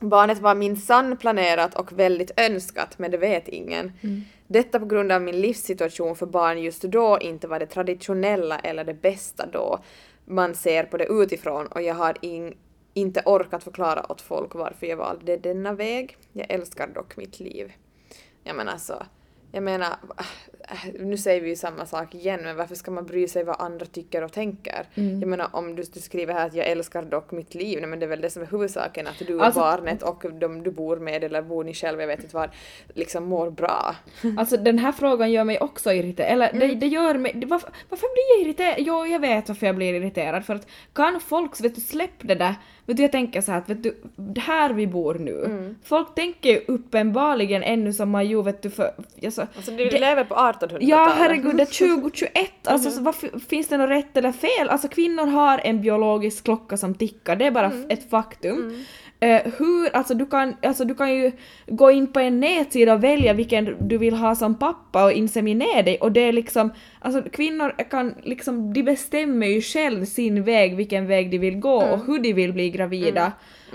Barnet 0.01 0.39
var 0.41 0.55
minsann 0.55 1.17
planerat 1.17 1.75
och 1.75 1.99
väldigt 1.99 2.31
önskat, 2.41 2.99
men 2.99 3.11
det 3.11 3.17
vet 3.17 3.49
ingen. 3.49 3.93
Detta 4.51 4.79
på 4.81 4.87
grund 4.87 5.13
av 5.13 5.23
min 5.23 5.41
livssituation 5.41 6.17
för 6.17 6.27
barn 6.27 6.63
just 6.63 6.83
då 6.83 7.19
inte 7.21 7.49
var 7.49 7.59
det 7.59 7.67
traditionella 7.67 8.59
eller 8.59 8.85
det 8.85 8.95
bästa 8.95 9.47
då. 9.47 9.79
Man 10.25 10.55
ser 10.55 10.85
på 10.85 10.97
det 10.97 11.05
utifrån 11.05 11.67
och 11.67 11.83
jag 11.83 11.95
har, 11.95 12.17
in, 12.21 12.57
inte 12.95 13.23
orkat 13.27 13.65
förklara 13.65 14.13
åt 14.13 14.21
folk 14.21 14.55
varför 14.55 14.87
jag 14.87 14.97
valde 14.97 15.37
denna 15.37 15.73
väg. 15.73 16.17
Jag 16.33 16.51
älskar 16.51 16.87
dock 16.87 17.17
mitt 17.17 17.41
liv. 17.41 17.73
Ja 18.45 18.55
men 18.55 18.69
alltså, 18.69 19.07
jag 19.53 19.63
menar, 19.63 19.89
nu 21.01 21.17
säger 21.17 21.41
vi 21.41 21.49
ju 21.49 21.57
samma 21.57 21.87
sak 21.87 22.15
igen, 22.15 22.41
men 22.43 22.57
varför 22.57 22.75
ska 22.75 22.91
man 22.91 23.07
bry 23.07 23.29
sig 23.29 23.45
vad 23.45 23.61
andra 23.61 23.87
tycker 23.87 24.25
och 24.25 24.33
tänker? 24.33 24.87
Mm. 24.95 25.21
Jag 25.21 25.29
menar 25.29 25.49
om 25.53 25.75
du, 25.77 25.83
du 25.95 26.01
skriver 26.01 26.35
här 26.35 26.47
att 26.47 26.55
jag 26.55 26.67
älskar 26.67 27.03
dock 27.03 27.31
mitt 27.31 27.55
liv, 27.55 27.79
nej 27.81 27.89
men 27.91 27.99
det 27.99 28.07
är 28.07 28.09
väl 28.09 28.21
det 28.21 28.31
som 28.31 28.43
är 28.43 28.47
huvudsaken, 28.47 29.07
att 29.07 29.27
du 29.27 29.37
och 29.37 29.45
Alltså- 29.45 29.61
barnet 29.61 30.03
och 30.03 30.25
de 30.41 30.63
du 30.63 30.71
bor 30.71 30.97
med 30.97 31.25
eller 31.25 31.43
bor 31.43 31.65
ni 31.65 31.75
själv, 31.75 32.01
jag 32.01 32.07
vet 32.07 32.23
inte 32.23 32.37
vad, 32.37 32.51
liksom 32.95 33.25
mår 33.25 33.51
bra. 33.51 33.95
Alltså 34.39 34.57
den 34.57 34.79
här 34.79 34.93
frågan 34.93 35.33
gör 35.33 35.45
mig 35.45 35.59
också 35.61 35.93
irriterad. 35.93 36.31
Eller 36.33 36.53
det, 36.53 36.75
det 36.75 36.87
gör 36.87 37.15
mig... 37.15 37.33
det- 37.35 37.47
Varför, 37.47 37.71
varför 37.89 38.07
blir 38.15 38.39
jag 38.39 38.47
irriterad? 38.49 38.75
Jo, 38.79 39.07
jag 39.07 39.21
vet 39.21 39.49
varför 39.49 39.67
jag 39.67 39.77
blir 39.77 39.95
irriterad. 39.95 40.45
För 40.45 40.55
att 40.55 40.67
kan 40.93 41.21
folk, 41.21 41.61
vet 41.61 41.75
du, 41.75 41.81
släpp 41.81 42.11
det 42.21 42.35
där. 42.35 42.55
Vet 42.87 42.97
du, 42.97 43.03
jag 43.03 43.13
tänker 43.13 43.41
så 43.41 43.53
här 43.53 43.59
att 43.59 43.69
vet 43.71 43.83
du, 43.83 43.95
här 44.41 44.73
vi 44.73 44.87
bor 44.87 45.15
nu. 45.15 45.75
Folk 45.85 46.15
tänker 46.15 46.49
ju 46.51 46.61
uppenbarligen 46.69 47.63
ännu 47.63 47.93
som 47.93 48.11
man 48.11 48.27
ju 48.27 48.43
vet 48.43 48.63
du 48.63 48.71
för... 48.71 48.91
Alltså, 49.43 49.59
Alltså 49.59 49.71
du 49.71 49.89
det- 49.89 49.99
lever 50.01 50.25
på 50.25 50.35
1800-talet. 50.35 50.89
Ja 50.89 51.13
herregud, 51.19 51.57
det 51.57 51.63
är 51.63 51.99
2021, 51.99 52.33
alltså 52.65 52.91
så 52.91 53.03
varför, 53.03 53.31
finns 53.49 53.69
det 53.69 53.77
något 53.77 53.91
rätt 53.91 54.17
eller 54.17 54.33
fel? 54.33 54.69
Alltså 54.69 54.89
kvinnor 54.89 55.27
har 55.27 55.61
en 55.65 55.81
biologisk 55.83 56.45
klocka 56.45 56.77
som 56.77 56.95
tickar, 56.95 57.37
det 57.37 57.47
är 57.47 57.51
bara 57.51 57.67
f- 57.67 57.87
ett 57.89 58.11
faktum. 58.11 58.85
Eh, 59.21 59.43
hur, 59.59 59.97
alltså 59.97 60.15
du, 60.15 60.27
kan, 60.27 60.57
alltså 60.63 60.85
du 60.85 60.95
kan 60.95 61.15
ju 61.15 61.33
gå 61.67 61.91
in 61.91 62.07
på 62.13 62.21
en 62.21 62.41
nätsida 62.41 62.95
och 62.95 63.05
välja 63.05 63.33
vilken 63.33 63.77
du 63.89 63.99
vill 63.99 64.15
ha 64.15 64.35
som 64.35 64.55
pappa 64.59 65.05
och 65.05 65.13
inseminera 65.13 65.83
dig. 65.83 65.99
Och 66.01 66.13
det 66.13 66.21
är 66.21 66.33
liksom, 66.33 66.73
alltså 67.01 67.23
kvinnor 67.33 67.75
kan 67.91 68.15
liksom, 68.23 68.73
de 68.73 68.83
bestämmer 68.83 69.47
ju 69.47 69.61
själv 69.63 70.05
sin 70.05 70.45
väg, 70.45 70.77
vilken 70.77 71.07
väg 71.07 71.31
de 71.31 71.39
vill 71.39 71.57
gå 71.59 71.75
och 71.83 72.07
hur 72.07 72.19
de 72.19 72.33
vill 72.33 72.53
bli 72.53 72.71
gravida. 72.71 73.33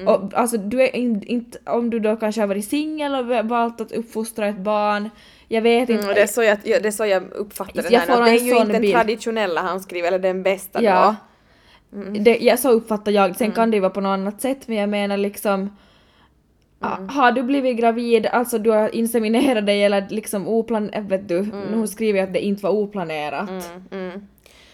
Och 0.08 0.34
alltså 0.34 0.58
du 0.58 0.82
är 0.82 0.96
in, 0.96 1.24
inte, 1.26 1.58
om 1.66 1.90
du 1.90 2.00
då 2.00 2.16
kanske 2.16 2.42
har 2.42 2.48
varit 2.48 2.66
singel 2.66 3.16
och 3.16 3.46
valt 3.50 3.82
att 3.82 3.92
uppfostra 3.92 4.48
ett 4.48 4.58
barn, 4.60 5.10
jag 5.48 5.62
vet 5.62 5.90
inte. 5.90 6.04
Mm, 6.04 6.16
det, 6.16 6.22
är 6.22 6.28
så 6.28 6.44
jag, 6.44 6.58
ja, 6.64 6.80
det 6.80 6.88
är 6.88 6.92
så 6.92 7.06
jag 7.06 7.24
uppfattar 7.32 7.86
Jag 7.92 8.00
här. 8.00 8.06
får 8.08 8.14
Att 8.22 8.26
det 8.26 8.32
är 8.32 8.40
ju 8.40 8.58
inte 8.58 8.72
den 8.74 8.82
bild. 8.82 8.94
traditionella 8.94 9.62
han 9.62 9.80
skriver, 9.80 10.08
eller 10.08 10.20
den 10.20 10.44
bästa 10.44 10.84
Ja. 10.84 11.16
då. 11.90 12.02
Det, 12.20 12.38
ja, 12.42 12.58
så 12.58 12.70
uppfattar 12.72 13.12
jag. 13.12 13.36
Sen 13.36 13.46
Mm. 13.46 13.56
kan 13.56 13.72
det 13.72 13.78
ju 13.78 13.82
vara 13.82 13.90
på 13.92 14.02
något 14.02 14.10
annat 14.10 14.42
sätt 14.42 14.68
men 14.68 14.78
jag 14.78 14.90
menar 14.90 15.18
liksom 15.18 15.78
Mm. 16.98 17.10
Har 17.10 17.32
du 17.32 17.44
blivit 17.44 17.78
gravid, 17.78 18.26
alltså 18.28 18.58
du 18.58 18.70
har 18.70 18.96
inseminerat 18.96 19.66
dig 19.66 19.84
eller 19.84 20.08
liksom 20.10 20.48
oplanerat, 20.48 21.04
vet 21.06 21.28
du, 21.30 21.38
Mm. 21.38 21.60
nu 21.62 21.88
skriver 21.88 22.24
att 22.24 22.34
det 22.34 22.46
inte 22.46 22.64
var 22.64 22.70
oplanerat. 22.72 23.50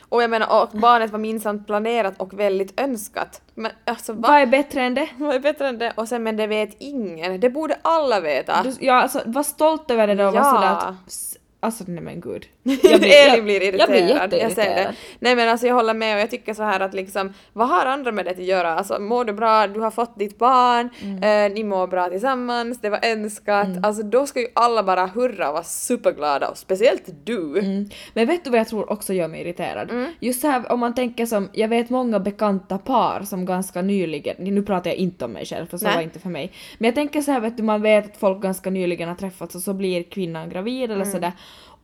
Och 0.09 0.23
jag 0.23 0.29
menar, 0.29 0.63
och 0.63 0.69
barnet 0.79 1.11
var 1.11 1.19
minsann 1.19 1.63
planerat 1.63 2.13
och 2.17 2.39
väldigt 2.39 2.79
önskat. 2.79 3.41
Men 3.53 3.71
alltså 3.85 4.13
va? 4.13 4.27
Vad 4.27 4.37
är 4.41 4.45
bättre 4.45 4.81
än 4.81 4.93
det? 4.93 5.09
Vad 5.17 5.35
är 5.35 5.39
bättre 5.39 5.67
än 5.67 5.77
det? 5.77 5.93
Och 5.95 6.07
sen 6.07 6.23
men 6.23 6.37
det 6.37 6.47
vet 6.47 6.75
ingen. 6.79 7.39
Det 7.39 7.49
borde 7.49 7.77
alla 7.81 8.19
veta. 8.19 8.63
Du, 8.63 8.73
ja, 8.79 8.93
alltså 9.01 9.21
var 9.25 9.43
stolt 9.43 9.91
över 9.91 10.07
det 10.07 10.15
då 10.15 10.27
och 10.27 10.33
var 10.33 10.39
Ja. 10.39 10.51
sådär 10.55 10.89
att 10.89 11.35
Alltså 11.61 11.83
nej 11.87 12.03
men 12.03 12.21
gud. 12.21 12.45
Elin 12.83 13.43
blir 13.45 13.63
irriterad. 13.63 13.79
Jag 13.79 13.89
blir 13.89 14.09
Jag 14.09 14.19
ser 14.19 14.27
det. 14.29 14.37
jätteirriterad. 14.37 14.95
Nej 15.19 15.35
men 15.35 15.49
alltså 15.49 15.67
jag 15.67 15.75
håller 15.75 15.93
med 15.93 16.15
och 16.15 16.21
jag 16.21 16.29
tycker 16.29 16.53
så 16.53 16.63
här 16.63 16.79
att 16.79 16.93
liksom, 16.93 17.33
vad 17.53 17.67
har 17.69 17.85
andra 17.85 18.11
med 18.11 18.25
det 18.25 18.31
att 18.31 18.39
göra? 18.39 18.73
Alltså 18.75 18.99
mår 18.99 19.25
du 19.25 19.33
bra, 19.33 19.67
du 19.67 19.79
har 19.79 19.91
fått 19.91 20.19
ditt 20.19 20.37
barn, 20.37 20.89
Mm. 21.01 21.23
eh, 21.23 21.55
ni 21.55 21.63
mår 21.63 21.87
bra 21.87 22.07
tillsammans, 22.09 22.81
det 22.81 22.89
var 22.89 22.99
önskat. 23.05 23.67
Alltså 23.83 24.03
då 24.03 24.25
ska 24.25 24.39
ju 24.39 24.47
alla 24.55 24.83
bara 24.83 25.05
hurra 25.05 25.47
och 25.47 25.53
vara 25.53 25.63
superglada 25.63 26.49
och 26.49 26.57
speciellt 26.57 27.03
du. 27.23 27.59
Mm. 27.59 27.89
Men 28.13 28.27
vet 28.27 28.43
du 28.43 28.49
vad 28.49 28.59
jag 28.59 28.67
tror 28.67 28.91
också 28.91 29.13
gör 29.13 29.27
mig 29.27 29.41
irriterad? 29.41 29.91
Mm. 29.91 30.11
Just 30.19 30.43
här 30.43 30.71
om 30.71 30.79
man 30.79 30.95
tänker 30.95 31.25
som, 31.25 31.49
jag 31.53 31.67
vet 31.67 31.89
många 31.89 32.19
bekanta 32.19 32.77
par 32.77 33.21
som 33.25 33.45
ganska 33.45 33.81
nyligen, 33.81 34.35
nu 34.39 34.63
pratar 34.63 34.89
jag 34.89 34.97
inte 34.97 35.25
om 35.25 35.31
mig 35.31 35.45
själv 35.45 35.65
för 35.65 35.77
så 35.77 35.85
Nej. 35.85 35.95
var 35.95 36.01
inte 36.01 36.19
för 36.19 36.29
mig, 36.29 36.51
men 36.77 36.85
jag 36.85 36.95
tänker 36.95 37.21
så 37.21 37.31
här 37.31 37.39
vet 37.39 37.57
du, 37.57 37.63
man 37.63 37.81
vet 37.81 38.05
att 38.05 38.17
folk 38.17 38.41
ganska 38.41 38.69
nyligen 38.69 39.09
har 39.09 39.15
träffats 39.15 39.55
och 39.55 39.61
så 39.61 39.73
blir 39.73 40.03
kvinnan 40.03 40.49
gravid 40.49 40.91
eller 40.91 41.05
sådär. 41.05 41.31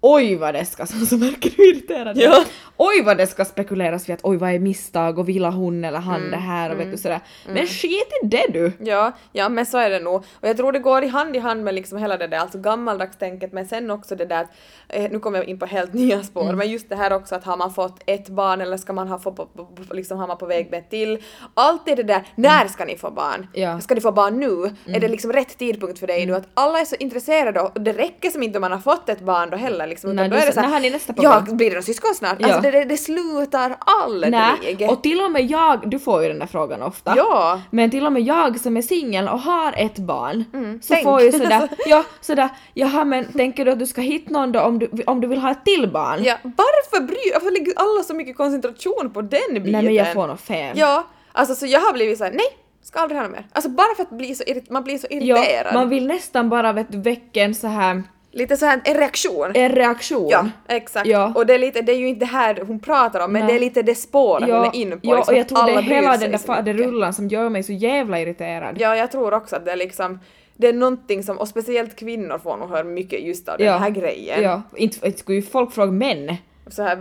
Oj 0.07 0.35
vad 0.35 0.53
det 0.53 0.65
ska, 0.65 0.85
så, 0.85 1.05
så 1.05 1.17
verkar 1.17 1.49
du 1.57 1.69
irriterad. 1.69 2.17
Mm. 2.17 2.31
Ja. 2.31 2.43
Oj 2.77 3.01
vad 3.05 3.17
det 3.17 3.27
ska 3.27 3.45
spekuleras 3.45 4.09
vid 4.09 4.13
att 4.13 4.19
oj 4.23 4.37
vad 4.37 4.49
är 4.49 4.59
misstag 4.59 5.19
och 5.19 5.29
vill 5.29 5.45
hon 5.45 5.83
eller 5.85 5.97
Mm. 5.97 6.09
han 6.09 6.31
det 6.31 6.37
här 6.37 6.71
och 6.71 6.79
vet 6.79 6.91
du 6.91 6.97
sådär. 6.97 7.19
Men 7.47 7.67
skit 7.67 8.07
i 8.23 8.27
det 8.27 8.45
du! 8.53 8.71
Ja, 8.79 9.11
ja 9.31 9.49
men 9.49 9.65
så 9.65 9.77
är 9.77 9.89
det 9.89 9.99
nog. 9.99 10.15
Och 10.15 10.47
jag 10.47 10.57
tror 10.57 10.71
det 10.71 10.79
går 10.79 11.03
i 11.03 11.07
hand 11.07 11.35
i 11.35 11.39
hand 11.39 11.63
med 11.63 11.73
liksom 11.73 11.97
hela 11.97 12.17
det 12.17 12.27
där 12.27 12.37
alltså 12.37 12.57
gammaldags 12.59 13.17
tänket 13.17 13.53
men 13.53 13.67
sen 13.67 13.91
också 13.91 14.15
det 14.15 14.25
där 14.25 14.41
att, 14.41 14.49
eh, 14.89 15.11
nu 15.11 15.19
kommer 15.19 15.37
jag 15.39 15.47
in 15.47 15.59
på 15.59 15.65
helt 15.65 15.93
nya 15.93 16.23
spår, 16.23 16.43
Mm. 16.43 16.55
men 16.57 16.69
just 16.71 16.89
det 16.89 16.95
här 16.95 17.13
också 17.13 17.35
att 17.35 17.43
har 17.43 17.57
man 17.57 17.73
fått 17.73 18.01
ett 18.05 18.29
barn 18.29 18.61
eller 18.61 18.77
ska 18.77 18.93
man 18.93 19.07
ha 19.07 19.19
få, 19.19 19.31
på, 19.31 19.45
på, 19.45 19.65
på, 19.65 19.93
liksom 19.93 20.17
har 20.17 20.27
man 20.27 20.37
på 20.37 20.45
väg 20.45 20.71
med 20.71 20.89
till. 20.89 21.23
Alltid 21.53 21.97
det 21.97 22.03
där, 22.03 22.23
när 22.35 22.67
ska 22.67 22.85
ni 22.85 22.97
få 22.97 23.11
barn? 23.11 23.35
Mm. 23.35 23.47
Ja. 23.53 23.69
Mm. 23.69 23.81
Ska 23.81 23.95
ni 23.95 24.01
få 24.01 24.11
barn 24.11 24.39
nu? 24.39 24.75
Är 24.95 24.99
det 24.99 25.07
liksom 25.07 25.33
rätt 25.33 25.57
tidpunkt 25.57 25.99
för 25.99 26.07
dig 26.07 26.25
nu? 26.25 26.35
Att 26.35 26.47
alla 26.53 26.79
är 26.79 26.85
så 26.85 26.95
intresserade 26.99 27.59
och 27.61 27.81
det 27.81 27.91
räcker 27.93 28.29
som 28.29 28.43
inte 28.43 28.57
om 28.57 28.61
man 28.61 28.71
har 28.71 28.79
fått 28.79 29.09
ett 29.09 29.21
barn 29.21 29.49
då 29.49 29.57
heller 29.57 29.87
liksom. 29.95 30.15
Nej, 30.15 30.29
då 30.29 30.35
du 30.45 30.51
så 30.53 30.59
här, 30.61 30.69
när 30.69 30.79
ni 30.79 30.89
nästa 30.89 31.13
på 31.13 31.23
Ja, 31.23 31.39
gång? 31.45 31.57
blir 31.57 31.71
det 31.75 31.81
syskon 31.81 32.15
snart? 32.15 32.35
Ja. 32.39 32.47
Alltså 32.47 32.61
det, 32.61 32.71
det, 32.71 32.85
det 32.85 32.97
slutar 32.97 33.75
aldrig. 33.79 34.31
Nej, 34.31 34.87
och 34.89 35.03
till 35.03 35.21
och 35.21 35.31
med 35.31 35.45
jag, 35.51 35.89
du 35.89 35.99
får 35.99 36.21
ju 36.21 36.27
den 36.27 36.39
där 36.39 36.45
frågan 36.47 36.81
ofta. 36.81 37.13
Ja. 37.17 37.61
Men 37.71 37.91
till 37.91 38.05
och 38.05 38.11
med 38.11 38.21
jag 38.21 38.59
som 38.59 38.77
är 38.77 38.81
singel 38.81 39.27
och 39.29 39.39
har 39.39 39.73
ett 39.77 39.97
barn 39.97 40.43
så 40.51 40.57
Mm, 40.57 40.79
tänk. 40.87 41.03
får 41.03 41.21
ju 41.21 41.31
sådär, 41.31 41.69
ja 41.85 42.03
sådär, 42.21 42.49
jaha 42.73 43.05
men 43.05 43.25
tänker 43.33 43.65
du 43.65 43.71
att 43.71 43.79
du 43.79 43.85
ska 43.85 44.01
hitta 44.01 44.31
någon 44.33 44.51
då 44.51 44.59
om 44.59 44.79
du, 44.79 44.89
om 45.07 45.21
du 45.21 45.27
vill 45.27 45.39
ha 45.39 45.51
ett 45.51 45.65
till 45.65 45.89
barn? 45.91 46.23
Ja, 46.23 46.35
varför 46.43 47.05
bryr 47.07 47.33
varför 47.33 47.51
lägger 47.51 47.73
alla 47.75 48.03
så 48.03 48.13
mycket 48.13 48.37
koncentration 48.37 49.09
på 49.13 49.21
den 49.21 49.39
biten? 49.53 49.71
Nej 49.71 49.83
men 49.83 49.93
jag 49.93 50.13
får 50.13 50.27
nog 50.27 50.39
fel. 50.39 50.77
Ja, 50.79 51.07
alltså 51.31 51.55
så 51.55 51.65
jag 51.65 51.79
har 51.79 51.93
blivit 51.93 52.17
såhär, 52.17 52.31
nej, 52.31 52.45
ska 52.83 52.99
aldrig 52.99 53.21
ha 53.21 53.27
mer. 53.27 53.47
Alltså 53.51 53.69
bara 53.69 53.95
för 53.95 54.03
att 54.03 54.09
bli 54.09 54.35
så 54.35 54.43
man 54.69 54.83
blir 54.83 54.97
så 54.97 55.07
Ja, 55.09 55.17
irriterad. 55.17 55.73
man 55.73 55.89
vill 55.89 56.07
nästan 56.07 56.49
bara 56.49 56.73
vet 56.73 56.91
du, 56.91 57.01
väcka 57.01 57.41
en 57.43 57.55
så 57.55 57.67
här 57.67 58.03
Lite 58.35 58.57
såhär 58.57 58.81
en 58.83 58.93
reaktion. 58.93 59.51
en 59.53 59.69
reaktion. 59.71 60.29
Ja, 60.29 60.45
exakt. 60.67 61.07
Ja. 61.07 61.31
Och 61.35 61.45
det 61.45 61.53
är 61.53 61.59
lite, 61.59 61.81
det 61.81 61.91
är 61.91 61.97
ju 61.97 62.07
inte 62.07 62.19
det 62.19 62.25
här 62.31 62.63
hon 62.67 62.79
pratar 62.79 63.19
om, 63.25 63.31
men 63.33 63.41
Nej. 63.45 63.51
det 63.53 63.57
är 63.57 63.59
lite 63.59 63.81
det 63.81 63.95
spåret 63.95 64.49
hon 64.49 64.65
är 64.65 64.75
inne 64.75 64.95
på. 64.95 64.99
ja 65.03 65.15
liksom 65.15 65.33
och 65.33 65.39
jag 65.39 65.47
tror 65.49 65.65
det 65.65 65.71
är 65.73 65.81
hela 65.81 66.11
den 66.11 66.19
där 66.19 66.27
mycket. 66.27 66.45
faderullan 66.45 67.13
som 67.13 67.27
gör 67.27 67.49
mig 67.49 67.63
så 67.63 67.71
jävla 67.73 68.19
irriterad. 68.19 68.75
Ja, 68.79 68.95
jag 68.95 69.11
tror 69.11 69.33
också 69.33 69.55
att 69.55 69.65
det 69.65 69.71
är 69.71 69.75
liksom, 69.75 70.19
det 70.57 70.67
är 70.67 70.73
någonting 70.73 71.23
som, 71.23 71.37
och 71.37 71.47
speciellt 71.47 71.95
kvinnor 71.95 72.37
får 72.43 72.57
nog 72.57 72.69
höra 72.69 72.83
mycket 72.83 73.23
just 73.23 73.49
av 73.49 73.61
Ja. 73.61 73.71
den 73.71 73.81
här 73.81 73.89
grejen. 73.89 74.43
Ja, 74.43 74.61
inte, 74.75 75.07
inte 75.07 75.19
skulle 75.19 75.35
ju 75.35 75.41
folk 75.41 75.73
fråga 75.73 75.91
män. 75.91 76.35
Så 76.67 76.83
här, 76.83 76.97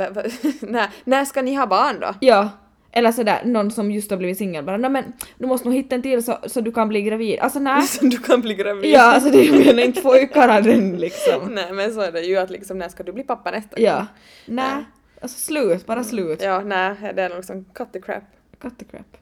när, 0.66 0.88
när 1.04 1.24
ska 1.24 1.42
ni 1.42 1.54
ha 1.54 1.66
barn 1.66 1.96
då? 2.00 2.14
Ja. 2.20 2.48
Eller 2.96 3.12
sådär, 3.12 3.42
någon 3.44 3.70
som 3.70 3.90
just 3.90 4.10
har 4.10 4.18
blivit 4.18 4.38
singel 4.38 4.64
bara 4.64 4.88
men 4.88 5.04
du 5.38 5.46
måste 5.46 5.68
nog 5.68 5.76
hitta 5.76 5.94
en 5.94 6.02
till 6.02 6.22
så, 6.24 6.38
så 6.46 6.60
du 6.60 6.72
kan 6.72 6.88
bli 6.88 7.02
gravid. 7.02 7.38
Alltså 7.40 7.58
nej. 7.58 7.82
Så 7.86 8.04
du 8.06 8.18
kan 8.18 8.40
bli 8.40 8.54
gravid. 8.54 8.90
Ja, 8.90 9.02
alltså 9.02 9.30
det 9.30 9.44
jag 9.44 9.66
menar 9.66 9.82
inte 9.82 10.26
kalla 10.32 10.60
den 10.60 10.96
liksom. 10.96 11.48
Nej 11.54 11.72
men 11.72 11.94
så 11.94 12.00
är 12.00 12.12
det 12.12 12.20
ju 12.20 12.36
att 12.36 12.50
liksom 12.50 12.78
när 12.78 12.88
ska 12.88 13.02
du 13.02 13.12
bli 13.12 13.22
pappa 13.22 13.50
nästa 13.50 13.80
Ja. 13.80 13.96
gång? 13.96 14.06
Nej. 14.46 14.84
Alltså 15.20 15.38
slut, 15.38 15.86
bara 15.86 16.04
slut. 16.04 16.42
Ja, 16.42 16.60
nej, 16.60 16.94
det 17.16 17.22
är 17.22 17.36
liksom 17.36 17.64
cut 17.74 17.92
the 17.92 18.00
crap. 18.00 18.24
Cut 18.62 18.78
the 18.78 18.84
crap. 18.84 19.16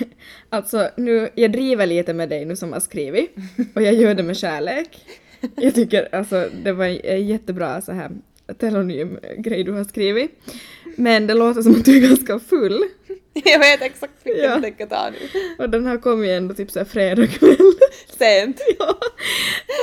Alltså 0.50 0.88
nu, 0.96 1.28
jag 1.34 1.52
driver 1.52 1.86
lite 1.86 2.14
med 2.14 2.28
dig 2.28 2.44
nu 2.44 2.56
som 2.56 2.72
har 2.72 2.80
skrivit 2.80 3.34
och 3.74 3.82
jag 3.82 3.94
gör 3.94 4.14
det 4.14 4.22
med 4.22 4.36
kärlek. 4.36 5.04
Jag 5.56 5.74
tycker 5.74 6.14
alltså 6.14 6.48
det 6.64 6.72
var 6.72 7.06
en 7.06 7.26
jättebra 7.26 7.80
så 7.80 7.92
här 7.92 8.10
telonym 8.58 9.18
grej 9.38 9.64
du 9.64 9.72
har 9.72 9.84
skrivit. 9.84 10.30
Men 10.96 11.26
det 11.26 11.34
låter 11.34 11.62
som 11.62 11.72
att 11.72 11.84
du 11.84 11.96
är 11.96 12.08
ganska 12.08 12.38
full 12.38 12.84
Jag 13.44 13.58
vet 13.58 13.82
exakt 13.82 14.12
vilken 14.24 14.44
Ja. 14.44 14.50
jag 14.50 14.62
tänker 14.62 14.86
ta 14.86 15.10
nu. 15.10 15.40
och 15.64 15.70
den 15.70 15.86
här 15.86 15.96
kom 15.98 16.24
ju 16.24 16.30
ändå 16.32 16.54
typ 16.54 16.70
såhär 16.70 16.86
fredag 16.86 17.26
kväll. 17.26 17.56
Sent. 18.18 18.60
ja. 18.78 18.98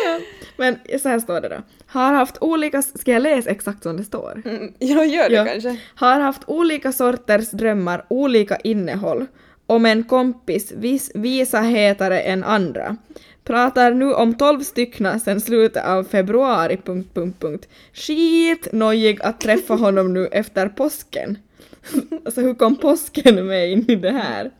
ja. 0.05 0.19
Men 0.57 0.99
så 0.99 1.09
här 1.09 1.19
står 1.19 1.41
det 1.41 1.49
då. 1.49 1.61
Har 1.87 2.13
haft 2.13 2.37
olika, 2.41 2.81
ska 2.81 3.11
jag 3.11 3.21
läsa 3.23 3.49
exakt 3.49 3.83
som 3.83 3.97
det 3.97 4.03
står? 4.03 4.41
Mm, 4.45 4.73
jag 4.79 5.07
gör 5.07 5.29
det 5.29 5.35
Ja. 5.35 5.45
kanske. 5.45 5.75
Har 5.95 6.19
haft 6.19 6.41
olika 6.47 6.91
sorters 6.91 7.49
drömmar, 7.51 8.05
olika 8.07 8.55
innehåll. 8.57 9.25
Om 9.65 9.85
en 9.85 10.03
kompis 10.03 10.71
vis, 10.71 11.11
visa 11.15 11.59
hetare 11.61 12.19
än 12.19 12.43
andra. 12.43 12.97
Pratar 13.43 13.91
nu 13.91 14.13
om 14.13 14.33
12 14.37 14.59
styckna 14.59 15.19
sen 15.19 15.41
slutet 15.41 15.85
av 15.85 16.03
februari... 16.03 16.77
Punkt, 16.77 17.09
punkt, 17.13 17.39
punkt. 17.39 17.67
Skit 17.93 18.67
nojig 18.71 19.21
att 19.21 19.41
träffa 19.41 19.73
honom 19.73 20.13
nu 20.13 20.27
efter 20.27 20.67
påsken. 20.67 21.37
alltså 22.25 22.41
hur 22.41 22.53
kom 22.53 22.75
påsken 22.75 23.47
med 23.47 23.71
in 23.71 23.85
i 23.87 23.95
det 23.95 24.11
här? 24.11 24.51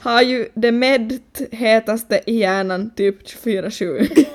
Har 0.00 0.22
ju 0.22 0.48
det 0.54 0.72
med 0.72 1.18
hetaste 1.50 2.20
i 2.26 2.36
hjärnan 2.36 2.90
typ 2.94 3.22
24-7. 3.22 4.26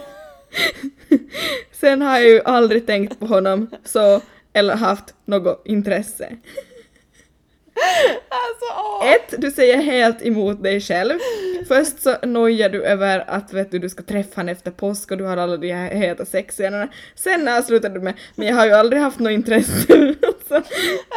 Sen 1.72 2.02
har 2.02 2.20
jag 2.20 2.30
ju 2.30 2.42
aldrig 2.46 2.86
tänkt 2.86 3.20
på 3.20 3.26
honom 3.26 3.70
så 3.84 4.22
eller 4.54 4.76
haft 4.76 5.14
något 5.26 5.62
intresse. 5.66 6.38
Alltså! 8.30 9.06
Ett, 9.16 9.41
du 9.41 9.52
säger 9.52 9.78
helt 9.78 10.26
emot 10.26 10.64
dig 10.64 10.82
själv. 10.82 11.14
Först 11.68 12.02
så 12.02 12.16
nojar 12.24 12.70
du 12.70 12.84
över 12.84 13.24
att 13.28 13.54
vet 13.54 13.72
du, 13.72 13.80
du 13.80 13.89
ska 13.89 14.04
träffa 14.04 14.36
honom 14.41 14.52
efter 14.52 14.72
påsk 14.72 15.12
och 15.12 15.18
du 15.18 15.24
har 15.24 15.38
alla 15.38 15.58
de 15.58 15.72
här 15.74 15.89
heta 15.95 16.26
sexscenerna. 16.26 16.88
Sen 17.16 17.47
avslutar 17.47 17.89
du 17.89 18.00
med 18.00 18.14
“men 18.36 18.47
jag 18.47 18.56
har 18.56 18.66
ju 18.66 18.72
aldrig 18.72 19.02
haft 19.02 19.20
något 19.20 19.32
intresse”. 19.32 19.93
alltså, 20.54 20.56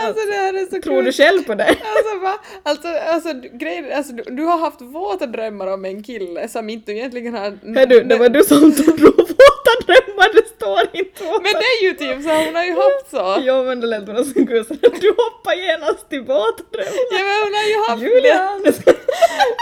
Alltså 0.04 0.26
det 0.26 0.32
här 0.36 0.54
är 0.54 0.66
så 0.76 0.82
tror 0.82 0.96
du 1.02 1.12
kul. 1.12 1.12
själv 1.12 1.42
på 1.42 1.54
det? 1.54 1.64
Alltså, 1.68 2.18
va? 2.22 2.34
alltså, 2.62 2.88
alltså, 2.88 3.32
grejen, 3.58 3.84
alltså 3.96 4.12
du, 4.12 4.22
du 4.22 4.42
har 4.44 4.58
haft 4.58 4.80
våta 4.80 5.26
drömmar 5.26 5.66
om 5.66 5.84
en 5.84 6.02
kille 6.02 6.48
som 6.48 6.70
inte 6.70 6.92
egentligen 6.92 7.34
har... 7.34 7.74
Hör 7.78 7.86
du, 7.86 8.00
det 8.02 8.16
var 8.16 8.28
du 8.28 8.44
som 8.44 8.72
tog 8.72 9.00
våta 9.00 9.61
drömmar, 9.86 10.28
det 10.38 10.46
står 10.56 10.80
inte 11.00 11.24
våta. 11.24 11.42
Men 11.46 11.52
det 11.62 11.68
är 11.74 11.82
ju 11.86 11.92
typ 12.02 12.16
så, 12.26 12.30
hon 12.44 12.54
har 12.54 12.64
ju 12.64 12.74
haft 12.86 13.10
så. 13.10 13.36
Jo 13.48 13.64
men 13.64 13.80
det 13.80 13.86
lät 13.86 14.06
bara 14.06 14.16
som 14.24 14.32
så 14.68 14.74
du 15.04 15.08
hoppar 15.22 15.54
genast 15.66 16.08
till 16.10 16.20
våta 16.20 16.62
drömmar. 16.72 17.06
Ja 17.16 17.20
men 17.28 17.38
hon 17.44 17.54
har 17.60 17.66
ju 17.72 17.78
haft 17.88 18.02
Julia! 18.02 18.34
det. 18.64 18.96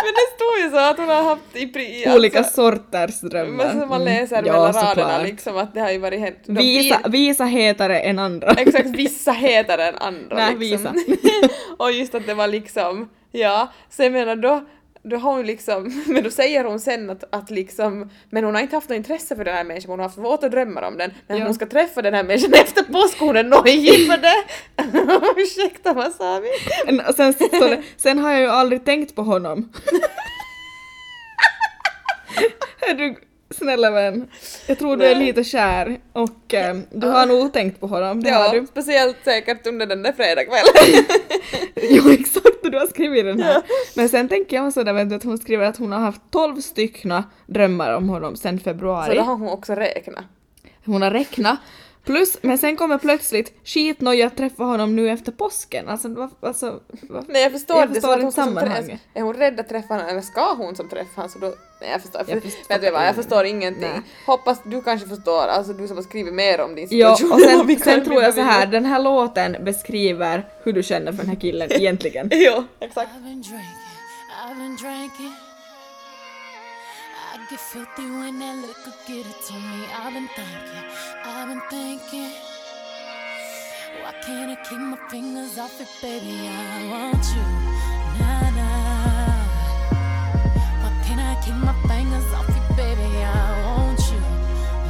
Men 0.04 0.12
det 0.20 0.26
står 0.36 0.54
ju 0.62 0.70
så 0.70 0.76
att 0.78 0.96
hon 0.98 1.08
har 1.08 1.22
haft 1.22 1.42
i 1.56 1.66
pri, 1.66 2.04
Olika 2.16 2.38
alltså, 2.38 2.52
sorters 2.54 3.20
drömmar. 3.20 3.64
Men 3.64 3.80
som 3.80 3.88
man 3.88 4.04
läser 4.04 4.36
Mm. 4.38 4.46
Ja, 4.46 4.52
mellan 4.52 4.72
raderna 4.74 4.90
såklart. 4.94 5.22
liksom 5.22 5.56
att 5.56 5.74
det 5.74 5.80
har 5.80 5.90
ju 5.90 5.98
varit 5.98 6.44
de 6.46 6.52
Visa, 6.56 7.00
vi- 7.04 7.10
visa 7.18 7.44
hetare 7.44 8.00
än 8.00 8.18
andra. 8.18 8.50
Exakt, 8.58 8.86
vissa 8.86 9.32
heter 9.32 9.78
än 9.78 9.94
andra 9.98 10.36
Nej, 10.36 10.56
liksom. 10.58 10.94
visa. 11.06 11.24
och 11.78 11.92
just 11.92 12.14
att 12.14 12.26
det 12.26 12.34
var 12.34 12.46
liksom, 12.46 13.08
ja, 13.32 13.72
så 13.90 14.02
jag 14.02 14.12
menar 14.12 14.36
då, 14.36 14.64
då 15.02 15.16
har 15.16 15.32
hon 15.32 15.46
liksom, 15.46 16.02
men 16.06 16.22
då 16.24 16.30
säger 16.30 16.64
hon 16.64 16.80
sen 16.80 17.10
att, 17.10 17.24
att 17.34 17.50
liksom, 17.50 18.10
men 18.30 18.44
hon 18.44 18.54
har 18.54 18.62
inte 18.62 18.76
haft 18.76 18.88
något 18.88 18.96
intresse 18.96 19.36
för 19.36 19.44
den 19.44 19.54
här 19.54 19.64
människan, 19.64 19.90
hon 19.90 19.98
har 19.98 20.06
haft 20.06 20.18
våta 20.18 20.48
drömmar 20.48 20.82
om 20.82 20.96
den, 20.98 21.10
men 21.26 21.38
Ja. 21.38 21.44
hon 21.44 21.54
ska 21.54 21.66
träffa 21.66 22.02
den 22.02 22.14
här 22.14 22.22
människan 22.22 22.52
efter 22.54 22.82
påsk, 22.82 23.20
hon 23.20 23.36
är 23.36 23.44
nojig 23.44 24.06
för 24.10 24.16
det. 24.16 24.44
Ursäkta, 25.40 25.92
vad 25.92 26.12
sa 26.12 26.40
vi? 26.40 26.48
Och 27.08 27.14
sen, 27.14 27.34
det, 27.50 27.82
sen 27.96 28.18
har 28.18 28.30
jag 28.32 28.40
ju 28.40 28.46
aldrig 28.46 28.84
tänkt 28.84 29.14
på 29.14 29.22
honom. 29.22 29.72
Du 32.96 33.16
snälla 33.54 33.90
vän, 33.90 34.28
jag 34.66 34.78
tror 34.78 34.96
du 34.96 35.04
är 35.06 35.14
lite 35.14 35.44
kär 35.44 35.98
och 36.12 36.54
eh, 36.54 36.76
du 36.90 37.06
har 37.06 37.26
nog 37.26 37.52
tänkt 37.52 37.80
på 37.80 37.86
honom, 37.86 38.22
det 38.22 38.30
har 38.30 38.44
Ja, 38.54 38.60
du. 38.60 38.66
speciellt 38.66 39.16
säkert 39.24 39.66
under 39.66 39.86
den 39.86 40.02
där 40.02 40.12
fredagskvällen. 40.12 41.04
Jo 41.90 42.10
exakt, 42.12 42.62
du 42.62 42.78
har 42.78 42.86
skrivit 42.86 43.24
den 43.24 43.40
här. 43.42 43.62
Men 43.96 44.08
sen 44.08 44.28
tänker 44.28 44.56
jag 44.56 44.72
sådär 44.72 44.92
vet 44.92 45.08
du, 45.10 45.14
att 45.16 45.24
hon 45.24 45.38
skriver 45.38 45.64
att 45.64 45.76
hon 45.76 45.92
har 45.92 45.98
haft 46.00 46.20
12 46.30 46.60
styckna 46.60 47.24
drömmar 47.46 47.94
om 47.94 48.08
honom 48.08 48.36
sen 48.36 48.58
Så 48.58 48.64
februari. 48.64 49.14
då 49.16 49.22
har 49.22 49.34
hon 49.36 49.48
också 49.48 49.74
räknat. 49.74 50.24
Hon 50.92 51.02
har 51.02 51.10
räknat. 51.10 51.58
Plus, 52.04 52.36
men 52.42 52.58
sen 52.58 52.76
kommer 52.76 52.98
plötsligt 52.98 53.52
skitnoja 53.64 54.26
att 54.26 54.36
träffa 54.36 54.64
honom 54.64 54.96
nu 54.96 55.10
efter 55.10 55.32
påsken. 55.32 55.88
Alltså, 55.88 56.08
va, 56.08 56.30
alltså, 56.40 56.80
va? 57.02 57.24
Nej 57.28 57.42
jag 57.42 57.52
förstår 57.52 57.76
Jag 57.76 57.88
det. 57.88 57.94
förstår 57.94 58.10
hon 58.16 58.20
inte 58.20 58.34
sammanhanget. 58.34 59.00
Är 59.14 59.22
hon 59.22 59.34
rädd 59.34 59.60
att 59.60 59.68
träffa 59.68 59.94
honom 59.94 60.08
eller 60.08 60.20
ska 60.20 60.54
hon 60.54 60.76
som 60.76 60.88
träffa 60.88 61.10
honom? 61.14 61.28
Så 61.30 61.38
då, 61.38 61.54
nej 61.80 61.90
jag 61.90 62.02
förstår. 62.02 62.20
Jag 62.26 62.36
Jag 62.36 62.42
förstår 62.42 62.68
vet 62.74 62.82
du 62.82 62.90
vad, 62.90 63.00
jag 63.00 63.04
ingenting. 63.06 63.22
förstår 63.22 63.44
ingenting. 63.44 63.82
Nej. 63.90 64.02
Hoppas 64.26 64.60
du 64.64 64.82
kanske 64.82 65.08
förstår, 65.08 65.46
alltså 65.46 65.72
du 65.72 65.88
som 65.88 65.96
har 65.96 66.04
skrivit 66.04 66.34
mer 66.34 66.60
om 66.60 66.74
din 66.74 66.88
Ja, 66.90 67.16
situation. 67.16 67.32
och 67.56 67.66
sen, 67.68 67.78
sen 67.84 68.04
tror 68.04 68.22
jag 68.22 68.34
så 68.34 68.40
här, 68.40 68.66
den 68.66 68.84
här 68.84 69.02
låten 69.02 69.56
beskriver 69.64 70.44
hur 70.64 70.72
du 70.72 70.82
känner 70.82 71.12
för 71.12 71.18
den 71.18 71.28
här 71.28 71.40
killen 71.40 71.72
egentligen. 71.72 72.28
Ja, 72.32 72.64
exakt. 72.80 73.10
I've 73.10 73.22
been 73.24 73.42
drinking, 73.42 73.76
I've 74.46 74.56
been 74.56 74.76
drinking. 74.76 75.32
Get 77.50 77.58
filthy 77.58 78.06
when 78.08 78.38
that 78.38 78.56
liquor 78.58 78.94
get 79.08 79.26
it 79.26 79.42
to 79.48 79.54
me. 79.54 79.84
I've 79.92 80.14
been 80.14 80.28
thinking, 80.36 80.84
I've 81.24 81.48
been 81.48 81.60
thinking. 81.68 82.30
Why 84.04 84.12
can't 84.24 84.52
I 84.52 84.54
keep 84.62 84.78
my 84.78 84.96
fingers 85.08 85.58
off 85.58 85.80
it, 85.80 85.88
baby? 86.00 86.46
I 86.46 86.86
want 86.92 87.26
you, 87.34 87.42
nah 88.20 88.50
nah. 88.50 89.34
Why 90.80 90.90
can't 91.04 91.20
I 91.20 91.34
keep 91.44 91.56
my 91.56 91.74
fingers 91.88 92.32
off 92.32 92.48
it, 92.48 92.76
baby? 92.76 93.24
I 93.24 93.64
want 93.66 94.00
you, 94.12 94.20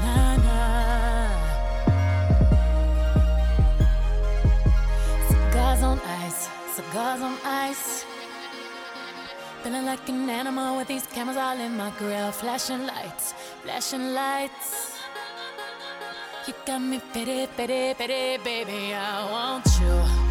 nah 0.02 0.36
nah. 0.44 1.30
Cigars 5.30 5.82
on 5.82 5.98
ice, 5.98 6.48
cigars 6.74 7.22
on 7.22 7.38
ice. 7.42 8.09
Feeling 9.62 9.84
like 9.84 10.08
an 10.08 10.30
animal 10.30 10.78
with 10.78 10.88
these 10.88 11.06
cameras 11.06 11.36
all 11.36 11.60
in 11.60 11.76
my 11.76 11.90
grill. 11.98 12.32
Flashing 12.32 12.86
lights, 12.86 13.34
flashing 13.62 14.14
lights. 14.14 14.98
You 16.46 16.54
got 16.64 16.80
me 16.80 16.98
pity, 17.12 17.46
pity, 17.56 17.92
pity, 17.92 18.42
baby. 18.42 18.94
I 18.94 19.30
want 19.30 19.66
you. 19.80 20.29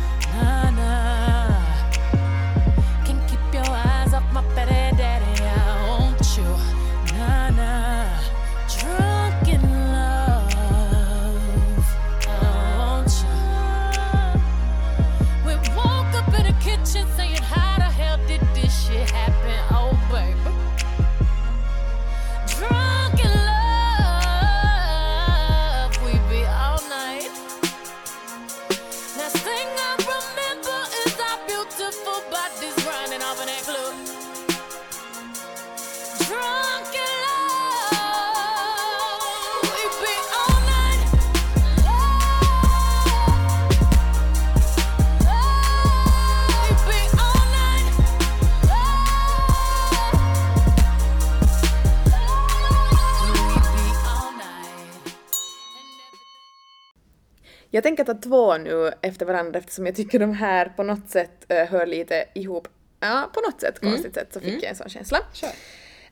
Jag 57.80 57.84
tänker 57.84 58.04
ta 58.04 58.14
två 58.14 58.58
nu 58.58 58.92
efter 59.02 59.26
varandra 59.26 59.60
eftersom 59.60 59.86
jag 59.86 59.96
tycker 59.96 60.20
de 60.20 60.34
här 60.34 60.66
på 60.66 60.84
något 60.84 61.10
sätt 61.10 61.46
eh, 61.48 61.66
hör 61.66 61.86
lite 61.86 62.26
ihop. 62.34 62.68
Ja, 63.00 63.30
på 63.34 63.42
något 63.42 63.62
sätt, 63.62 63.80
konstigt 63.80 64.14
sätt 64.14 64.34
så 64.34 64.40
fick 64.40 64.64
jag 64.64 64.70
en 64.70 64.76
sån 64.76 64.90
känsla. 64.90 65.18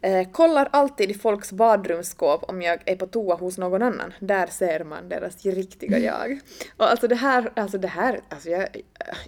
Eh, 0.08 0.32
kollar 0.32 0.70
alltid 0.72 1.12
i 1.12 1.14
folks 1.14 1.52
badrumsskåp 1.52 2.44
om 2.48 2.62
jag 2.62 2.80
är 2.86 2.96
på 2.96 3.08
toa 3.08 3.36
hos 3.36 3.58
någon 3.58 3.82
annan. 3.82 4.14
Där 4.20 4.48
ser 4.48 4.84
man 4.84 5.10
deras 5.10 5.46
riktiga 5.46 5.98
jag. 6.00 6.40
Och 6.78 6.92
alltså 6.92 7.08
det 7.08 7.16
här, 7.16 7.52
alltså 7.56 7.78
det 7.78 7.88
här, 7.88 8.20
alltså 8.30 8.50
jag, 8.50 8.68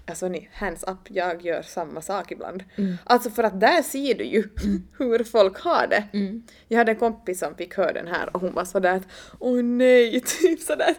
alltså 0.07 0.27
ni, 0.27 0.49
hands 0.53 0.83
up, 0.83 0.97
jag 1.07 1.45
gör 1.45 1.61
samma 1.61 2.01
sak 2.01 2.31
ibland. 2.31 2.63
Alltså 3.03 3.29
för 3.29 3.43
att 3.43 3.59
där 3.59 3.81
ser 3.81 4.15
du 4.15 4.23
ju 4.23 4.43
hur 4.97 5.23
folk 5.23 5.59
har 5.59 5.87
det. 5.87 6.03
Jag 6.67 6.77
hade 6.77 6.91
en 6.91 6.97
kompis 6.99 7.39
som 7.39 7.55
fick 7.55 7.77
höra 7.77 7.93
den 7.93 8.07
här 8.07 8.29
och 8.35 8.41
hon 8.41 8.53
var 8.53 8.65
sådär 8.65 8.95
att 8.95 9.07
oj 9.39 9.63
nej, 9.63 10.19
typ 10.41 10.59
sådär 10.59 10.95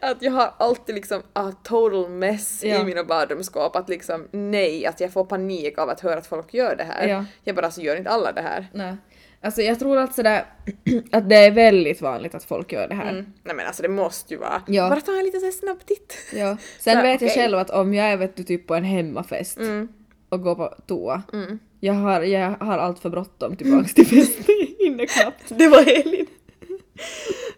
att 0.00 0.22
jag 0.22 0.32
har 0.32 0.54
alltid 0.58 0.94
liksom 0.94 1.22
a 1.32 1.52
total 1.62 2.08
mess 2.08 2.64
Ja. 2.64 2.80
i 2.80 2.84
mina 2.84 3.04
badrumsskåp 3.04 3.76
att 3.76 3.88
liksom 3.88 4.28
nej, 4.30 4.86
att 4.86 5.00
jag 5.00 5.12
får 5.12 5.24
panik 5.24 5.78
av 5.78 5.88
att 5.88 6.00
höra 6.00 6.18
att 6.18 6.26
folk 6.26 6.54
gör 6.54 6.76
det 6.76 6.84
här. 6.84 7.08
Ja. 7.08 7.24
Jag 7.44 7.56
bara 7.56 7.70
så 7.70 7.80
gör 7.80 7.96
inte 7.96 8.10
alla 8.10 8.32
det 8.32 8.42
här. 8.42 8.68
Nej. 8.72 8.96
Alltså 9.42 9.62
jag 9.62 9.78
tror 9.78 9.98
att 9.98 10.14
sådär, 10.14 10.44
att 11.12 11.28
det 11.28 11.36
är 11.36 11.50
väldigt 11.50 12.00
vanligt 12.02 12.34
att 12.34 12.44
folk 12.44 12.72
gör 12.72 12.88
det 12.88 12.94
här. 12.94 13.10
Mm. 13.10 13.26
Nej 13.44 13.54
men 13.56 13.66
alltså 13.66 13.82
det 13.82 13.88
måste 13.88 14.34
ju 14.34 14.40
vara. 14.40 14.62
Ja. 14.66 14.88
Bara 14.88 15.00
ta 15.00 15.12
en 15.18 15.24
liten 15.24 15.40
sån 15.40 15.52
snabb 15.52 15.86
titt. 15.86 16.16
Ja. 16.34 16.56
Sen 16.78 16.96
Så, 16.96 17.02
vet 17.02 17.20
jag 17.20 17.30
själv 17.34 17.58
att 17.58 17.70
om 17.70 17.94
jag 17.94 18.06
är 18.06 18.16
vet 18.16 18.36
du, 18.36 18.42
typ 18.44 18.66
på 18.66 18.74
en 18.74 18.84
hemmafest 18.84 19.56
Mm. 19.58 19.88
och 20.28 20.42
går 20.42 20.54
på 20.54 20.74
toa, 20.86 21.22
jag, 21.80 21.94
har, 21.94 22.20
jag 22.22 22.50
har 22.60 22.78
allt 22.78 22.98
för 22.98 23.10
bråttom 23.10 23.56
tillbaks 23.56 23.94
till 23.94 24.06
festen, 24.06 24.44
jag 24.78 24.86
hinner 24.86 25.06
knappt. 25.06 25.44
Det 25.58 25.68
var 25.68 25.80
Elin. 25.82 26.26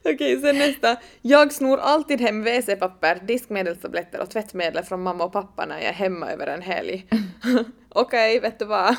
Okej, 0.04 0.40
sen 0.40 0.58
nästa. 0.58 0.96
Jag 1.22 1.52
snor 1.52 1.78
alltid 1.78 2.20
hem 2.20 2.44
WC-papper, 2.44 3.26
diskmedelstabletter 3.26 4.20
och 4.20 4.30
tvättmedel 4.30 4.84
från 4.84 5.02
mamma 5.02 5.24
och 5.24 5.32
pappa 5.32 5.66
när 5.66 5.74
jag 5.78 5.84
är 5.88 5.92
hemma 5.92 6.30
över 6.32 6.46
en 6.46 6.62
helg. 6.62 7.06
Okej, 7.88 8.40
vet 8.40 8.58
du 8.58 8.64
vad? 8.64 8.96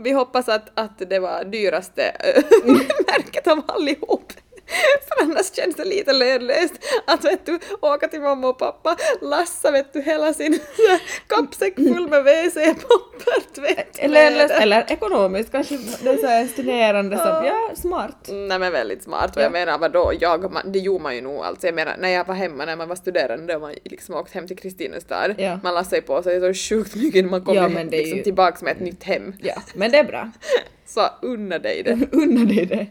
Vi 0.00 0.12
hoppas 0.12 0.48
att, 0.48 0.70
att 0.74 0.98
det 1.10 1.18
var 1.18 1.44
dyraste 1.44 2.02
äh, 2.02 2.42
märket 3.06 3.46
av 3.46 3.62
allihop. 3.66 4.32
För 5.08 5.22
annars 5.24 5.54
känns 5.54 5.76
det 5.76 5.84
lite 5.84 6.12
lönlöst 6.12 6.72
att 7.06 7.24
vet 7.24 7.46
du, 7.46 7.58
åka 7.80 8.08
till 8.08 8.20
mamma 8.20 8.48
och 8.48 8.58
pappa, 8.58 8.96
lassa 9.20 9.70
vet 9.70 9.92
du 9.92 10.00
hela 10.02 10.34
sin 10.34 10.60
kappsäck 11.26 11.74
full 11.76 12.08
med 12.08 12.24
WC-papper, 12.24 13.54
tvättmedel. 13.54 14.16
Eller, 14.16 14.62
eller 14.62 14.84
ekonomiskt 14.92 15.52
kanske, 15.52 15.76
det 16.02 16.10
är 16.10 16.16
så 16.16 16.26
här 16.26 16.46
studerande 16.46 17.16
som, 17.16 17.26
ja 17.26 17.70
smart. 17.74 18.28
Nej 18.32 18.58
men 18.58 18.72
väldigt 18.72 19.02
smart 19.02 19.36
och 19.36 19.42
Ja. 19.42 19.46
jag 19.46 19.52
menar 19.52 19.78
vadå, 19.78 20.12
jag, 20.20 20.52
man, 20.52 20.72
det 20.72 20.78
gjorde 20.78 21.02
man 21.02 21.14
ju 21.14 21.20
nog 21.20 21.40
alltså. 21.44 21.66
Jag 21.66 21.74
menar 21.74 21.96
när 21.98 22.08
jag 22.08 22.24
var 22.26 22.34
hemma 22.34 22.64
när 22.64 22.76
man 22.76 22.88
var 22.88 22.96
studerande 22.96 23.52
då 23.52 23.58
man 23.58 23.74
liksom 23.84 24.14
åkt 24.14 24.32
hem 24.34 24.46
till 24.46 24.58
Kristinestad. 24.58 25.34
Ja. 25.38 25.58
Man 25.62 25.74
lassade 25.74 25.96
ju 25.96 26.02
på 26.02 26.22
sig 26.22 26.54
så 26.54 26.68
sjukt 26.74 26.94
mycket 26.94 27.24
när 27.24 27.30
man 27.30 27.44
kom 27.44 27.54
Ja, 27.54 27.68
hem, 27.68 27.88
liksom, 27.88 28.16
ju- 28.18 28.22
tillbaks 28.24 28.62
med 28.62 28.72
ett 28.72 28.80
nytt 28.80 29.02
hem. 29.04 29.34
Ja, 29.42 29.54
men 29.74 29.90
det 29.92 29.98
är 29.98 30.04
bra. 30.04 30.30
Så 30.86 31.00
unna 31.22 31.58
dig 31.58 31.82
det. 31.82 31.98
Unna 32.12 32.44
dig 32.44 32.66
det. 32.66 32.86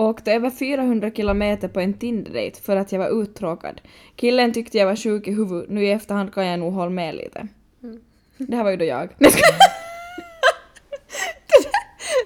Åkte 0.00 0.32
över 0.32 0.50
400 0.50 1.10
kilometer 1.10 1.68
på 1.68 1.80
en 1.80 1.94
Tinder-date 1.94 2.62
för 2.62 2.76
att 2.76 2.92
jag 2.92 2.98
var 2.98 3.22
uttråkad. 3.22 3.80
Killen 4.16 4.52
tyckte 4.52 4.78
jag 4.78 4.86
var 4.86 4.96
sjuk 4.96 5.28
i 5.28 5.32
huvudet, 5.32 5.70
nu 5.70 5.84
i 5.84 5.90
efterhand 5.90 6.34
kan 6.34 6.46
jag 6.46 6.58
nog 6.60 6.72
hålla 6.72 6.90
med 6.90 7.14
lite. 7.14 7.46
Det 8.38 8.56
här 8.56 8.64
var 8.64 8.70
ju 8.70 8.76
då 8.76 8.84
jag. 8.84 9.08
Nej, 9.18 9.30
ska- 9.30 9.42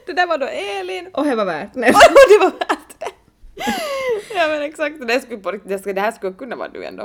Det 0.07 0.12
där 0.12 0.27
var 0.27 0.39
då 0.39 0.47
Elin 0.47 1.09
Och 1.12 1.25
det 1.25 1.35
var 1.35 1.45
värt. 1.45 1.68
Och 1.77 1.81
det 2.29 2.39
var 2.41 2.51
värt 2.51 2.99
det. 2.99 3.07
Ja 4.37 4.49
men 4.49 4.62
exakt, 4.62 5.09
det, 5.09 5.20
skulle 5.20 5.61
det, 5.64 5.79
skulle, 5.79 5.93
det 5.93 6.01
här 6.01 6.12
skulle 6.12 6.33
kunna 6.33 6.57
vara 6.57 6.68
du 6.68 6.85
ändå. 6.85 7.03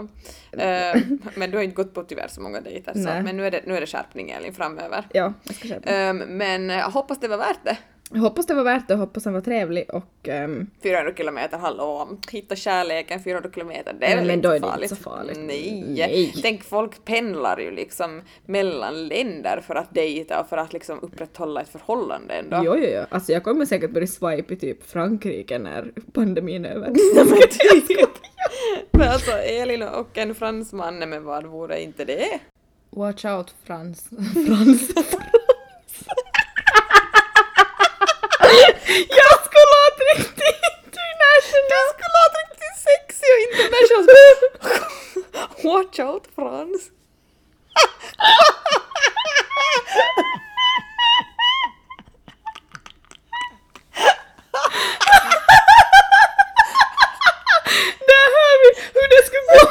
Eh, 0.51 1.01
men 1.35 1.51
du 1.51 1.57
har 1.57 1.63
inte 1.63 1.75
gått 1.75 1.93
på 1.93 2.03
tyvärr 2.03 2.27
så 2.27 2.41
många 2.41 2.61
dejter 2.61 2.93
så, 2.93 2.99
men 3.23 3.37
nu 3.37 3.45
är, 3.45 3.51
det, 3.51 3.61
nu 3.65 3.75
är 3.77 3.81
det 3.81 3.87
skärpning 3.87 4.29
Elin 4.31 4.53
framöver. 4.53 5.05
Ja, 5.13 5.33
jag 5.43 5.55
ska 5.55 5.67
köpa. 5.67 5.89
Ehm, 5.89 6.17
men 6.17 6.69
jag 6.69 6.89
hoppas 6.89 7.19
det 7.19 7.27
var 7.27 7.37
värt 7.37 7.59
det. 7.63 7.77
Jag 8.13 8.19
hoppas 8.19 8.45
det 8.45 8.53
var 8.53 8.63
värt 8.63 8.87
det 8.87 8.93
och 8.93 8.99
hoppas 8.99 9.25
han 9.25 9.33
var 9.33 9.41
trevlig 9.41 9.89
och... 9.93 10.27
ehm, 10.27 10.67
400 10.83 11.13
kilometer, 11.17 11.57
hallå, 11.57 12.09
hitta 12.31 12.55
kärleken 12.55 13.19
400 13.23 13.49
kilometer, 13.53 13.93
det 13.99 14.05
är 14.05 14.15
Men 14.15 14.27
väl 14.27 14.35
inte 14.35 14.47
då 14.47 14.53
är 14.53 14.59
det 14.59 14.67
farligt. 14.67 14.91
inte 14.91 15.03
så 15.03 15.09
farligt. 15.09 15.37
Nej. 15.41 15.83
Nej. 15.87 16.33
Tänk 16.41 16.63
folk 16.63 17.05
pendlar 17.05 17.57
ju 17.59 17.71
liksom 17.71 18.21
mellan 18.45 19.07
länder 19.07 19.61
för 19.67 19.75
att 19.75 19.93
dejta 19.93 20.41
och 20.41 20.49
för 20.49 20.57
att 20.57 20.73
liksom 20.73 20.99
upprätthålla 21.01 21.61
ett 21.61 21.69
förhållande 21.69 22.33
ändå. 22.33 22.61
Jo, 22.65 22.75
jo, 22.77 22.85
jo. 22.95 23.03
Alltså 23.09 23.31
jag 23.31 23.43
kommer 23.43 23.65
säkert 23.65 23.91
börja 23.91 24.07
swipe 24.07 24.53
i 24.53 24.57
typ 24.57 24.89
Frankrike 24.91 25.59
när 25.59 25.91
pandemin 26.13 26.65
är 26.65 26.69
över. 26.69 26.91
Men 28.91 29.09
alltså 29.09 29.31
Elin 29.31 29.83
och 29.83 30.17
en 30.17 30.35
fransman, 30.35 30.99
men 30.99 31.23
vad 31.23 31.45
vore 31.45 31.81
inte 31.83 32.05
det? 32.05 32.39
Watch 32.89 33.25
out 33.25 33.55
Frans. 33.63 34.09
Frans. 34.47 34.89
Jag 39.07 39.35
skulle 39.45 39.69
låta 39.75 40.01
riktigt 40.13 40.63
international. 40.85 41.63
Du 41.71 41.79
skulle 41.91 42.13
låta 42.19 42.37
riktigt 42.43 42.77
sexy 42.87 43.27
och 43.35 43.41
international. 43.47 44.05
Watch 45.63 45.99
out 45.99 46.25
Frans. 46.35 46.83
Där 58.09 58.25
hör 58.35 58.53
vi 58.61 58.69
hur 58.93 59.07
det 59.13 59.21
skulle 59.27 59.47
gå 59.53 59.63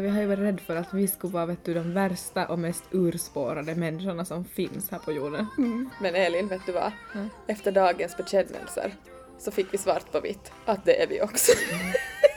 vi 0.00 0.08
har 0.08 0.20
ju 0.20 0.26
varit 0.26 0.38
rädda 0.38 0.58
för 0.58 0.76
att 0.76 0.94
vi 0.94 1.08
skulle 1.08 1.32
vara 1.32 1.46
vet 1.46 1.64
du, 1.64 1.74
de 1.74 1.94
värsta 1.94 2.46
och 2.46 2.58
mest 2.58 2.84
urspårade 2.90 3.74
människorna 3.74 4.24
som 4.24 4.44
finns 4.44 4.90
här 4.90 4.98
på 4.98 5.12
jorden. 5.12 5.46
Men 6.00 6.14
Elin, 6.14 6.48
vet 6.48 6.66
du 6.66 6.72
vad? 6.72 6.92
Efter 7.46 7.72
dagens 7.72 8.16
bekännelser 8.16 8.94
så 9.38 9.50
fick 9.50 9.74
vi 9.74 9.78
svart 9.78 10.12
på 10.12 10.20
vitt 10.20 10.52
att 10.64 10.84
det 10.84 11.02
är 11.02 11.06
vi 11.06 11.22
också. 11.22 11.52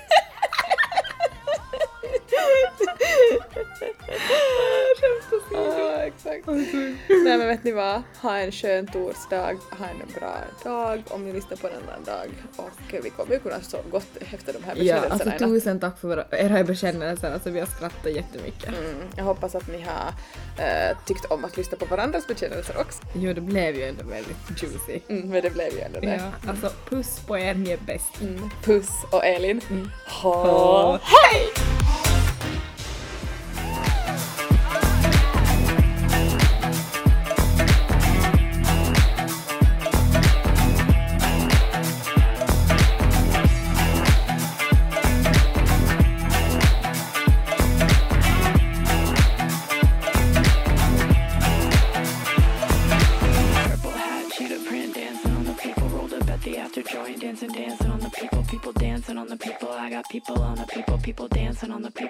Ah, 5.55 6.01
exakt. 6.03 6.47
Nej 6.47 7.37
men 7.37 7.47
vet 7.47 7.63
ni 7.63 7.71
vad? 7.71 8.01
Ha 8.21 8.37
en 8.37 8.51
skön 8.51 8.87
torsdag, 8.87 9.57
ha 9.71 9.85
en 9.85 10.13
bra 10.19 10.35
dag 10.63 11.03
om 11.09 11.25
ni 11.25 11.33
lyssnar 11.33 11.57
på 11.57 11.67
en 11.67 11.73
annan 11.73 12.03
dag 12.03 12.27
och 12.55 12.93
vi 13.03 13.09
kommer 13.09 13.33
ju 13.33 13.39
kunna 13.39 13.61
sova 13.61 13.83
gott 13.91 14.17
efter 14.33 14.53
de 14.53 14.63
här 14.63 14.75
Ja, 14.75 14.95
bekännelserna 14.95 15.13
alltså 15.13 15.27
i 15.27 15.31
natt. 15.31 15.39
tusen 15.39 15.79
tack 15.79 15.99
för 15.99 16.07
våra, 16.07 16.25
era 16.31 16.63
bekännelser, 16.63 17.33
alltså 17.33 17.49
vi 17.49 17.59
har 17.59 17.67
skrattat 17.67 18.11
jättemycket. 18.13 18.67
Mm, 18.67 18.95
jag 19.17 19.23
hoppas 19.23 19.55
att 19.55 19.67
ni 19.67 19.81
har 19.81 20.13
eh, 20.65 20.97
tyckt 21.05 21.25
om 21.25 21.45
att 21.45 21.57
lyssna 21.57 21.77
på 21.77 21.85
varandras 21.85 22.27
bekännelser 22.27 22.77
också. 22.77 22.99
Jo, 23.15 23.33
det 23.33 23.41
blev 23.41 23.75
ju 23.75 23.83
ändå 23.83 24.03
väldigt 24.03 24.37
juicy. 24.63 24.99
Mm, 25.09 25.29
men 25.29 25.41
det 25.41 25.49
blev 25.49 25.73
ju 25.73 25.79
ändå 25.79 25.99
det. 25.99 26.21
Ja, 26.43 26.49
alltså 26.49 26.71
puss 26.89 27.19
på 27.27 27.37
er, 27.37 27.53
ni 27.53 27.71
är 27.71 27.77
bäst. 27.77 28.21
Mm. 28.21 28.49
Puss 28.63 28.89
och 29.11 29.25
Elin. 29.25 29.61
Ha. 30.21 30.35
Ha. 30.47 30.99
Hej! 31.03 31.47
People. 61.09 61.27
Dancing 61.27 61.71
on 61.71 61.81
the 61.81 61.89
people. 61.89 62.08